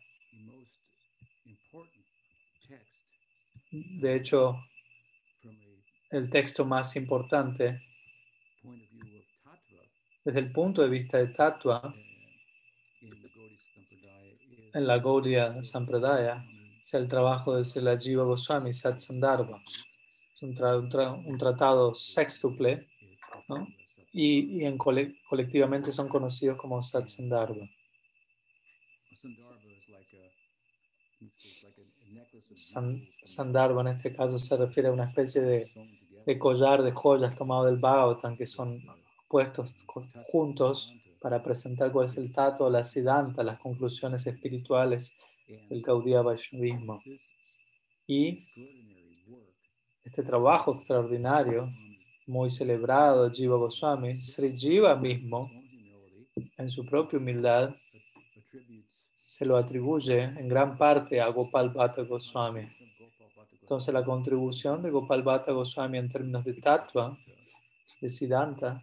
De 3.71 4.15
hecho, 4.15 4.55
el 6.11 6.29
texto 6.29 6.65
más 6.65 6.95
importante 6.95 7.81
desde 10.29 10.41
el 10.41 10.51
punto 10.51 10.83
de 10.83 10.89
vista 10.89 11.17
de 11.17 11.29
Tattva 11.29 11.91
en 14.75 14.85
la 14.85 14.99
Gaudiya 14.99 15.63
Sampradaya 15.63 16.45
es 16.79 16.93
el 16.93 17.07
trabajo 17.07 17.55
de 17.55 17.63
Selajiva 17.63 18.23
Goswami 18.25 18.71
Satsandharva. 18.71 19.59
Es 20.35 20.43
un, 20.43 20.55
un, 21.25 21.37
tratado 21.39 21.95
sextuple 21.95 22.87
¿no? 23.47 23.67
y, 24.13 24.61
y 24.61 24.65
en 24.65 24.77
colectivamente 24.77 25.91
son 25.91 26.07
conocidos 26.07 26.59
como 26.59 26.79
Satsandharva. 26.79 27.67
Sandharva 33.23 33.81
en 33.81 33.87
este 33.87 34.13
caso 34.13 34.37
se 34.37 34.55
refiere 34.57 34.89
a 34.89 34.91
una 34.91 35.05
especie 35.05 35.41
de, 35.41 35.71
de 36.23 36.37
collar 36.37 36.83
de 36.83 36.91
joyas 36.91 37.35
tomado 37.35 37.65
del 37.65 37.77
Bhagavatam 37.77 38.37
que 38.37 38.45
son 38.45 38.79
puestos 39.29 39.75
juntos 40.31 40.93
para 41.21 41.41
presentar 41.43 41.91
cuál 41.91 42.07
es 42.07 42.17
el 42.17 42.33
tato, 42.33 42.69
la 42.69 42.83
siddhanta, 42.83 43.43
las 43.43 43.59
conclusiones 43.59 44.25
espirituales 44.25 45.13
del 45.69 45.81
Gaudiya 45.81 46.21
Vaishnavismo. 46.21 47.01
Y 48.07 48.47
este 50.03 50.23
trabajo 50.23 50.75
extraordinario, 50.75 51.69
muy 52.25 52.49
celebrado, 52.49 53.29
Jiva 53.29 53.57
Goswami, 53.57 54.19
Sri 54.19 54.55
Jiva 54.55 54.95
mismo, 54.95 55.51
en 56.57 56.69
su 56.69 56.85
propia 56.85 57.19
humildad, 57.19 57.75
se 59.15 59.45
lo 59.45 59.57
atribuye 59.57 60.23
en 60.23 60.47
gran 60.47 60.77
parte 60.77 61.21
a 61.21 61.27
Gopal 61.29 61.69
Bhatta 61.69 62.01
Goswami. 62.03 62.67
Entonces 63.61 63.93
la 63.93 64.03
contribución 64.03 64.81
de 64.81 64.89
Gopal 64.89 65.21
Bhatta 65.21 65.51
Goswami 65.51 65.99
en 65.99 66.09
términos 66.09 66.43
de 66.43 66.53
tatua, 66.53 67.17
de 68.01 68.09
siddhanta, 68.09 68.81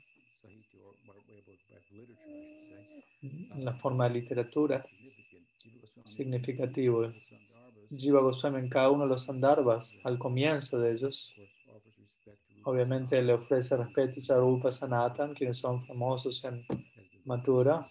la 3.56 3.74
forma 3.74 4.08
de 4.08 4.14
literatura 4.14 4.84
significativo. 6.04 7.10
Jiva 7.90 8.20
Goswami 8.20 8.58
en 8.58 8.68
cada 8.68 8.90
uno 8.90 9.04
de 9.04 9.10
los 9.10 9.24
sandarbas, 9.24 9.96
al 10.04 10.18
comienzo 10.18 10.78
de 10.78 10.92
ellos, 10.92 11.32
obviamente 12.64 13.22
le 13.22 13.34
ofrece 13.34 13.76
respeto 13.76 14.34
a 14.34 14.38
Rupa 14.38 14.70
Sanatan, 14.70 15.34
quienes 15.34 15.58
son 15.58 15.84
famosos 15.86 16.44
en 16.44 16.66
Mathura 17.24 17.84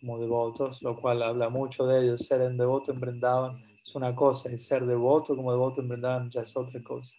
como 0.00 0.18
devotos, 0.18 0.82
lo 0.82 0.96
cual 0.96 1.22
habla 1.22 1.48
mucho 1.48 1.86
de 1.86 2.04
ellos. 2.04 2.26
Ser 2.26 2.42
en 2.42 2.56
devoto 2.56 2.92
en 2.92 3.00
Brindavan 3.00 3.62
es 3.84 3.94
una 3.94 4.14
cosa 4.14 4.50
y 4.50 4.56
ser 4.56 4.86
devoto 4.86 5.34
como 5.34 5.50
devoto 5.50 5.80
en 5.80 5.88
Brindavan 5.88 6.30
ya 6.30 6.42
es 6.42 6.56
otra 6.56 6.80
cosa. 6.82 7.14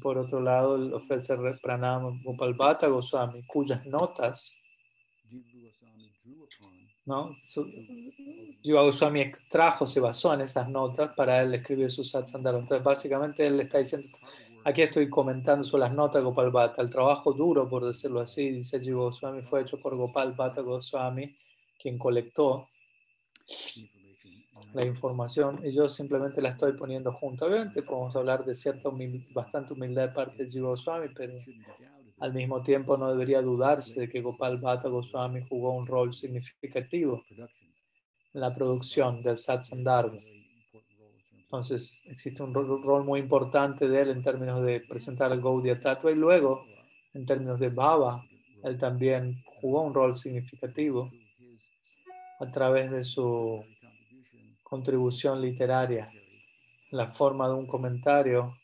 Por 0.00 0.18
otro 0.18 0.40
lado, 0.40 0.76
le 0.76 0.94
ofrece 0.94 1.36
pranam 1.62 2.22
Gopal 2.22 2.54
Bhatta 2.54 2.88
Goswami, 2.88 3.44
cuyas 3.46 3.84
notas 3.86 4.56
¿no? 7.06 7.34
Jiva 8.62 8.82
Goswami 8.82 9.20
extrajo, 9.20 9.86
se 9.86 10.00
basó 10.00 10.32
en 10.34 10.42
esas 10.42 10.68
notas 10.68 11.12
para 11.14 11.42
él 11.42 11.54
escribir 11.54 11.90
su 11.90 12.04
satsandara. 12.04 12.58
Entonces, 12.58 12.84
básicamente, 12.84 13.46
él 13.46 13.60
está 13.60 13.78
diciendo, 13.78 14.08
aquí 14.64 14.82
estoy 14.82 15.08
comentando 15.08 15.64
sobre 15.64 15.82
las 15.82 15.92
notas 15.92 16.22
de 16.22 16.30
Gopal. 16.30 16.72
El 16.78 16.90
trabajo 16.90 17.32
duro, 17.32 17.68
por 17.68 17.84
decirlo 17.84 18.20
así, 18.20 18.50
dice 18.50 18.80
Jiva 18.80 19.04
Goswami, 19.04 19.42
fue 19.42 19.62
hecho 19.62 19.80
por 19.80 19.96
Gopal 19.96 20.32
Bhatta 20.32 20.60
Goswami, 20.60 21.36
quien 21.80 21.98
colectó 21.98 22.68
la 24.72 24.84
información 24.84 25.60
y 25.64 25.72
yo 25.72 25.88
simplemente 25.88 26.40
la 26.40 26.50
estoy 26.50 26.72
poniendo 26.72 27.12
junto. 27.12 27.46
Obviamente 27.46 27.82
podemos 27.82 28.14
hablar 28.16 28.44
de 28.44 28.54
cierta 28.54 28.90
bastante 29.34 29.72
humildad 29.72 30.08
de 30.08 30.14
parte 30.14 30.44
de 30.44 30.48
Jiva 30.48 30.68
Goswami, 30.68 31.08
pero 31.14 31.34
al 32.20 32.34
mismo 32.34 32.62
tiempo, 32.62 32.98
no 32.98 33.10
debería 33.10 33.40
dudarse 33.40 33.98
de 33.98 34.08
que 34.08 34.20
Gopal 34.20 34.60
Bhatta 34.60 34.90
Goswami 34.90 35.46
jugó 35.48 35.72
un 35.72 35.86
rol 35.86 36.12
significativo 36.12 37.24
en 37.30 38.40
la 38.40 38.54
producción 38.54 39.22
del 39.22 39.38
Satsandharma. 39.38 40.18
Entonces, 41.32 42.02
existe 42.04 42.42
un 42.42 42.52
rol 42.52 43.04
muy 43.04 43.20
importante 43.20 43.88
de 43.88 44.02
él 44.02 44.10
en 44.10 44.22
términos 44.22 44.62
de 44.62 44.80
presentar 44.80 45.32
el 45.32 45.40
Gaudiya 45.40 45.80
Tattva 45.80 46.12
y 46.12 46.14
luego, 46.14 46.66
en 47.14 47.24
términos 47.24 47.58
de 47.58 47.70
Baba, 47.70 48.22
él 48.62 48.76
también 48.76 49.42
jugó 49.60 49.82
un 49.82 49.94
rol 49.94 50.14
significativo 50.14 51.10
a 52.38 52.50
través 52.50 52.90
de 52.90 53.02
su 53.02 53.64
contribución 54.70 55.42
literaria, 55.42 56.08
en 56.92 56.96
la 56.96 57.08
forma 57.08 57.48
de 57.48 57.54
un 57.54 57.66
comentario 57.66 58.56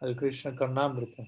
al 0.00 0.14
Krishna 0.14 0.54
Karnamrita. 0.54 1.24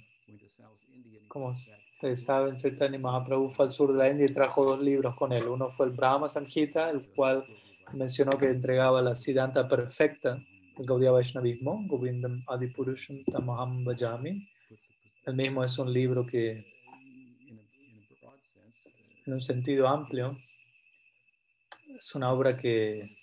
Como 1.26 1.48
ustedes 1.48 2.22
saben, 2.22 2.58
Chaitanya 2.58 2.98
Mahaprabhu 2.98 3.48
fue 3.48 3.64
al 3.64 3.72
sur 3.72 3.92
de 3.92 3.98
la 3.98 4.10
India 4.10 4.26
y 4.26 4.32
trajo 4.32 4.62
dos 4.62 4.82
libros 4.84 5.16
con 5.16 5.32
él. 5.32 5.48
Uno 5.48 5.70
fue 5.70 5.86
el 5.86 5.92
Brahma 5.92 6.28
Samhita, 6.28 6.90
el 6.90 7.06
cual 7.14 7.46
mencionó 7.94 8.36
que 8.36 8.50
entregaba 8.50 9.00
la 9.00 9.14
Siddhanta 9.14 9.66
perfecta 9.66 10.38
del 10.76 10.86
Gaudiya 10.86 11.12
Vaishnavismo, 11.12 11.82
Govindam 11.86 12.44
Adipurusham 12.48 13.24
Tamaham 13.24 13.84
Bhajami. 13.84 14.46
El 15.24 15.34
mismo 15.34 15.64
es 15.64 15.78
un 15.78 15.90
libro 15.90 16.26
que, 16.26 16.66
en 19.24 19.32
un 19.32 19.40
sentido 19.40 19.88
amplio, 19.88 20.36
es 21.98 22.14
una 22.14 22.30
obra 22.30 22.54
que 22.58 23.16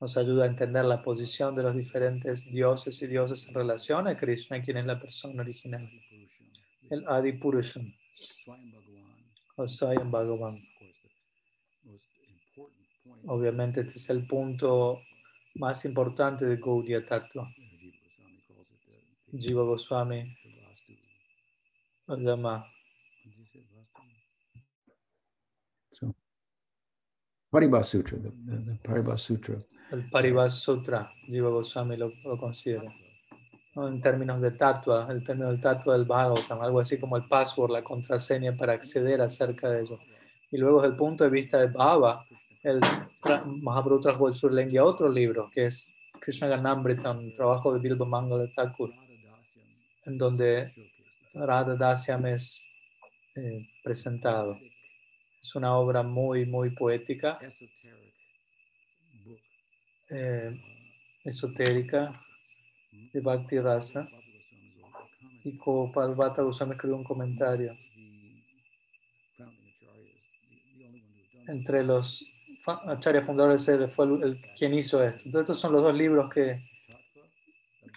nos 0.00 0.16
ayuda 0.16 0.44
a 0.44 0.48
entender 0.48 0.84
la 0.84 1.02
posición 1.02 1.54
de 1.54 1.62
los 1.62 1.74
diferentes 1.74 2.44
dioses 2.50 3.02
y 3.02 3.06
dioses 3.06 3.48
en 3.48 3.54
relación 3.54 4.06
a 4.06 4.16
Krishna, 4.16 4.62
quien 4.62 4.76
es 4.76 4.86
la 4.86 5.00
persona 5.00 5.42
original 5.42 5.88
el 6.90 7.04
Adi 7.06 7.32
Purusham, 7.32 7.92
o 9.56 9.66
Swayam 9.66 10.10
Bhagavan. 10.10 10.56
Obviamente 13.26 13.80
este 13.80 13.94
es 13.94 14.10
el 14.10 14.26
punto 14.26 15.02
más 15.56 15.84
importante 15.84 16.46
de 16.46 16.56
Gaudiya 16.56 17.04
Tattva. 17.04 17.52
Jiva 19.30 19.62
Goswami 19.62 20.34
lo 22.06 22.16
llama 22.16 22.66
Paribas 27.50 27.88
Sutra, 27.88 28.18
the, 28.18 28.30
Paribas 28.84 29.22
Sutra. 29.22 29.56
El 29.90 30.10
Paribas 30.10 30.54
Sutra, 30.54 31.10
Jiva 31.26 31.50
Goswami 31.50 31.96
lo, 31.96 32.12
lo 32.24 32.38
considera 32.38 32.92
en 33.86 34.00
términos 34.00 34.40
de 34.40 34.52
tatua, 34.52 35.06
el 35.10 35.22
término 35.22 35.48
del 35.48 35.60
tatua 35.60 35.96
del 35.96 36.06
Bhagavatam, 36.06 36.60
algo 36.60 36.80
así 36.80 36.98
como 36.98 37.16
el 37.16 37.28
password, 37.28 37.70
la 37.70 37.84
contraseña 37.84 38.56
para 38.56 38.72
acceder 38.72 39.20
acerca 39.20 39.70
de 39.70 39.82
ello. 39.82 39.98
Y 40.50 40.56
luego 40.56 40.80
desde 40.80 40.92
el 40.92 40.96
punto 40.96 41.24
de 41.24 41.30
vista 41.30 41.60
de 41.60 41.68
Bhava, 41.68 42.24
el 42.62 42.80
Mahaprabhu 43.62 44.00
trajo 44.00 44.28
el 44.28 44.34
Surlengya 44.34 44.84
otro 44.84 45.08
libro, 45.08 45.50
que 45.52 45.66
es 45.66 45.86
Krishna 46.20 46.48
Ganamrita, 46.48 47.12
un 47.12 47.34
trabajo 47.36 47.72
de 47.72 47.80
Bilbo 47.80 48.06
Mangala 48.06 48.50
Thakur, 48.54 48.90
en 50.06 50.18
donde 50.18 50.72
Radha 51.34 51.76
Dasyam 51.76 52.26
es 52.26 52.66
eh, 53.36 53.68
presentado. 53.84 54.58
Es 55.40 55.54
una 55.54 55.76
obra 55.76 56.02
muy, 56.02 56.46
muy 56.46 56.70
poética, 56.70 57.38
eh, 60.10 60.60
esotérica, 61.24 62.12
de 63.12 63.20
Bhakti 63.20 63.58
Rasa. 63.60 64.08
Y 65.44 65.56
Gopal 65.56 66.14
Bhatta 66.14 66.42
Goswami 66.42 66.72
escribió 66.72 66.96
un 66.96 67.04
comentario. 67.04 67.76
Entre 71.46 71.84
los 71.84 72.26
Acharya 72.66 73.22
fundadores, 73.22 73.66
él 73.68 73.88
fue 73.88 74.04
el, 74.06 74.40
quien 74.58 74.74
hizo 74.74 75.02
esto. 75.02 75.22
Entonces, 75.24 75.42
estos 75.42 75.60
son 75.60 75.72
los 75.72 75.82
dos 75.82 75.96
libros 75.96 76.30
que, 76.30 76.68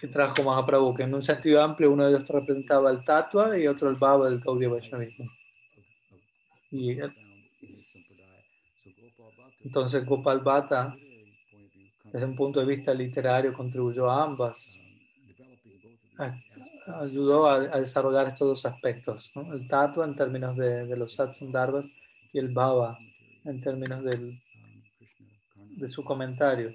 que 0.00 0.08
trajo 0.08 0.42
Mahaprabhu, 0.42 0.94
que 0.94 1.02
en 1.02 1.14
un 1.14 1.20
sentido 1.20 1.60
amplio 1.60 1.90
uno 1.90 2.04
de 2.04 2.10
ellos 2.10 2.26
representaba 2.26 2.90
el 2.90 3.04
Tatua 3.04 3.58
y 3.58 3.66
otro 3.66 3.90
el 3.90 3.96
Baba 3.96 4.30
del 4.30 4.40
Gaudiya 4.40 4.70
Vaishnavismo. 4.70 5.30
Y 6.70 6.98
entonces 9.64 10.04
Gopal 10.04 10.40
Bhatta, 10.40 10.96
desde 12.04 12.26
un 12.26 12.36
punto 12.36 12.60
de 12.60 12.66
vista 12.66 12.92
literario, 12.92 13.52
contribuyó 13.52 14.10
a 14.10 14.24
ambas 14.24 14.78
ayudó 16.86 17.46
a, 17.46 17.78
desarrollar 17.78 18.28
estos 18.28 18.48
dos 18.48 18.66
aspectos, 18.66 19.32
el 19.52 19.66
tatua 19.68 20.04
en 20.04 20.14
términos 20.14 20.56
de, 20.56 20.86
de 20.86 20.96
los 20.96 21.14
satsandarbas 21.14 21.90
y 22.32 22.38
el 22.38 22.48
baba 22.48 22.98
en 23.44 23.60
términos 23.60 24.04
del, 24.04 24.40
de 25.56 25.88
su 25.88 26.04
comentario, 26.04 26.74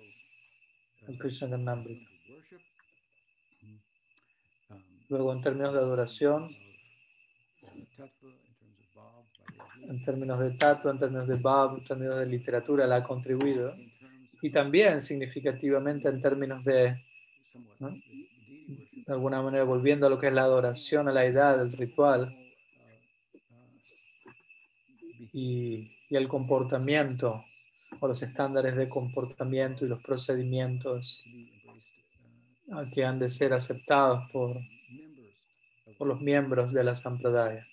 el 1.08 1.18
Krishna 1.18 1.50
Karnamrita. 1.50 2.10
Luego, 5.10 5.32
en 5.32 5.42
términos 5.42 5.74
de 5.74 5.80
adoración, 5.80 6.50
en 9.88 10.04
términos 10.04 10.40
de 10.40 10.52
tatua, 10.52 10.92
en 10.92 11.00
términos 11.00 11.28
de 11.28 11.36
bab, 11.36 11.78
en 11.78 11.84
términos 11.84 12.20
de 12.20 12.26
literatura, 12.26 12.86
la 12.86 12.98
ha 12.98 13.04
contribuido. 13.04 13.76
Y 14.42 14.50
también 14.52 15.02
significativamente 15.02 16.10
en 16.10 16.22
términos 16.22 16.64
de 16.64 16.98
de 19.08 19.14
alguna 19.14 19.42
manera 19.42 19.64
volviendo 19.64 20.06
a 20.06 20.10
lo 20.10 20.20
que 20.20 20.28
es 20.28 20.34
la 20.34 20.44
adoración 20.44 21.08
a 21.08 21.14
la 21.14 21.26
edad, 21.26 21.62
el 21.62 21.72
ritual 21.72 22.36
y, 25.34 25.94
el 26.10 26.28
comportamiento 26.30 27.44
o 28.00 28.08
los 28.08 28.24
estándares 28.24 28.78
de 28.78 28.88
comportamiento 28.88 29.86
y 29.86 29.90
los 29.90 30.02
procedimientos 30.02 31.22
que 32.94 33.04
han 33.04 33.20
de 33.20 33.30
ser 33.30 33.52
aceptados 33.52 34.30
por, 34.32 34.58
por 35.98 36.08
los 36.08 36.22
miembros 36.22 36.72
de 36.72 36.84
la 36.86 36.96
Sampradaya. 36.96 37.66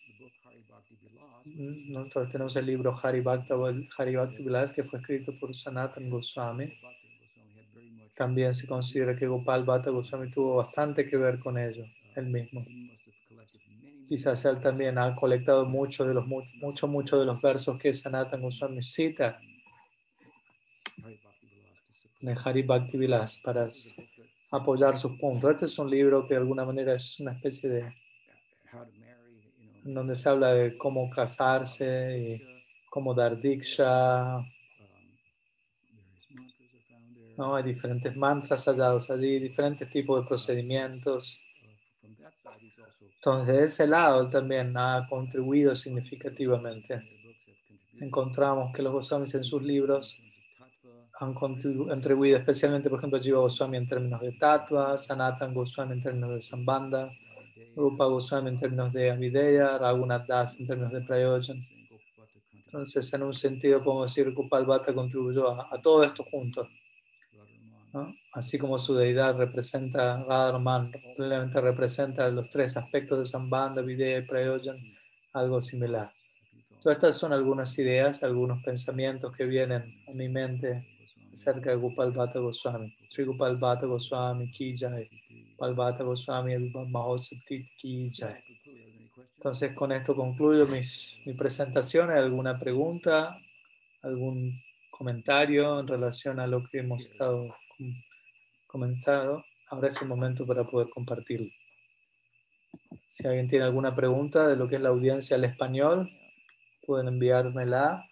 Entonces 1.44 2.32
tenemos 2.32 2.56
el 2.56 2.66
libro 2.66 2.98
Hari 3.02 3.20
Bhakti, 3.20 3.52
Hari 3.96 4.16
Vilas 4.38 4.72
que 4.72 4.84
fue 4.84 4.98
escrito 4.98 5.38
por 5.38 5.54
Sanatan 5.54 6.08
Goswami 6.08 6.72
también 8.14 8.54
se 8.54 8.66
considera 8.66 9.16
que 9.16 9.26
Gopal 9.26 9.64
Bhatta 9.64 9.90
Goswami 9.90 10.30
tuvo 10.30 10.56
bastante 10.56 11.08
que 11.08 11.16
ver 11.16 11.38
con 11.38 11.58
ello, 11.58 11.84
él 12.14 12.26
mismo. 12.26 12.64
Quizás 14.08 14.44
él 14.44 14.60
también 14.60 14.98
ha 14.98 15.14
colectado 15.16 15.64
muchos 15.64 16.06
de 16.06 16.14
los 16.14 16.26
mucho, 16.26 16.86
mucho 16.86 17.18
de 17.18 17.26
los 17.26 17.40
versos 17.40 17.78
que 17.78 17.92
Sanatan 17.92 18.40
Goswami 18.40 18.82
cita 18.82 19.40
en 22.20 22.38
Hari 22.38 22.62
Bhakti 22.62 22.96
Vilas 22.96 23.40
para 23.42 23.68
apoyar 24.50 24.96
sus 24.96 25.18
puntos. 25.18 25.50
Este 25.50 25.64
es 25.64 25.78
un 25.78 25.90
libro 25.90 26.26
que 26.26 26.34
de 26.34 26.40
alguna 26.40 26.64
manera 26.64 26.94
es 26.94 27.18
una 27.18 27.32
especie 27.32 27.68
de 27.68 27.94
donde 29.84 30.14
se 30.14 30.28
habla 30.28 30.54
de 30.54 30.76
cómo 30.78 31.10
casarse 31.10 32.18
y 32.18 32.42
cómo 32.88 33.14
dar 33.14 33.40
diksha, 33.40 34.38
¿no? 37.36 37.56
Hay 37.56 37.64
diferentes 37.64 38.16
mantras 38.16 38.64
hallados 38.66 39.10
allí, 39.10 39.38
diferentes 39.38 39.90
tipos 39.90 40.22
de 40.22 40.28
procedimientos. 40.28 41.40
Entonces, 43.16 43.56
de 43.56 43.64
ese 43.64 43.86
lado 43.86 44.28
también 44.28 44.76
ha 44.76 45.06
contribuido 45.08 45.74
significativamente 45.74 47.02
encontramos 48.00 48.72
que 48.74 48.82
los 48.82 48.92
Goswamis 48.92 49.34
en 49.34 49.44
sus 49.44 49.62
libros 49.62 50.18
han 51.20 51.32
contribuido, 51.32 52.36
especialmente, 52.36 52.90
por 52.90 52.98
ejemplo, 52.98 53.20
Jiva 53.20 53.38
Goswami 53.38 53.76
en 53.76 53.86
términos 53.86 54.20
de 54.20 54.32
Tattva, 54.32 54.98
Sanatan 54.98 55.54
Goswami 55.54 55.92
en 55.92 56.02
términos 56.02 56.30
de 56.30 56.40
Sambanda, 56.40 57.12
Rupa 57.76 58.06
Goswami 58.06 58.50
en 58.50 58.58
términos 58.58 58.92
de 58.92 59.10
Avideya, 59.10 59.78
Raghunath 59.78 60.26
Das 60.26 60.58
en 60.58 60.66
términos 60.66 60.92
de 60.92 61.00
Prayojan. 61.00 61.66
Entonces, 62.66 63.12
en 63.12 63.22
un 63.22 63.34
sentido, 63.34 63.82
podemos 63.82 64.14
decir 64.14 64.32
Gopal 64.32 64.64
Bhatta 64.64 64.92
contribuyó 64.92 65.48
a, 65.48 65.80
todo 65.80 66.02
esto 66.02 66.24
juntos. 66.30 66.68
Así 68.32 68.58
como 68.58 68.78
su 68.78 68.94
deidad 68.94 69.36
representa, 69.36 70.24
Radharman 70.24 70.90
probablemente 70.90 71.60
representa 71.60 72.28
los 72.30 72.50
tres 72.50 72.76
aspectos 72.76 73.20
de 73.20 73.26
Sambanda, 73.26 73.80
Videya 73.82 74.18
y 74.18 74.22
Prayojan, 74.22 74.78
algo 75.32 75.60
similar. 75.60 76.12
Todas 76.82 76.96
estas 76.96 77.16
son 77.16 77.32
algunas 77.32 77.78
ideas, 77.78 78.24
algunos 78.24 78.62
pensamientos 78.62 79.34
que 79.36 79.44
vienen 79.44 80.02
a 80.08 80.12
mi 80.12 80.28
mente 80.28 80.86
acerca 81.32 81.70
de 81.70 81.76
Gopal 81.76 82.12
Bhatta 82.12 82.40
Goswami. 82.40 82.92
Sri 83.08 83.24
Gopal 83.24 83.56
Bhatta 83.56 83.86
Goswami 83.86 84.50
Ki 84.50 84.74
Jai. 84.76 85.08
Gopal 85.64 85.74
Bhatta 85.74 86.04
Goswami 86.04 86.72
Mahotsav 86.90 87.38
Ki 87.46 88.10
Jai. 88.12 88.42
Entonces 89.36 89.74
con 89.74 89.92
esto 89.92 90.14
concluyo 90.14 90.66
mis, 90.66 91.16
mi 91.24 91.32
presentación. 91.32 92.10
¿Hay 92.10 92.18
alguna 92.18 92.58
pregunta? 92.58 93.38
¿Algún 94.02 94.60
comentario 94.90 95.80
en 95.80 95.86
relación 95.86 96.38
a 96.40 96.46
lo 96.46 96.62
que 96.64 96.80
hemos 96.80 97.04
estado 97.06 97.56
comentado? 98.66 99.44
Ahora 99.70 99.88
es 99.88 100.00
el 100.02 100.08
momento 100.08 100.46
para 100.46 100.64
poder 100.64 100.88
compartirlo. 100.90 101.50
Si 103.06 103.26
alguien 103.26 103.48
tiene 103.48 103.64
alguna 103.64 103.94
pregunta 103.94 104.46
de 104.48 104.56
lo 104.56 104.68
que 104.68 104.76
es 104.76 104.82
la 104.82 104.90
audiencia 104.90 105.36
al 105.36 105.44
español, 105.44 106.10
pueden 106.86 107.08
enviármela 107.08 108.04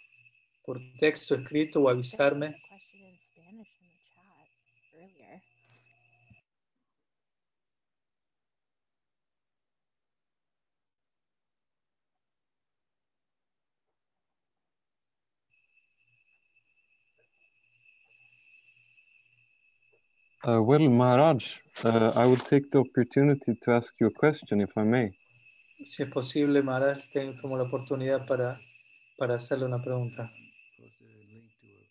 por 0.64 0.80
texto 0.98 1.34
escrito 1.34 1.82
o 1.82 1.88
avisarme. 1.90 2.61
Uh, 20.44 20.60
well, 20.60 20.80
Maharaj, 20.80 21.44
uh, 21.84 22.12
I 22.16 22.26
will 22.26 22.36
take 22.36 22.68
the 22.72 22.78
opportunity 22.78 23.54
to 23.62 23.70
ask 23.70 23.94
you 24.00 24.08
a 24.08 24.10
question, 24.10 24.60
if 24.60 24.76
I 24.76 24.82
may. 24.82 25.12
Si 25.84 26.02
es 26.02 26.08
posible, 26.08 26.60
Maharaj, 26.62 26.98
tengo 27.12 27.56
la 27.56 27.62
oportunidad 27.62 28.26
para, 28.26 28.60
para 29.16 29.36
hacerle 29.36 29.66
una 29.66 29.80
pregunta. 29.80 30.32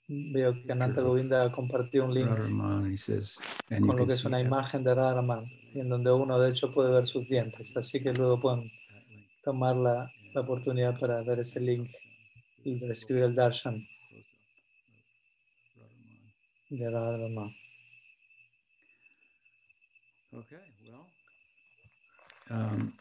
Veo 0.10 0.54
que 0.54 0.70
Ananta 0.70 1.02
Govinda 1.02 1.50
compartió 1.50 2.04
un 2.04 2.14
link 2.14 2.28
con 2.28 3.98
lo 3.98 4.06
que 4.06 4.14
es 4.14 4.26
una 4.26 4.42
imagen 4.42 4.84
de 4.84 4.96
Radharaman, 4.96 5.46
en 5.74 5.88
donde 5.88 6.12
uno 6.12 6.38
de 6.38 6.50
hecho 6.50 6.74
puede 6.74 6.92
ver 6.92 7.08
sus 7.08 7.26
dientes. 7.30 7.78
Así 7.78 8.04
que 8.04 8.12
luego 8.12 8.42
pueden 8.42 8.70
tomar 9.44 9.78
la, 9.78 10.12
la 10.34 10.42
oportunidad 10.42 11.00
para 11.00 11.24
ver 11.24 11.40
ese 11.40 11.62
link 11.62 11.90
y 12.66 12.78
recibir 12.86 13.24
el 13.24 13.34
darshan 13.34 13.88
de 16.70 16.90
Radharaman. 16.90 17.61
Okay, 20.34 20.56
well, 20.88 21.06
um, 22.50 22.94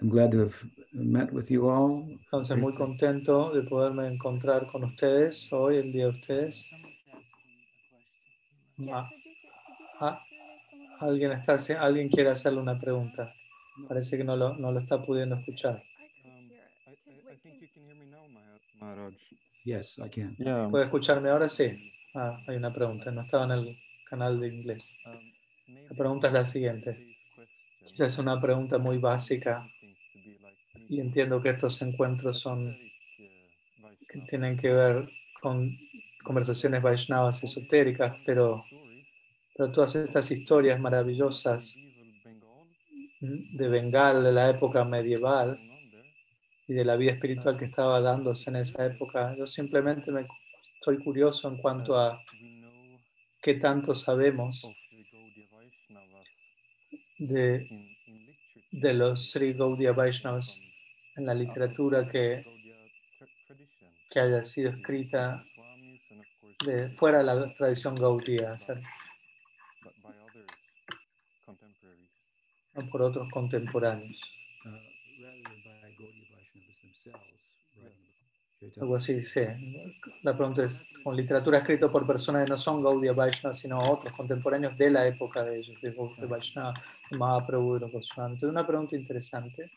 I'm 0.00 0.08
glad 0.08 0.32
to 0.32 0.40
have 0.40 0.56
met 0.92 1.32
with 1.32 1.52
you 1.52 1.70
all. 1.70 2.04
Entonces, 2.24 2.58
muy 2.58 2.74
contento 2.74 3.52
de 3.52 3.62
poderme 3.62 4.08
encontrar 4.08 4.66
con 4.66 4.82
ustedes 4.82 5.52
hoy, 5.52 5.76
el 5.76 5.92
día 5.92 6.06
de 6.06 6.10
ustedes. 6.10 6.66
Ah, 8.90 9.08
ah, 10.00 10.20
alguien, 10.98 11.30
está, 11.30 11.58
alguien 11.78 12.08
quiere 12.08 12.30
hacerle 12.30 12.60
una 12.60 12.76
pregunta. 12.76 13.32
Parece 13.86 14.16
que 14.16 14.24
no 14.24 14.36
lo, 14.36 14.56
no 14.56 14.72
lo 14.72 14.80
está 14.80 15.00
pudiendo 15.00 15.36
escuchar. 15.36 15.80
Yes, 19.64 19.98
I 19.98 20.08
can. 20.08 20.34
¿Puede 20.72 20.86
escucharme 20.86 21.30
ahora? 21.30 21.48
Sí. 21.48 21.92
Ah, 22.16 22.42
hay 22.48 22.56
una 22.56 22.74
pregunta. 22.74 23.12
No 23.12 23.22
estaba 23.22 23.44
en 23.44 23.50
el 23.52 23.78
canal 24.10 24.40
de 24.40 24.48
inglés. 24.48 24.98
La 25.88 25.96
pregunta 25.96 26.26
es 26.26 26.32
la 26.32 26.44
siguiente. 26.44 27.16
Quizás 27.86 28.12
es 28.12 28.18
una 28.18 28.40
pregunta 28.40 28.76
muy 28.76 28.98
básica 28.98 29.64
y 30.88 31.00
entiendo 31.00 31.40
que 31.40 31.50
estos 31.50 31.80
encuentros 31.80 32.40
son 32.40 32.66
que 34.08 34.18
tienen 34.28 34.56
que 34.56 34.70
ver 34.70 35.08
con 35.40 35.78
conversaciones 36.24 36.82
Vaishnavas 36.82 37.42
esotéricas, 37.44 38.16
pero, 38.26 38.64
pero 39.56 39.70
todas 39.70 39.94
estas 39.94 40.28
historias 40.32 40.80
maravillosas 40.80 41.76
de 43.20 43.68
Bengal, 43.68 44.24
de 44.24 44.32
la 44.32 44.50
época 44.50 44.84
medieval 44.84 45.60
y 46.66 46.72
de 46.74 46.84
la 46.84 46.96
vida 46.96 47.12
espiritual 47.12 47.56
que 47.56 47.66
estaba 47.66 48.00
dándose 48.00 48.50
en 48.50 48.56
esa 48.56 48.84
época, 48.86 49.36
yo 49.36 49.46
simplemente 49.46 50.10
me 50.10 50.26
estoy 50.74 50.98
curioso 51.04 51.48
en 51.48 51.58
cuanto 51.58 51.96
a 51.96 52.20
qué 53.40 53.54
tanto 53.54 53.94
sabemos 53.94 54.70
de, 57.18 57.66
los 58.70 59.30
Sri 59.30 59.52
Gaudiya 59.52 59.92
Vaishnavas 59.92 60.60
en 61.16 61.26
la 61.26 61.34
literatura 61.34 62.08
que, 62.08 62.44
que 64.10 64.20
haya 64.20 64.42
sido 64.42 64.70
escrita 64.70 65.44
de, 66.64 66.90
fuera 66.96 67.18
de 67.18 67.24
la 67.24 67.54
tradición 67.54 67.94
Gaudiya, 67.94 68.56
por 72.90 73.02
otros 73.02 73.28
contemporáneos. 73.30 74.39
Algo 78.60 78.96
así, 78.96 79.22
sí. 79.22 79.40
La 80.22 80.36
pregunta 80.36 80.64
es, 80.64 80.84
con 81.02 81.16
literatura 81.16 81.58
escrita 81.58 81.90
por 81.90 82.06
personas 82.06 82.44
que 82.44 82.50
no 82.50 82.56
son 82.58 82.82
Gaudiya 82.82 83.14
Vaishnava, 83.14 83.54
sino 83.54 83.78
otros 83.78 84.12
contemporáneos 84.12 84.76
de 84.76 84.90
la 84.90 85.06
época 85.06 85.42
de 85.42 85.60
ellos, 85.60 85.80
de, 85.80 85.90
de 85.92 86.26
Vaishnava, 86.26 86.74
de 87.10 87.16
Mahaprabhu 87.16 87.76
y 87.76 87.80
los 87.80 87.90
Goswami. 87.92 88.34
Entonces, 88.34 88.52
una 88.52 88.66
pregunta 88.66 88.96
interesante. 88.96 89.70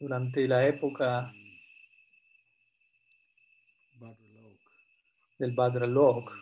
Durante 0.00 0.48
la 0.48 0.66
época 0.66 1.32
del 5.38 5.52
Badralok, 5.52 6.32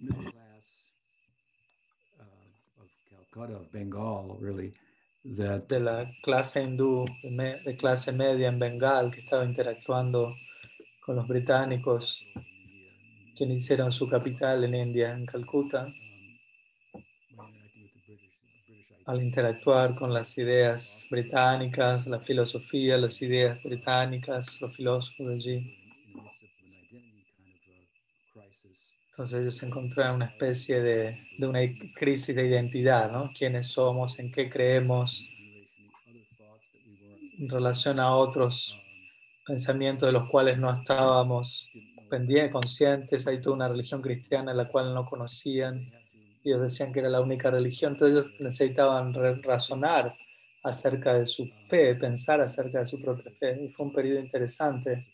middle 0.00 0.32
class 0.32 0.84
uh, 2.18 2.82
of 2.82 2.90
Calcutta, 3.08 3.56
of 3.56 3.70
Bengal, 3.72 4.36
really, 4.40 4.74
de 5.24 5.80
la 5.80 6.10
clase 6.22 6.62
hindú 6.62 7.06
de 7.22 7.76
clase 7.78 8.12
media 8.12 8.48
en 8.48 8.58
Bengal 8.58 9.10
que 9.10 9.20
estaba 9.20 9.44
interactuando 9.44 10.36
con 11.00 11.16
los 11.16 11.26
británicos 11.26 12.22
quienes 13.34 13.62
hicieron 13.62 13.90
su 13.90 14.08
capital 14.08 14.64
en 14.64 14.74
India, 14.74 15.12
en 15.12 15.26
Calcuta, 15.26 15.92
al 19.06 19.22
interactuar 19.22 19.96
con 19.96 20.12
las 20.12 20.38
ideas 20.38 21.04
británicas, 21.10 22.06
la 22.06 22.20
filosofía, 22.20 22.96
las 22.96 23.20
ideas 23.20 23.62
británicas, 23.62 24.60
los 24.60 24.74
filósofos 24.76 25.26
de 25.26 25.34
allí. 25.34 25.83
Entonces 29.14 29.38
ellos 29.38 29.62
encontraron 29.62 30.16
una 30.16 30.24
especie 30.24 30.82
de, 30.82 31.20
una 31.38 31.60
crisis 31.94 32.34
de 32.34 32.48
identidad, 32.48 33.12
¿no? 33.12 33.30
¿Quiénes 33.32 33.68
somos? 33.68 34.18
¿En 34.18 34.32
qué 34.32 34.50
creemos? 34.50 35.24
En 37.38 37.48
relación 37.48 38.00
a 38.00 38.12
otros 38.16 38.76
pensamientos 39.46 40.08
de 40.08 40.12
los 40.14 40.28
cuales 40.28 40.58
no 40.58 40.72
estábamos 40.72 41.70
pendientes, 42.10 42.50
conscientes. 42.50 43.24
Hay 43.28 43.40
toda 43.40 43.54
una 43.54 43.68
religión 43.68 44.02
cristiana 44.02 44.52
la 44.52 44.66
cual 44.66 44.92
no 44.92 45.06
conocían. 45.06 45.92
Ellos 46.42 46.62
decían 46.62 46.92
que 46.92 46.98
era 46.98 47.08
la 47.08 47.20
única 47.20 47.52
religión. 47.52 47.92
Entonces 47.92 48.26
ellos 48.26 48.40
necesitaban 48.40 49.14
razonar 49.44 50.12
acerca 50.64 51.14
de 51.14 51.26
su 51.26 51.48
fe, 51.68 51.94
pensar 51.94 52.40
acerca 52.40 52.80
de 52.80 52.86
su 52.86 53.00
propia 53.00 53.30
fe. 53.38 53.62
Y 53.62 53.68
fue 53.68 53.86
un 53.86 53.92
periodo 53.92 54.18
interesante 54.18 55.06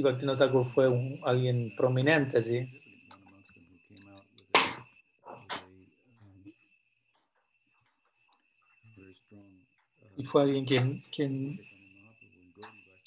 Bhaktivinoda 0.00 0.48
fue 0.74 0.88
un, 0.88 1.20
alguien 1.24 1.74
prominente 1.76 2.38
allí. 2.38 2.80
Y 10.16 10.24
fue 10.24 10.42
alguien 10.42 10.64
quien, 10.64 11.04
quien 11.14 11.60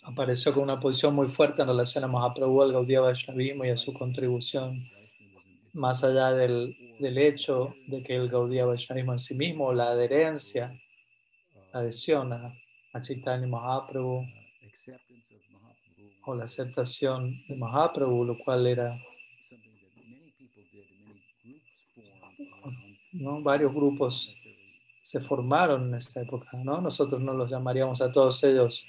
apareció 0.03 0.53
con 0.53 0.63
una 0.63 0.79
posición 0.79 1.15
muy 1.15 1.29
fuerte 1.29 1.61
en 1.61 1.69
relación 1.69 2.03
a 2.03 2.07
Mahaprabhu, 2.07 2.61
al 2.61 2.73
Gaudiya 2.73 3.01
Vaishnavismo 3.01 3.65
y 3.65 3.69
a 3.69 3.77
su 3.77 3.93
contribución 3.93 4.87
más 5.73 6.03
allá 6.03 6.33
del, 6.33 6.75
del 6.99 7.17
hecho 7.17 7.73
de 7.87 8.03
que 8.03 8.15
el 8.15 8.29
Gaudiya 8.29 8.65
Vaishnavismo 8.65 9.13
en 9.13 9.19
sí 9.19 9.33
mismo, 9.33 9.73
la 9.73 9.89
adherencia, 9.89 10.79
la 11.73 11.79
adhesión 11.79 12.31
a, 12.31 12.53
a 12.93 13.01
Chaitanya 13.01 13.47
Mahaprabhu 13.47 14.25
o 16.25 16.35
la 16.35 16.45
aceptación 16.45 17.43
de 17.47 17.55
Mahaprabhu, 17.55 18.25
lo 18.25 18.37
cual 18.37 18.67
era 18.67 18.97
¿no? 23.13 23.41
varios 23.41 23.73
grupos 23.73 24.33
se 25.01 25.19
formaron 25.21 25.89
en 25.89 25.95
esta 25.95 26.21
época, 26.21 26.49
¿no? 26.63 26.81
Nosotros 26.81 27.21
no 27.21 27.33
los 27.33 27.49
llamaríamos 27.51 28.01
a 28.01 28.11
todos 28.11 28.43
ellos, 28.43 28.85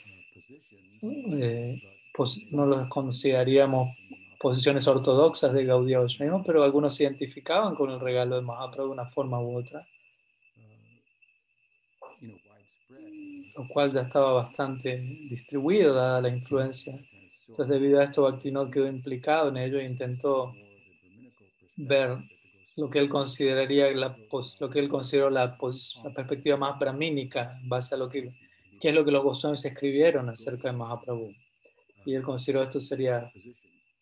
eh, 1.03 1.82
no 2.51 2.64
los 2.64 2.89
consideraríamos 2.89 3.95
posiciones 4.41 4.87
ortodoxas 4.89 5.53
de 5.53 5.64
Gaudiya 5.64 6.01
Vaishnavismo, 6.01 6.43
pero 6.43 6.64
algunos 6.64 6.95
se 6.95 7.05
identificaban 7.05 7.74
con 7.74 7.91
el 7.91 8.01
regalo 8.01 8.37
de 8.37 8.43
Mahaprabhu 8.43 8.89
de 8.89 8.93
una 8.93 9.11
forma 9.11 9.41
u 9.41 9.59
otra, 9.59 9.87
lo 13.57 13.68
cual 13.68 13.93
ya 13.93 14.03
estaba 14.03 14.32
bastante 14.32 14.97
distribuido 14.99 15.95
dada 15.95 16.20
la 16.20 16.28
influencia. 16.28 16.99
Entonces, 17.49 17.69
debido 17.69 18.01
a 18.01 18.05
esto, 18.05 18.23
Bhaktivinoda 18.23 18.71
quedó 18.71 18.89
implicado 18.89 19.49
en 19.49 19.57
ello 19.57 19.79
e 19.79 19.85
intentó 19.85 20.53
ver 21.77 22.19
lo 22.77 22.91
que 22.91 22.99
él 22.99 23.09
consideraría 23.09 23.91
la, 23.93 24.17
lo 24.61 24.71
que 24.71 24.79
él 24.79 24.89
consideró 24.89 25.31
la, 25.31 25.57
la, 26.05 26.15
perspectiva 26.15 26.57
más 26.57 26.79
brahmínica 26.79 27.59
en 27.63 27.69
base 27.69 27.95
a 27.95 27.99
lo 27.99 28.09
que, 28.09 28.35
qué 28.81 28.89
es 28.91 28.95
lo 28.95 29.05
que 29.05 29.11
los 29.11 29.23
Goswamis 29.23 29.65
escribieron 29.65 30.29
acerca 30.29 30.71
de 30.71 30.77
Mahaprabhu. 30.77 31.33
Y 32.05 32.15
él 32.15 32.23
consideró 32.23 32.63
esto 32.63 32.81
sería 32.81 33.31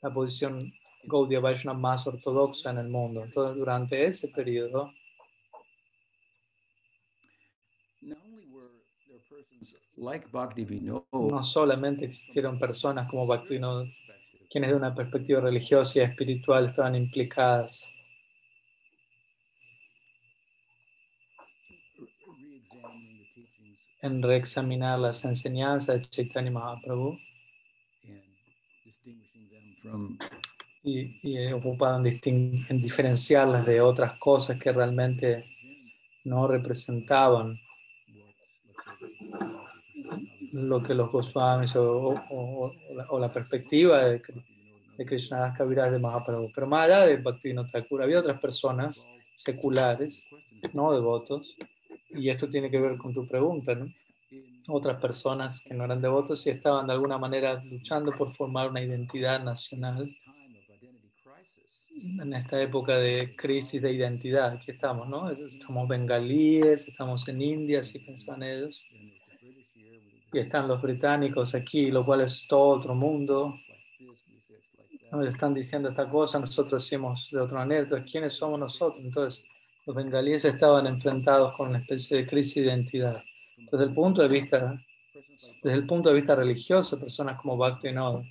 la 0.03 0.13
posición 0.13 0.73
Gaudiya 1.05 1.41
Vaishnava 1.41 1.79
más 1.79 2.07
ortodoxa 2.07 2.71
en 2.71 2.79
el 2.79 2.89
mundo. 2.89 3.25
Entonces, 3.25 3.57
durante 3.57 4.05
ese 4.05 4.29
periodo, 4.29 4.91
no 11.12 11.43
solamente 11.43 12.05
existieron 12.05 12.59
personas 12.59 13.09
como 13.09 13.27
Bhaktivinoda, 13.27 13.87
quienes 14.51 14.71
de 14.71 14.77
una 14.77 14.95
perspectiva 14.95 15.41
religiosa 15.41 15.99
y 15.99 16.03
espiritual 16.03 16.67
estaban 16.67 16.95
implicadas. 16.95 17.89
En 24.03 24.23
reexaminar 24.23 24.99
las 24.99 25.25
enseñanzas 25.25 26.01
de 26.01 26.09
Chaitanya 26.09 26.51
Mahaprabhu. 26.51 27.19
Y, 30.83 31.19
y 31.23 31.53
ocupado 31.53 32.05
en, 32.05 32.67
en, 32.69 32.83
diferenciarlas 32.83 33.65
de 33.65 33.81
otras 33.81 34.19
cosas 34.19 34.59
que 34.59 34.71
realmente 34.71 35.47
no 36.25 36.47
representaban 36.47 37.59
lo 40.53 40.82
que 40.82 40.95
los 40.95 41.11
Goswamis 41.11 41.74
o, 41.76 42.14
o, 42.30 43.18
la, 43.18 43.32
perspectiva 43.32 44.05
de, 44.05 44.22
de 44.97 45.07
Krishna 45.07 45.53
Kaviraj 45.53 45.91
de 45.91 45.99
Mahaprabhu. 45.99 46.51
Pero 46.55 46.66
más 46.66 46.85
allá 46.85 47.07
de 47.07 47.16
Bhaktivinoda 47.16 47.70
Thakur, 47.70 48.03
había 48.03 48.20
otras 48.20 48.41
personas 48.41 49.09
seculares, 49.37 50.28
no 50.72 50.93
devotos, 50.93 51.57
y 52.11 52.28
esto 52.28 52.49
tiene 52.49 52.70
que 52.70 52.80
ver 52.80 52.97
con 52.97 53.12
tu 53.12 53.26
pregunta, 53.26 53.74
¿no? 53.74 53.87
Otras 54.68 55.01
personas 55.01 55.61
que 55.61 55.74
no 55.74 55.85
eran 55.85 56.01
devotos 56.01 56.47
y 56.47 56.51
estaban 56.51 56.87
de 56.87 56.95
alguna 56.95 57.18
manera 57.18 57.62
luchando 57.64 58.12
por 58.12 58.35
formar 58.35 58.70
una 58.70 58.82
identidad 58.82 59.43
nacional 59.45 60.09
en 62.20 62.32
esta 62.32 62.61
época 62.62 62.97
de 62.97 63.35
crisis 63.37 63.82
de 63.82 63.93
identidad. 63.93 64.53
Aquí 64.53 64.70
estamos, 64.70 65.09
¿no? 65.09 65.30
Estamos 65.30 65.89
bengalíes, 65.89 66.89
estamos 66.89 67.28
en 67.28 67.43
India, 67.43 67.82
si 67.82 67.99
pensaban 67.99 68.43
ellos. 68.43 68.82
Y 70.35 70.39
están 70.41 70.66
los 70.66 70.82
británicos 70.82 71.55
aquí, 71.55 71.93
lo 71.93 72.05
cual 72.05 72.22
es 72.22 72.45
todo 72.49 72.80
otro 72.80 72.93
mundo. 72.93 73.55
Nos 75.12 75.28
están 75.28 75.55
diciendo 75.55 75.91
esta 75.91 76.09
cosa, 76.09 76.41
nosotros 76.41 76.82
decimos 76.82 77.28
de 77.30 77.39
otra 77.39 77.59
manera. 77.59 77.82
Entonces, 77.82 78.11
¿quiénes 78.11 78.32
somos 78.32 78.59
nosotros? 78.59 79.01
Entonces, 79.05 79.45
los 79.87 79.95
bengalíes 79.95 80.45
estaban 80.45 80.89
enfrentados 80.89 81.57
con 81.57 81.68
una 81.68 81.78
especie 81.78 82.16
de 82.16 82.26
crisis 82.26 82.57
de 82.57 82.62
identidad. 82.62 83.22
Desde 83.70 83.85
el 83.85 83.95
punto 83.95 84.22
de 84.22 84.28
vista, 84.28 84.76
desde 85.62 85.76
el 85.78 85.87
punto 85.87 86.09
de 86.09 86.16
vista 86.16 86.35
religioso, 86.35 86.99
personas 86.99 87.41
como 87.41 87.57
Bhaktivinoda 87.57 88.24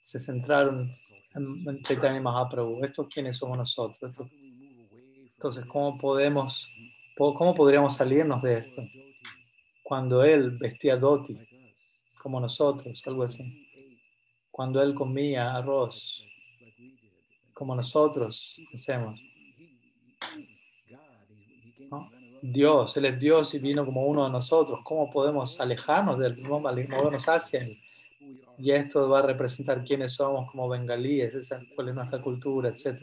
se 0.00 0.18
centraron 0.18 0.90
en 1.34 1.82
Chaitanya 1.82 2.22
Mahaprabhu. 2.22 2.82
¿Estos 2.82 3.08
quiénes 3.08 3.36
somos 3.36 3.58
nosotros? 3.58 4.14
Entonces, 5.34 5.66
¿cómo 5.66 5.98
podemos, 5.98 6.66
cómo 7.18 7.54
podríamos 7.54 7.96
salirnos 7.96 8.40
de 8.40 8.54
esto? 8.54 8.82
Cuando 9.84 10.24
él 10.24 10.52
vestía 10.58 10.96
dhoti, 10.96 11.38
como 12.20 12.40
nosotros, 12.40 13.02
algo 13.06 13.22
así. 13.22 13.68
Cuando 14.50 14.82
él 14.82 14.94
comía 14.94 15.54
arroz, 15.54 16.24
como 17.52 17.76
nosotros 17.76 18.56
hacemos. 18.74 19.20
Dios, 22.40 22.96
Él 22.96 23.04
es 23.06 23.18
Dios 23.18 23.54
y 23.54 23.58
vino 23.58 23.84
como 23.84 24.06
uno 24.06 24.24
de 24.24 24.30
nosotros. 24.30 24.80
¿Cómo 24.84 25.10
podemos 25.10 25.60
alejarnos 25.60 26.18
del 26.18 26.36
mismo 26.36 26.58
y 26.58 26.86
movernos 26.86 27.28
hacia 27.28 27.62
Él? 27.62 27.78
Y 28.58 28.70
esto 28.70 29.08
va 29.08 29.18
a 29.18 29.22
representar 29.22 29.84
quiénes 29.84 30.12
somos 30.12 30.50
como 30.50 30.68
bengalíes, 30.68 31.34
esa, 31.34 31.60
cuál 31.74 31.88
es 31.88 31.94
nuestra 31.94 32.20
cultura, 32.20 32.70
etc. 32.70 33.02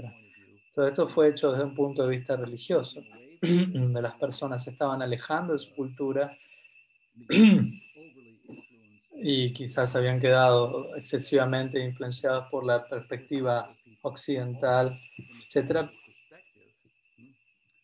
Todo 0.74 0.88
esto 0.88 1.08
fue 1.08 1.30
hecho 1.30 1.52
desde 1.52 1.66
un 1.66 1.76
punto 1.76 2.04
de 2.04 2.18
vista 2.18 2.36
religioso, 2.36 3.02
donde 3.42 4.02
las 4.02 4.16
personas 4.16 4.64
se 4.64 4.72
estaban 4.72 5.02
alejando 5.02 5.54
de 5.54 5.60
su 5.60 5.74
cultura 5.76 6.36
y 9.24 9.54
quizás 9.54 9.96
habían 9.96 10.20
quedado 10.20 10.96
excesivamente 10.96 11.80
influenciados 11.84 12.48
por 12.50 12.66
la 12.66 12.84
perspectiva 12.88 13.76
occidental, 14.02 15.00
etc. 15.48 15.90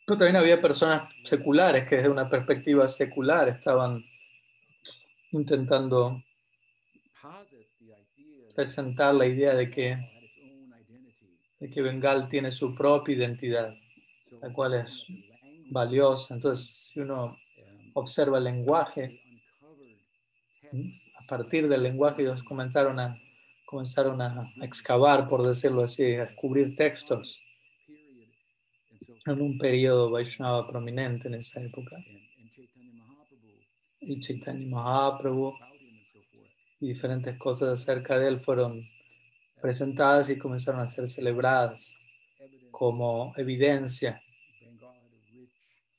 Pero 0.05 0.17
también 0.17 0.37
había 0.37 0.61
personas 0.61 1.13
seculares 1.23 1.87
que 1.87 1.97
desde 1.97 2.09
una 2.09 2.29
perspectiva 2.29 2.87
secular 2.87 3.49
estaban 3.49 4.03
intentando 5.31 6.23
presentar 8.55 9.13
la 9.13 9.27
idea 9.27 9.53
de 9.53 9.69
que, 9.69 9.97
de 11.59 11.69
que 11.69 11.81
Bengal 11.83 12.27
tiene 12.29 12.49
su 12.49 12.73
propia 12.73 13.15
identidad, 13.15 13.75
la 14.41 14.51
cual 14.51 14.73
es 14.73 15.03
valiosa. 15.69 16.33
Entonces, 16.33 16.89
si 16.91 16.99
uno 16.99 17.37
observa 17.99 18.37
el 18.37 18.43
lenguaje, 18.43 19.19
a 21.15 21.27
partir 21.27 21.67
del 21.67 21.81
lenguaje 21.81 22.21
ellos 22.21 22.43
comenzaron 22.43 22.99
a, 22.99 23.19
comenzaron 23.65 24.21
a 24.21 24.53
excavar, 24.61 25.27
por 25.27 25.45
decirlo 25.45 25.83
así, 25.83 26.13
a 26.13 26.25
descubrir 26.25 26.75
textos 26.75 27.39
en 29.25 29.41
un 29.41 29.57
periodo 29.57 30.11
Vaishnava 30.11 30.67
prominente 30.67 31.27
en 31.27 31.35
esa 31.35 31.61
época. 31.61 31.97
Y 33.99 34.19
Chaitanya 34.19 34.67
Mahaprabhu 34.67 35.53
y 36.79 36.89
diferentes 36.89 37.35
cosas 37.37 37.81
acerca 37.81 38.19
de 38.19 38.27
él 38.27 38.39
fueron 38.39 38.87
presentadas 39.59 40.29
y 40.29 40.37
comenzaron 40.37 40.81
a 40.81 40.87
ser 40.87 41.07
celebradas 41.07 41.95
como 42.69 43.33
evidencia 43.37 44.21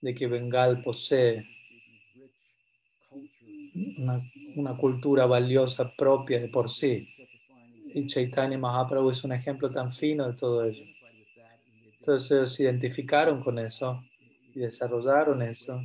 de 0.01 0.15
que 0.15 0.29
Bengal 0.29 0.81
posee 0.83 1.58
una, 3.99 4.23
una, 4.57 4.77
cultura 4.77 5.27
valiosa 5.27 5.93
propia 5.97 6.41
de 6.41 6.49
por 6.49 6.71
sí. 6.71 7.09
Y 7.95 8.07
Chaitanya 8.07 8.59
Mahaprabhu 8.59 9.11
es 9.11 9.25
un 9.25 9.33
ejemplo 9.33 9.71
tan 9.71 9.93
fino 9.93 10.27
de 10.27 10.35
todo 10.35 10.65
ello. 10.65 10.85
Entonces 11.99 12.31
ellos 12.31 12.53
se 12.55 12.63
identificaron 12.65 13.43
con 13.43 13.59
eso 13.59 14.03
y 14.55 14.61
desarrollaron 14.61 15.43
eso, 15.43 15.81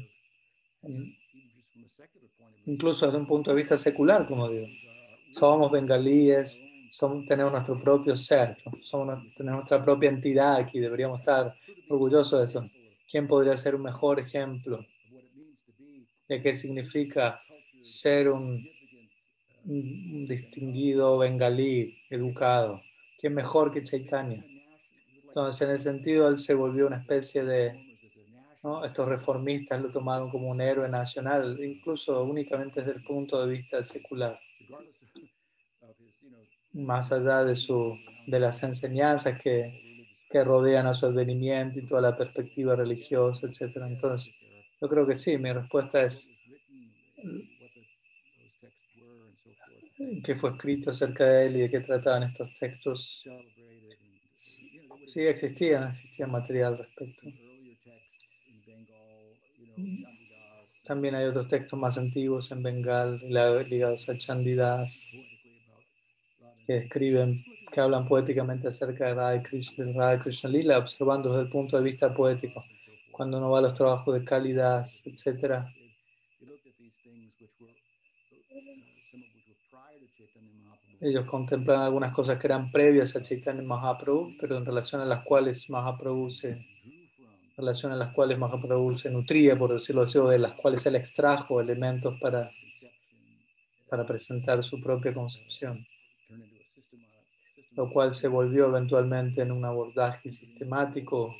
incluso 2.65 3.05
desde 3.05 3.17
un 3.17 3.27
punto 3.27 3.51
de 3.51 3.57
vista 3.57 3.77
secular, 3.77 4.27
como 4.27 4.49
digo. 4.49 4.67
Somos 5.31 5.71
bengalíes, 5.71 6.63
somos, 6.91 7.25
tenemos 7.25 7.51
nuestro 7.51 7.81
propio 7.81 8.15
ser, 8.15 8.57
somos, 8.83 9.19
tenemos 9.35 9.61
nuestra 9.61 9.83
propia 9.83 10.09
entidad 10.09 10.55
aquí, 10.55 10.79
deberíamos 10.79 11.19
estar 11.19 11.55
orgullosos 11.89 12.39
de 12.39 12.45
eso. 12.45 12.67
¿Quién 13.09 13.27
podría 13.27 13.57
ser 13.57 13.75
un 13.75 13.83
mejor 13.83 14.19
ejemplo 14.19 14.85
de 16.27 16.41
qué 16.41 16.55
significa 16.55 17.41
ser 17.83 18.29
un, 18.29 18.67
un 19.65 20.27
distinguido 20.27 21.17
bengalí, 21.17 21.97
educado? 22.09 22.81
¿Quién 23.19 23.33
mejor 23.33 23.71
que 23.71 23.83
Chaitanya? 23.83 24.43
Entonces, 25.23 25.61
en 25.67 25.73
ese 25.75 25.83
sentido, 25.83 26.27
él 26.27 26.37
se 26.37 26.53
volvió 26.53 26.87
una 26.87 26.97
especie 26.97 27.43
de, 27.43 27.97
¿no? 28.63 28.85
estos 28.85 29.07
reformistas 29.07 29.81
lo 29.81 29.89
tomaron 29.89 30.29
como 30.29 30.49
un 30.49 30.61
héroe 30.61 30.89
nacional, 30.89 31.59
incluso 31.63 32.23
únicamente 32.23 32.81
desde 32.81 32.97
el 32.97 33.03
punto 33.03 33.45
de 33.45 33.53
vista 33.53 33.81
secular. 33.83 34.39
Más 36.73 37.11
allá 37.11 37.43
de, 37.43 37.55
su, 37.55 37.97
de 38.25 38.39
las 38.39 38.63
enseñanzas 38.63 39.39
que 39.39 39.83
que 40.33 40.43
rodean 40.43 40.87
a 40.87 40.95
su 40.95 41.05
advenimiento 41.05 41.77
y 41.77 41.85
toda 41.85 42.01
la 42.01 42.17
perspectiva 42.17 42.75
religiosa, 42.75 43.45
etc. 43.45 43.77
Entonces, 43.85 44.33
yo 44.81 44.89
creo 44.89 45.05
que 45.05 45.13
sí, 45.13 45.37
mi 45.37 45.53
respuesta 45.53 46.01
es 46.01 46.27
qué 50.23 50.35
fue 50.35 50.51
escrito 50.51 50.89
acerca 50.91 51.25
de 51.25 51.45
él 51.45 51.55
y 51.57 51.59
de 51.61 51.69
qué 51.69 51.79
trataban 51.81 52.23
estos 52.23 52.49
textos. 52.59 53.23
Sí, 54.33 55.21
existían, 55.21 55.91
existía 55.91 56.27
material 56.27 56.73
al 56.73 56.77
respecto. 56.79 57.27
También 60.83 61.15
hay 61.15 61.25
otros 61.25 61.47
textos 61.47 61.79
más 61.79 61.97
antiguos 61.97 62.51
en 62.51 62.61
Bengal 62.61 63.19
ligados 63.69 64.09
a 64.09 64.17
Chandidas 64.17 65.07
que 66.65 66.77
escriben, 66.77 67.43
que 67.71 67.81
hablan 67.81 68.07
poéticamente 68.07 68.67
acerca 68.67 69.07
de 69.07 69.13
Radha 69.15 69.43
Krishna, 69.43 70.19
Krishna 70.21 70.49
Lila, 70.49 70.77
observando 70.77 71.29
desde 71.31 71.45
el 71.45 71.49
punto 71.49 71.77
de 71.77 71.83
vista 71.83 72.13
poético. 72.13 72.63
Cuando 73.11 73.37
uno 73.37 73.51
va 73.51 73.59
a 73.59 73.63
los 73.63 73.75
trabajos 73.75 74.13
de 74.13 74.25
Kalidas, 74.25 75.01
etc. 75.05 75.65
Ellos 81.03 81.25
contemplan 81.25 81.81
algunas 81.81 82.13
cosas 82.13 82.39
que 82.39 82.47
eran 82.47 82.71
previas 82.71 83.13
a 83.15 83.21
Chaitanya 83.21 83.61
Mahaprabhu, 83.61 84.37
pero 84.39 84.57
en 84.57 84.65
relación 84.65 85.01
a 85.01 85.05
las 85.05 85.25
cuales 85.25 85.69
Mahaprabhu 85.69 86.29
se, 86.29 86.65
relación 87.57 87.91
a 87.91 87.97
las 87.97 88.13
cuales 88.13 88.37
Mahaprabhu 88.37 88.97
se 88.97 89.09
nutría, 89.09 89.57
por 89.57 89.73
decirlo 89.73 90.03
así, 90.03 90.17
o 90.17 90.29
de 90.29 90.39
las 90.39 90.53
cuales 90.53 90.85
él 90.85 90.95
extrajo 90.95 91.59
elementos 91.59 92.17
para, 92.21 92.49
para 93.89 94.05
presentar 94.05 94.63
su 94.63 94.81
propia 94.81 95.13
concepción, 95.13 95.85
lo 97.71 97.89
cual 97.89 98.13
se 98.13 98.29
volvió 98.29 98.67
eventualmente 98.67 99.41
en 99.41 99.51
un 99.51 99.65
abordaje 99.65 100.31
sistemático 100.31 101.35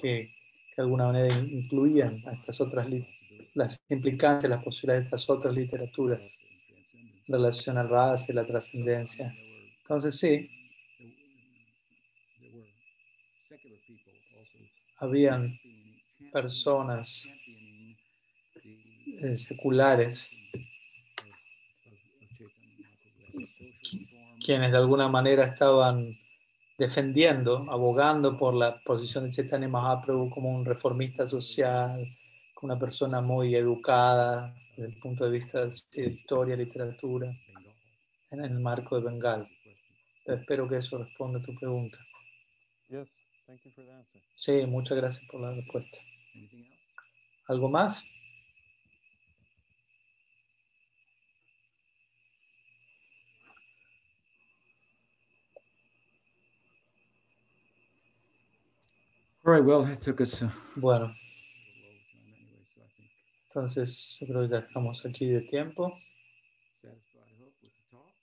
que, 0.00 0.30
que 0.68 0.76
de 0.76 0.82
alguna 0.82 1.06
manera 1.06 1.34
incluían 1.34 2.22
estas 2.32 2.60
otras 2.60 2.86
las 3.54 3.84
implicancias, 3.88 4.48
las 4.48 4.62
posibilidades 4.62 5.02
de 5.02 5.06
estas 5.06 5.28
otras 5.28 5.54
literaturas. 5.54 6.20
en 6.20 6.41
relación 7.28 7.78
al 7.78 7.88
raza 7.88 8.30
y 8.30 8.34
la 8.34 8.46
trascendencia. 8.46 9.34
Entonces 9.78 10.18
sí, 10.18 10.50
habían 14.98 15.58
personas 16.32 17.26
eh, 19.22 19.36
seculares 19.36 20.30
quienes 24.44 24.72
de 24.72 24.78
alguna 24.78 25.08
manera 25.08 25.44
estaban 25.44 26.18
defendiendo, 26.78 27.66
abogando 27.70 28.36
por 28.36 28.54
la 28.54 28.80
posición 28.80 29.24
de 29.24 29.30
Chaitanya 29.30 29.68
Mahaprabhu 29.68 30.30
como 30.30 30.50
un 30.50 30.64
reformista 30.64 31.26
social, 31.26 32.06
una 32.62 32.78
persona 32.78 33.20
muy 33.20 33.54
educada 33.54 34.54
desde 34.76 34.92
el 34.92 34.98
punto 35.00 35.24
de 35.24 35.38
vista 35.38 35.66
de 35.66 36.06
historia, 36.06 36.56
literatura, 36.56 37.30
en 38.30 38.44
el 38.44 38.58
marco 38.60 38.96
de 38.96 39.10
Bengal. 39.10 39.48
espero 40.24 40.68
que 40.68 40.76
eso 40.76 40.98
responda 40.98 41.40
a 41.40 41.42
tu 41.42 41.54
pregunta. 41.56 41.98
Sí, 44.36 44.66
muchas 44.66 44.96
gracias 44.96 45.28
por 45.30 45.40
la 45.40 45.52
respuesta. 45.52 45.98
¿Algo 47.48 47.68
más? 47.68 48.04
well, 59.44 59.96
took 59.96 60.20
us, 60.20 60.40
uh, 60.42 60.50
bueno. 60.76 61.12
Entonces, 63.54 64.16
yo 64.18 64.26
creo 64.28 64.42
que 64.42 64.48
ya 64.48 64.58
estamos 64.60 65.04
aquí 65.04 65.26
de 65.26 65.42
tiempo. 65.42 65.92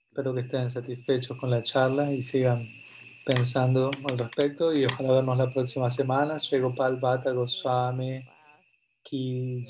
Espero 0.08 0.34
que 0.34 0.40
estén 0.40 0.68
satisfechos 0.68 1.38
con 1.38 1.50
la 1.50 1.62
charla 1.62 2.12
y 2.12 2.20
sigan 2.20 2.68
pensando 3.24 3.92
al 4.08 4.18
respecto 4.18 4.74
y 4.74 4.86
ojalá 4.86 5.12
vernos 5.12 5.38
la 5.38 5.52
próxima 5.52 5.88
semana. 5.88 6.38
Llego 6.38 6.74
Pal 6.74 6.96
Bata 6.96 7.30
Goswami 7.30 8.24
Ki 9.04 9.64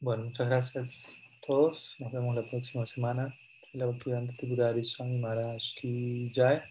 Bueno, 0.00 0.24
muchas 0.24 0.48
gracias 0.48 0.88
a 0.88 1.46
todos. 1.46 1.94
Nos 2.00 2.10
vemos 2.10 2.34
la 2.34 2.50
próxima 2.50 2.84
semana. 2.84 3.32
La 3.74 3.86
Bhaktivedanta 3.86 4.34
Swami 4.82 5.18
Maharaj 5.18 5.62
Ki 5.80 6.32
Jai. 6.34 6.62